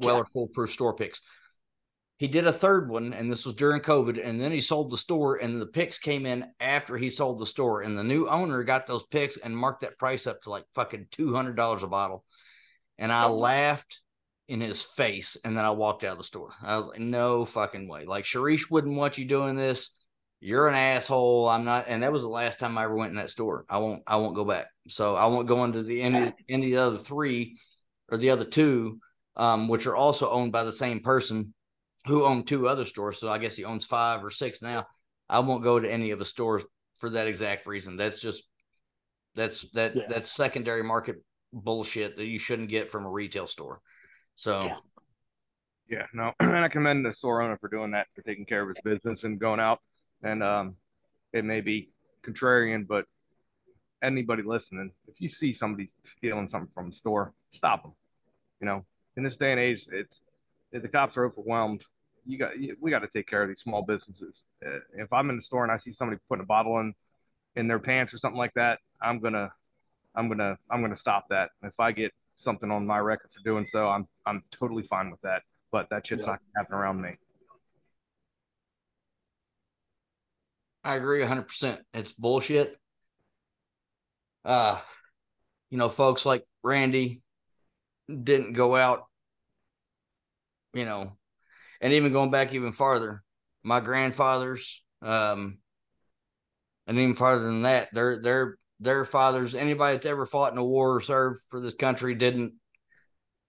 [0.00, 1.20] Weller Full Proof store picks.
[2.18, 4.96] He did a third one and this was during covid and then he sold the
[4.96, 8.64] store and the picks came in after he sold the store and the new owner
[8.64, 12.24] got those picks and marked that price up to like fucking $200 a bottle.
[12.96, 13.36] And i oh.
[13.36, 14.00] laughed
[14.48, 16.52] in his face and then i walked out of the store.
[16.62, 18.06] I was like no fucking way.
[18.06, 19.94] Like sharish wouldn't want you doing this
[20.40, 23.16] you're an asshole i'm not and that was the last time i ever went in
[23.16, 26.32] that store i won't i won't go back so i won't go into the any,
[26.48, 27.56] any of the other three
[28.10, 28.98] or the other two
[29.36, 31.52] um, which are also owned by the same person
[32.06, 33.18] who owned two other stores.
[33.18, 34.86] So I guess he owns five or six now.
[35.28, 36.64] I won't go to any of the stores
[36.98, 37.96] for that exact reason.
[37.96, 38.44] That's just
[39.34, 40.04] that's that Yeah.
[40.08, 41.16] that's secondary market
[41.52, 43.80] bullshit that you shouldn't get from a retail store.
[44.36, 44.76] So Yeah.
[45.88, 48.68] Yeah, no, and I commend the store owner for doing that, for taking care of
[48.68, 49.80] his business and going out.
[50.22, 50.76] And um,
[51.32, 51.90] it may be
[52.22, 53.06] contrarian, but
[54.02, 57.92] anybody listening, if you see somebody stealing something from a store, stop them.
[58.60, 58.84] You know,
[59.16, 60.22] in this day and age, it's
[60.72, 61.84] the cops are overwhelmed.
[62.24, 64.42] You got we got to take care of these small businesses.
[64.64, 66.94] Uh, if I'm in the store and I see somebody putting a bottle in
[67.54, 69.52] in their pants or something like that, I'm gonna
[70.14, 71.50] I'm gonna I'm gonna stop that.
[71.62, 75.20] If I get something on my record for doing so, I'm I'm totally fine with
[75.22, 75.42] that.
[75.70, 76.36] But that shit's Yeah.
[76.54, 77.16] not gonna around me.
[80.86, 81.78] I agree 100%.
[81.94, 82.78] It's bullshit.
[84.44, 84.78] Uh,
[85.68, 87.24] you know, folks like Randy
[88.08, 89.06] didn't go out,
[90.74, 91.16] you know,
[91.80, 93.24] and even going back even farther,
[93.64, 95.58] my grandfathers, um,
[96.86, 100.64] and even farther than that, their their their fathers, anybody that's ever fought in a
[100.64, 102.52] war or served for this country didn't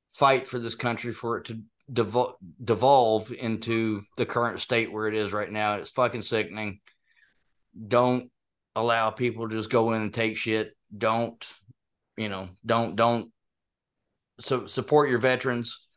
[0.09, 1.61] fight for this country for it to
[1.93, 2.33] devol-
[2.63, 5.75] devolve into the current state where it is right now.
[5.75, 6.79] It's fucking sickening.
[7.87, 8.31] Don't
[8.75, 10.71] allow people to just go in and take shit.
[10.95, 11.45] Don't,
[12.15, 13.31] you know, don't don't
[14.39, 15.87] so support your veterans.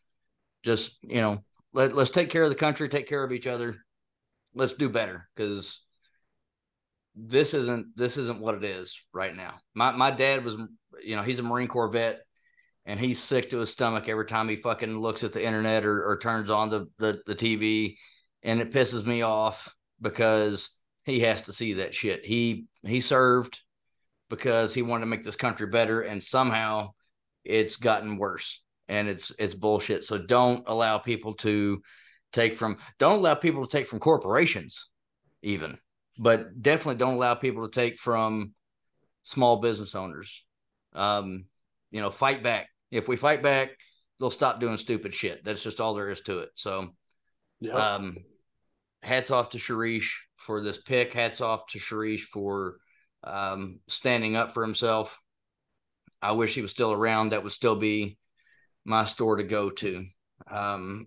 [0.62, 3.77] Just, you know, let, let's take care of the country, take care of each other.
[4.55, 5.85] Let's do better because
[7.15, 9.55] this isn't this isn't what it is right now.
[9.74, 10.57] My my dad was,
[11.02, 12.20] you know, he's a Marine Corps vet
[12.86, 16.11] and he's sick to his stomach every time he fucking looks at the internet or,
[16.11, 17.97] or turns on the, the the TV
[18.43, 22.25] and it pisses me off because he has to see that shit.
[22.25, 23.61] He he served
[24.29, 26.91] because he wanted to make this country better and somehow
[27.45, 30.05] it's gotten worse and it's it's bullshit.
[30.05, 31.83] So don't allow people to
[32.33, 34.91] take from don't allow people to take from corporations
[35.43, 35.79] even,
[36.19, 38.53] but definitely don't allow people to take from
[39.23, 40.45] small business owners.
[40.93, 41.47] Um,
[41.91, 42.69] you know, fight back.
[42.91, 43.71] If we fight back,
[44.19, 45.45] they'll stop doing stupid shit.
[45.45, 46.51] That's just all there is to it.
[46.55, 46.95] So
[47.61, 47.95] Yeah.
[47.95, 48.17] um,
[49.03, 51.15] hats off to Sharish for this pick.
[51.15, 52.77] Hats off to Sharish for
[53.25, 55.21] um, standing up for himself.
[56.23, 57.31] I wish he was still around.
[57.31, 58.19] That would still be
[58.85, 60.05] my store to go to.
[60.51, 61.07] Um,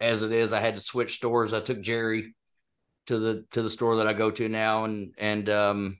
[0.00, 1.52] as it is, I had to switch stores.
[1.52, 2.34] I took Jerry
[3.06, 5.98] to the to the store that I go to now, and and um,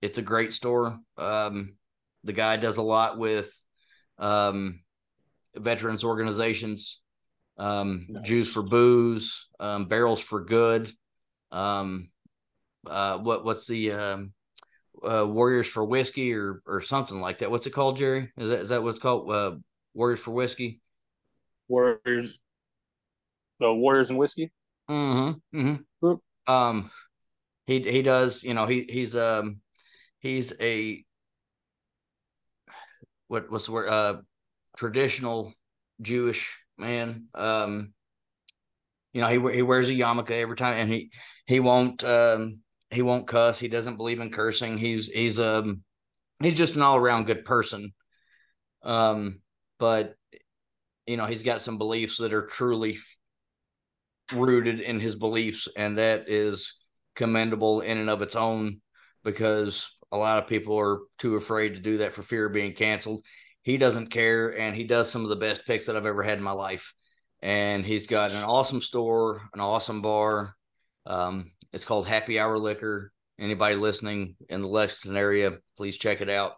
[0.00, 0.98] it's a great store.
[1.18, 1.76] Um,
[2.22, 3.52] the guy does a lot with
[4.18, 4.80] um,
[5.54, 7.00] veterans organizations
[7.56, 8.26] um, Nice.
[8.26, 10.90] Jews for booze, um, barrels for good.
[11.52, 12.10] Um,
[12.86, 14.32] uh, what what's the um,
[15.02, 17.50] uh, Warriors for whiskey or or something like that?
[17.50, 18.32] What's it called, Jerry?
[18.36, 19.30] Is that is that what's called?
[19.30, 19.56] Uh,
[19.94, 20.80] Warriors for whiskey.
[21.68, 22.38] Warriors.
[23.60, 24.50] The Warriors and whiskey.
[24.90, 25.58] Mm-hmm.
[25.58, 26.52] mm-hmm.
[26.52, 26.90] Um,
[27.66, 28.42] he he does.
[28.42, 29.60] You know, he he's um
[30.18, 31.04] he's a
[33.28, 33.88] what what's the word?
[33.88, 34.16] Uh,
[34.76, 35.54] traditional
[36.00, 37.26] Jewish man.
[37.34, 37.92] Um,
[39.12, 41.10] you know, he he wears a yarmulke every time, and he
[41.46, 42.58] he won't um
[42.90, 43.58] he won't cuss.
[43.58, 44.78] He doesn't believe in cursing.
[44.78, 45.82] He's he's um
[46.42, 47.90] he's just an all around good person.
[48.82, 49.40] Um,
[49.78, 50.16] but
[51.06, 52.98] you know, he's got some beliefs that are truly
[54.32, 56.80] rooted in his beliefs, and that is
[57.14, 58.80] commendable in and of its own
[59.22, 62.72] because a lot of people are too afraid to do that for fear of being
[62.72, 63.22] canceled.
[63.64, 66.36] He doesn't care, and he does some of the best picks that I've ever had
[66.36, 66.92] in my life.
[67.40, 70.54] And he's got an awesome store, an awesome bar.
[71.06, 73.10] Um, it's called Happy Hour Liquor.
[73.38, 76.52] Anybody listening in the Lexington area, please check it out.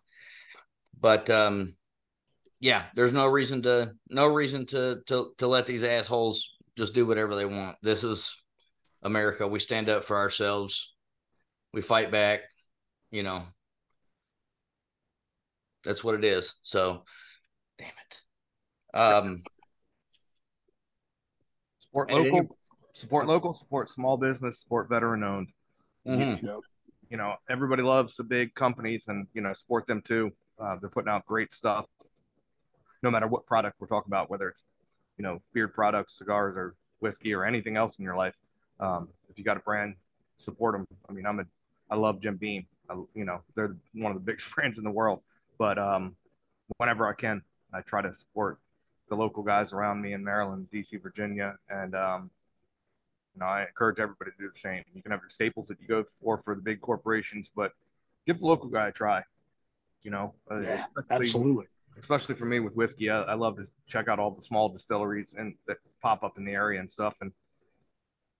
[1.01, 1.77] But um,
[2.61, 7.07] yeah, there's no reason to no reason to to to let these assholes just do
[7.07, 7.77] whatever they want.
[7.83, 8.35] This is
[9.03, 9.47] America.
[9.47, 10.93] We stand up for ourselves.
[11.73, 12.41] We fight back.
[13.11, 13.45] You know,
[15.87, 16.55] that's what it is.
[16.63, 17.05] So,
[17.79, 18.99] damn it.
[18.99, 19.43] Um,
[21.81, 22.49] support local, any,
[22.93, 25.49] support local, support small business, support veteran owned.
[26.07, 26.45] Mm-hmm.
[26.45, 26.61] You, know,
[27.11, 30.33] you know, everybody loves the big companies, and you know, support them too.
[30.59, 31.87] Uh, they're putting out great stuff,
[33.03, 34.65] no matter what product we're talking about, whether it's
[35.19, 38.35] you know beard products, cigars, or whiskey, or anything else in your life.
[38.81, 39.95] Um, if you got a brand,
[40.37, 40.87] support them.
[41.09, 41.45] I mean, I'm a,
[41.91, 42.67] I love Jim Beam.
[42.91, 45.21] I, you know, they're one of the biggest brands in the world.
[45.59, 46.17] But um,
[46.79, 47.43] whenever I can,
[47.73, 48.59] I try to support
[49.09, 52.31] the local guys around me in Maryland, DC, Virginia, and um,
[53.35, 54.83] you know, I encourage everybody to do the same.
[54.95, 57.73] You can have your staples that you go for for the big corporations, but
[58.27, 59.23] give the local guy a try.
[60.03, 61.67] You know, uh, yeah, especially, absolutely.
[61.99, 65.35] Especially for me with whiskey, I, I, love to check out all the small distilleries
[65.37, 67.19] and that pop up in the area and stuff.
[67.23, 67.33] And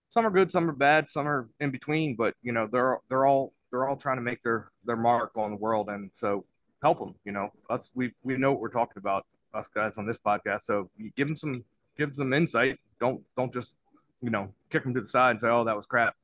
[0.09, 2.15] some are good, some are bad, some are in between.
[2.15, 5.51] But you know, they're they're all they're all trying to make their their mark on
[5.51, 6.45] the world, and so
[6.81, 7.15] help them.
[7.25, 10.61] You know, us we we know what we're talking about, us guys on this podcast.
[10.61, 11.63] So give them some
[11.97, 12.79] give them insight.
[12.99, 13.75] Don't don't just
[14.21, 16.15] you know kick them to the side and say, oh, that was crap.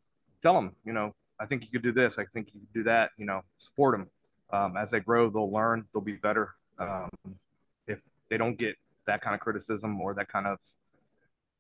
[0.42, 2.20] Tell them, you know, I think you could do this.
[2.20, 3.12] I think you could do that.
[3.18, 4.08] You know, support them.
[4.52, 5.86] Um, as they grow, they'll learn.
[5.94, 6.54] They'll be better.
[6.78, 7.10] Um,
[7.88, 8.76] if they don't get
[9.06, 10.60] that kind of criticism or that kind of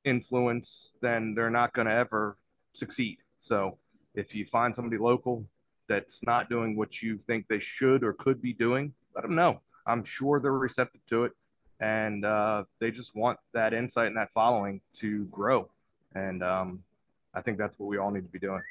[0.05, 2.37] influence, then they're not going to ever
[2.71, 3.17] succeed.
[3.39, 3.77] So
[4.13, 5.45] if you find somebody local
[5.87, 9.61] that's not doing what you think they should or could be doing, let them know.
[9.85, 11.33] I'm sure they're receptive to it.
[11.79, 15.69] And uh, they just want that insight and that following to grow.
[16.15, 16.83] And um,
[17.33, 18.61] I think that's what we all need to be doing.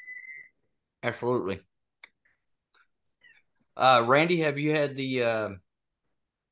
[1.03, 1.59] Absolutely.
[3.75, 5.49] Uh, Randy, have you had the uh,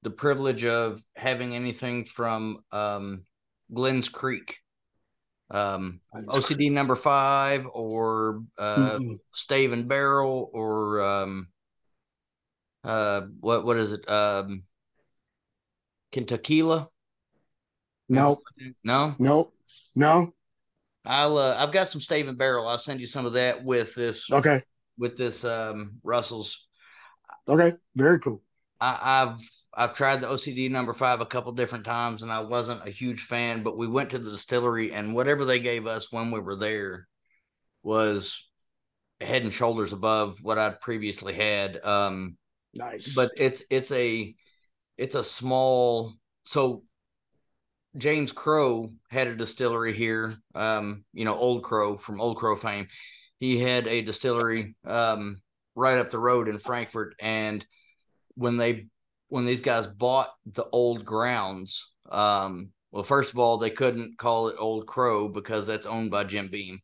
[0.03, 3.25] the privilege of having anything from um,
[3.73, 4.59] Glenn's Creek?
[5.51, 9.13] Um, OCD number five or uh, mm-hmm.
[9.33, 11.47] Stave and Barrel or um,
[12.83, 14.09] uh, what what is it?
[14.09, 14.63] Um,
[16.11, 16.87] Kentuckila?
[18.09, 18.39] No,
[18.83, 19.51] no, no,
[19.95, 20.33] no.
[21.05, 22.67] I'll uh, I've got some Stave and Barrel.
[22.67, 24.31] I'll send you some of that with this.
[24.31, 24.63] Okay.
[24.97, 26.67] With this um, Russell's.
[27.47, 28.41] Okay, very cool.
[28.79, 29.39] I, I've
[29.73, 33.21] I've tried the OCD number five a couple different times and I wasn't a huge
[33.21, 36.55] fan, but we went to the distillery and whatever they gave us when we were
[36.55, 37.07] there
[37.83, 38.49] was
[39.21, 41.79] head and shoulders above what I'd previously had.
[41.83, 42.37] Um,
[42.73, 43.15] nice.
[43.15, 44.35] But it's it's a
[44.97, 46.13] it's a small
[46.45, 46.83] so
[47.97, 52.87] James Crow had a distillery here, um, you know, Old Crow from Old Crow fame.
[53.39, 55.41] He had a distillery um,
[55.75, 57.65] right up the road in Frankfort, and
[58.35, 58.87] when they
[59.31, 64.49] when these guys bought the old grounds, um, well, first of all, they couldn't call
[64.49, 66.79] it Old Crow because that's owned by Jim Beam.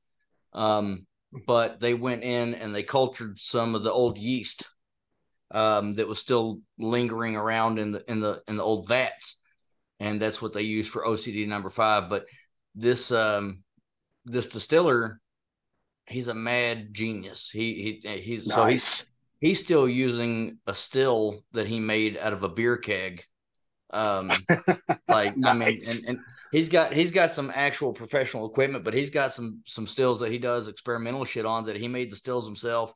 [0.54, 1.06] Um,
[1.46, 4.70] but they went in and they cultured some of the old yeast
[5.52, 9.42] um, that was still lingering around in the in the in the old vats,
[10.00, 12.10] and that's what they used for OCD number five.
[12.10, 12.28] But
[12.76, 13.64] this um,
[14.24, 15.20] this distiller,
[16.06, 17.50] he's a mad genius.
[17.52, 18.56] He he he's nice.
[18.56, 19.10] so he's
[19.40, 23.24] he's still using a still that he made out of a beer keg.
[23.92, 24.32] Um,
[25.08, 25.50] like nice.
[25.50, 26.20] I mean, and, and
[26.52, 30.32] he's got he's got some actual professional equipment, but he's got some some stills that
[30.32, 32.94] he does experimental shit on that he made the stills himself.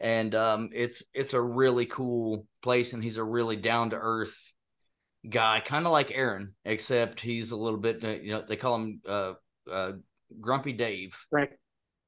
[0.00, 4.54] And um, it's it's a really cool place, and he's a really down to earth
[5.28, 8.76] guy, kind of like Aaron, except he's a little bit uh, you know they call
[8.76, 9.34] him uh,
[9.70, 9.92] uh,
[10.40, 11.50] Grumpy Dave, Frank,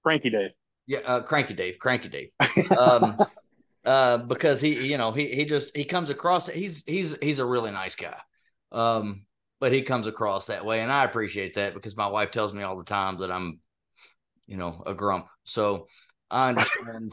[0.02, 0.50] Cranky Dave.
[0.86, 2.30] Yeah, uh, Cranky Dave, Cranky Dave.
[2.78, 3.16] Um,
[3.84, 7.46] uh, because he, you know, he he just he comes across he's he's he's a
[7.46, 8.18] really nice guy.
[8.70, 9.26] Um,
[9.60, 12.62] but he comes across that way, and I appreciate that because my wife tells me
[12.62, 13.60] all the time that I'm,
[14.46, 15.26] you know, a grump.
[15.44, 15.86] So
[16.30, 17.12] I understand.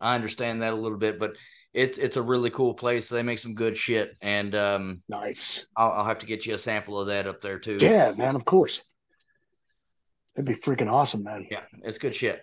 [0.00, 1.34] I understand that a little bit, but
[1.72, 3.08] it's it's a really cool place.
[3.08, 5.66] They make some good shit, and um, nice.
[5.76, 7.78] I'll, I'll have to get you a sample of that up there too.
[7.80, 8.36] Yeah, man.
[8.36, 8.94] Of course.
[10.36, 11.46] It'd be freaking awesome, man.
[11.50, 12.42] Yeah, it's good shit.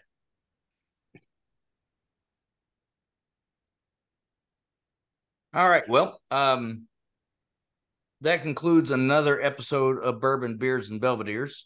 [5.53, 5.83] All right.
[5.87, 6.87] Well, um,
[8.21, 11.63] that concludes another episode of Bourbon Beards and Belvederes.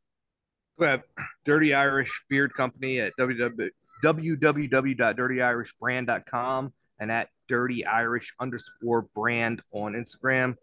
[0.78, 1.02] We have
[1.44, 3.70] Dirty Irish Beard Company at www,
[4.04, 10.54] www.dirtyirishbrand.com and at Dirty Irish underscore brand on Instagram.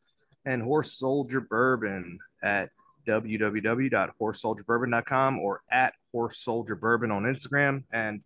[0.48, 2.70] and Horse Soldier Bourbon at
[3.06, 8.22] www.horsesoldierbourbon.com or at Horse Soldier Bourbon on Instagram and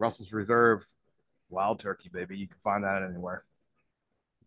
[0.00, 0.84] Russell's Reserve
[1.48, 2.36] Wild Turkey, baby.
[2.36, 3.44] You can find that anywhere.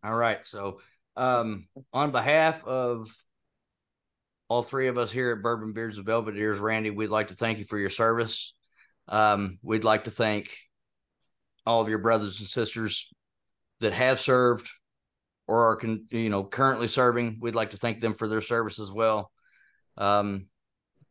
[0.03, 0.45] All right.
[0.45, 0.81] So,
[1.15, 3.09] um, on behalf of
[4.49, 7.59] all three of us here at Bourbon Beards and Belvederes, Randy, we'd like to thank
[7.59, 8.53] you for your service.
[9.07, 10.57] Um, we'd like to thank
[11.65, 13.07] all of your brothers and sisters
[13.79, 14.69] that have served
[15.47, 17.37] or are con- you know currently serving.
[17.41, 19.31] We'd like to thank them for their service as well.
[19.97, 20.47] Um,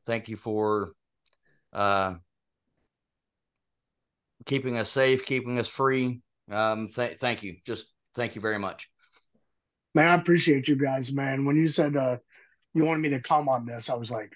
[0.06, 0.92] thank you for
[1.72, 2.14] uh,
[4.46, 6.20] keeping us safe, keeping us free.
[6.50, 7.56] Um, th- thank you.
[7.64, 8.88] Just thank you very much.
[9.94, 11.44] Man, I appreciate you guys, man.
[11.44, 12.16] When you said uh,
[12.74, 14.32] you wanted me to come on this, I was like,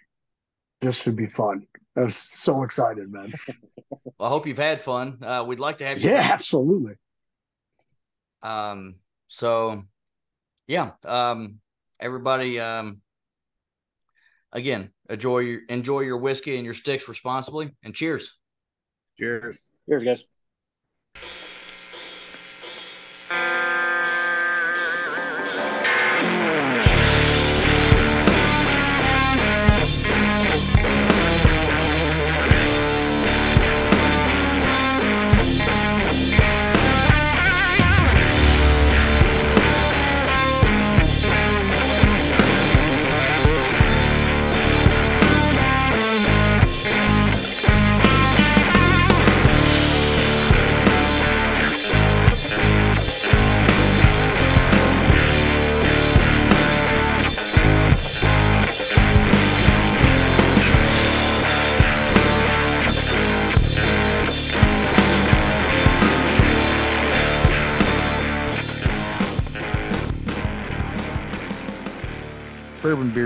[0.81, 1.67] this should be fun.
[1.97, 3.33] I was so excited, man.
[3.91, 5.19] well, I hope you've had fun.
[5.23, 6.11] Uh, we'd like to have you.
[6.11, 6.33] Yeah, back.
[6.33, 6.95] absolutely.
[8.43, 8.97] Um,
[9.29, 9.83] so
[10.67, 11.61] yeah, um,
[12.01, 13.01] everybody, um,
[14.53, 18.37] again, enjoy your enjoy your whiskey and your sticks responsibly, and cheers.
[19.19, 19.71] Cheers.
[19.89, 20.25] Cheers, guys.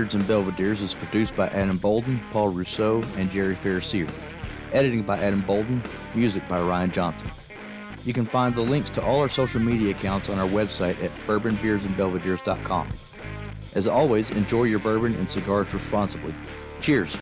[0.01, 4.07] Beards and Belvederes is produced by Adam Bolden, Paul Rousseau, and Jerry Ferrasier.
[4.73, 5.83] Editing by Adam Bolden,
[6.15, 7.29] music by Ryan Johnson.
[8.03, 11.11] You can find the links to all our social media accounts on our website at
[11.27, 12.89] bourbonbeardsandbelvederes.com.
[13.75, 16.33] As always, enjoy your bourbon and cigars responsibly.
[16.81, 17.15] Cheers.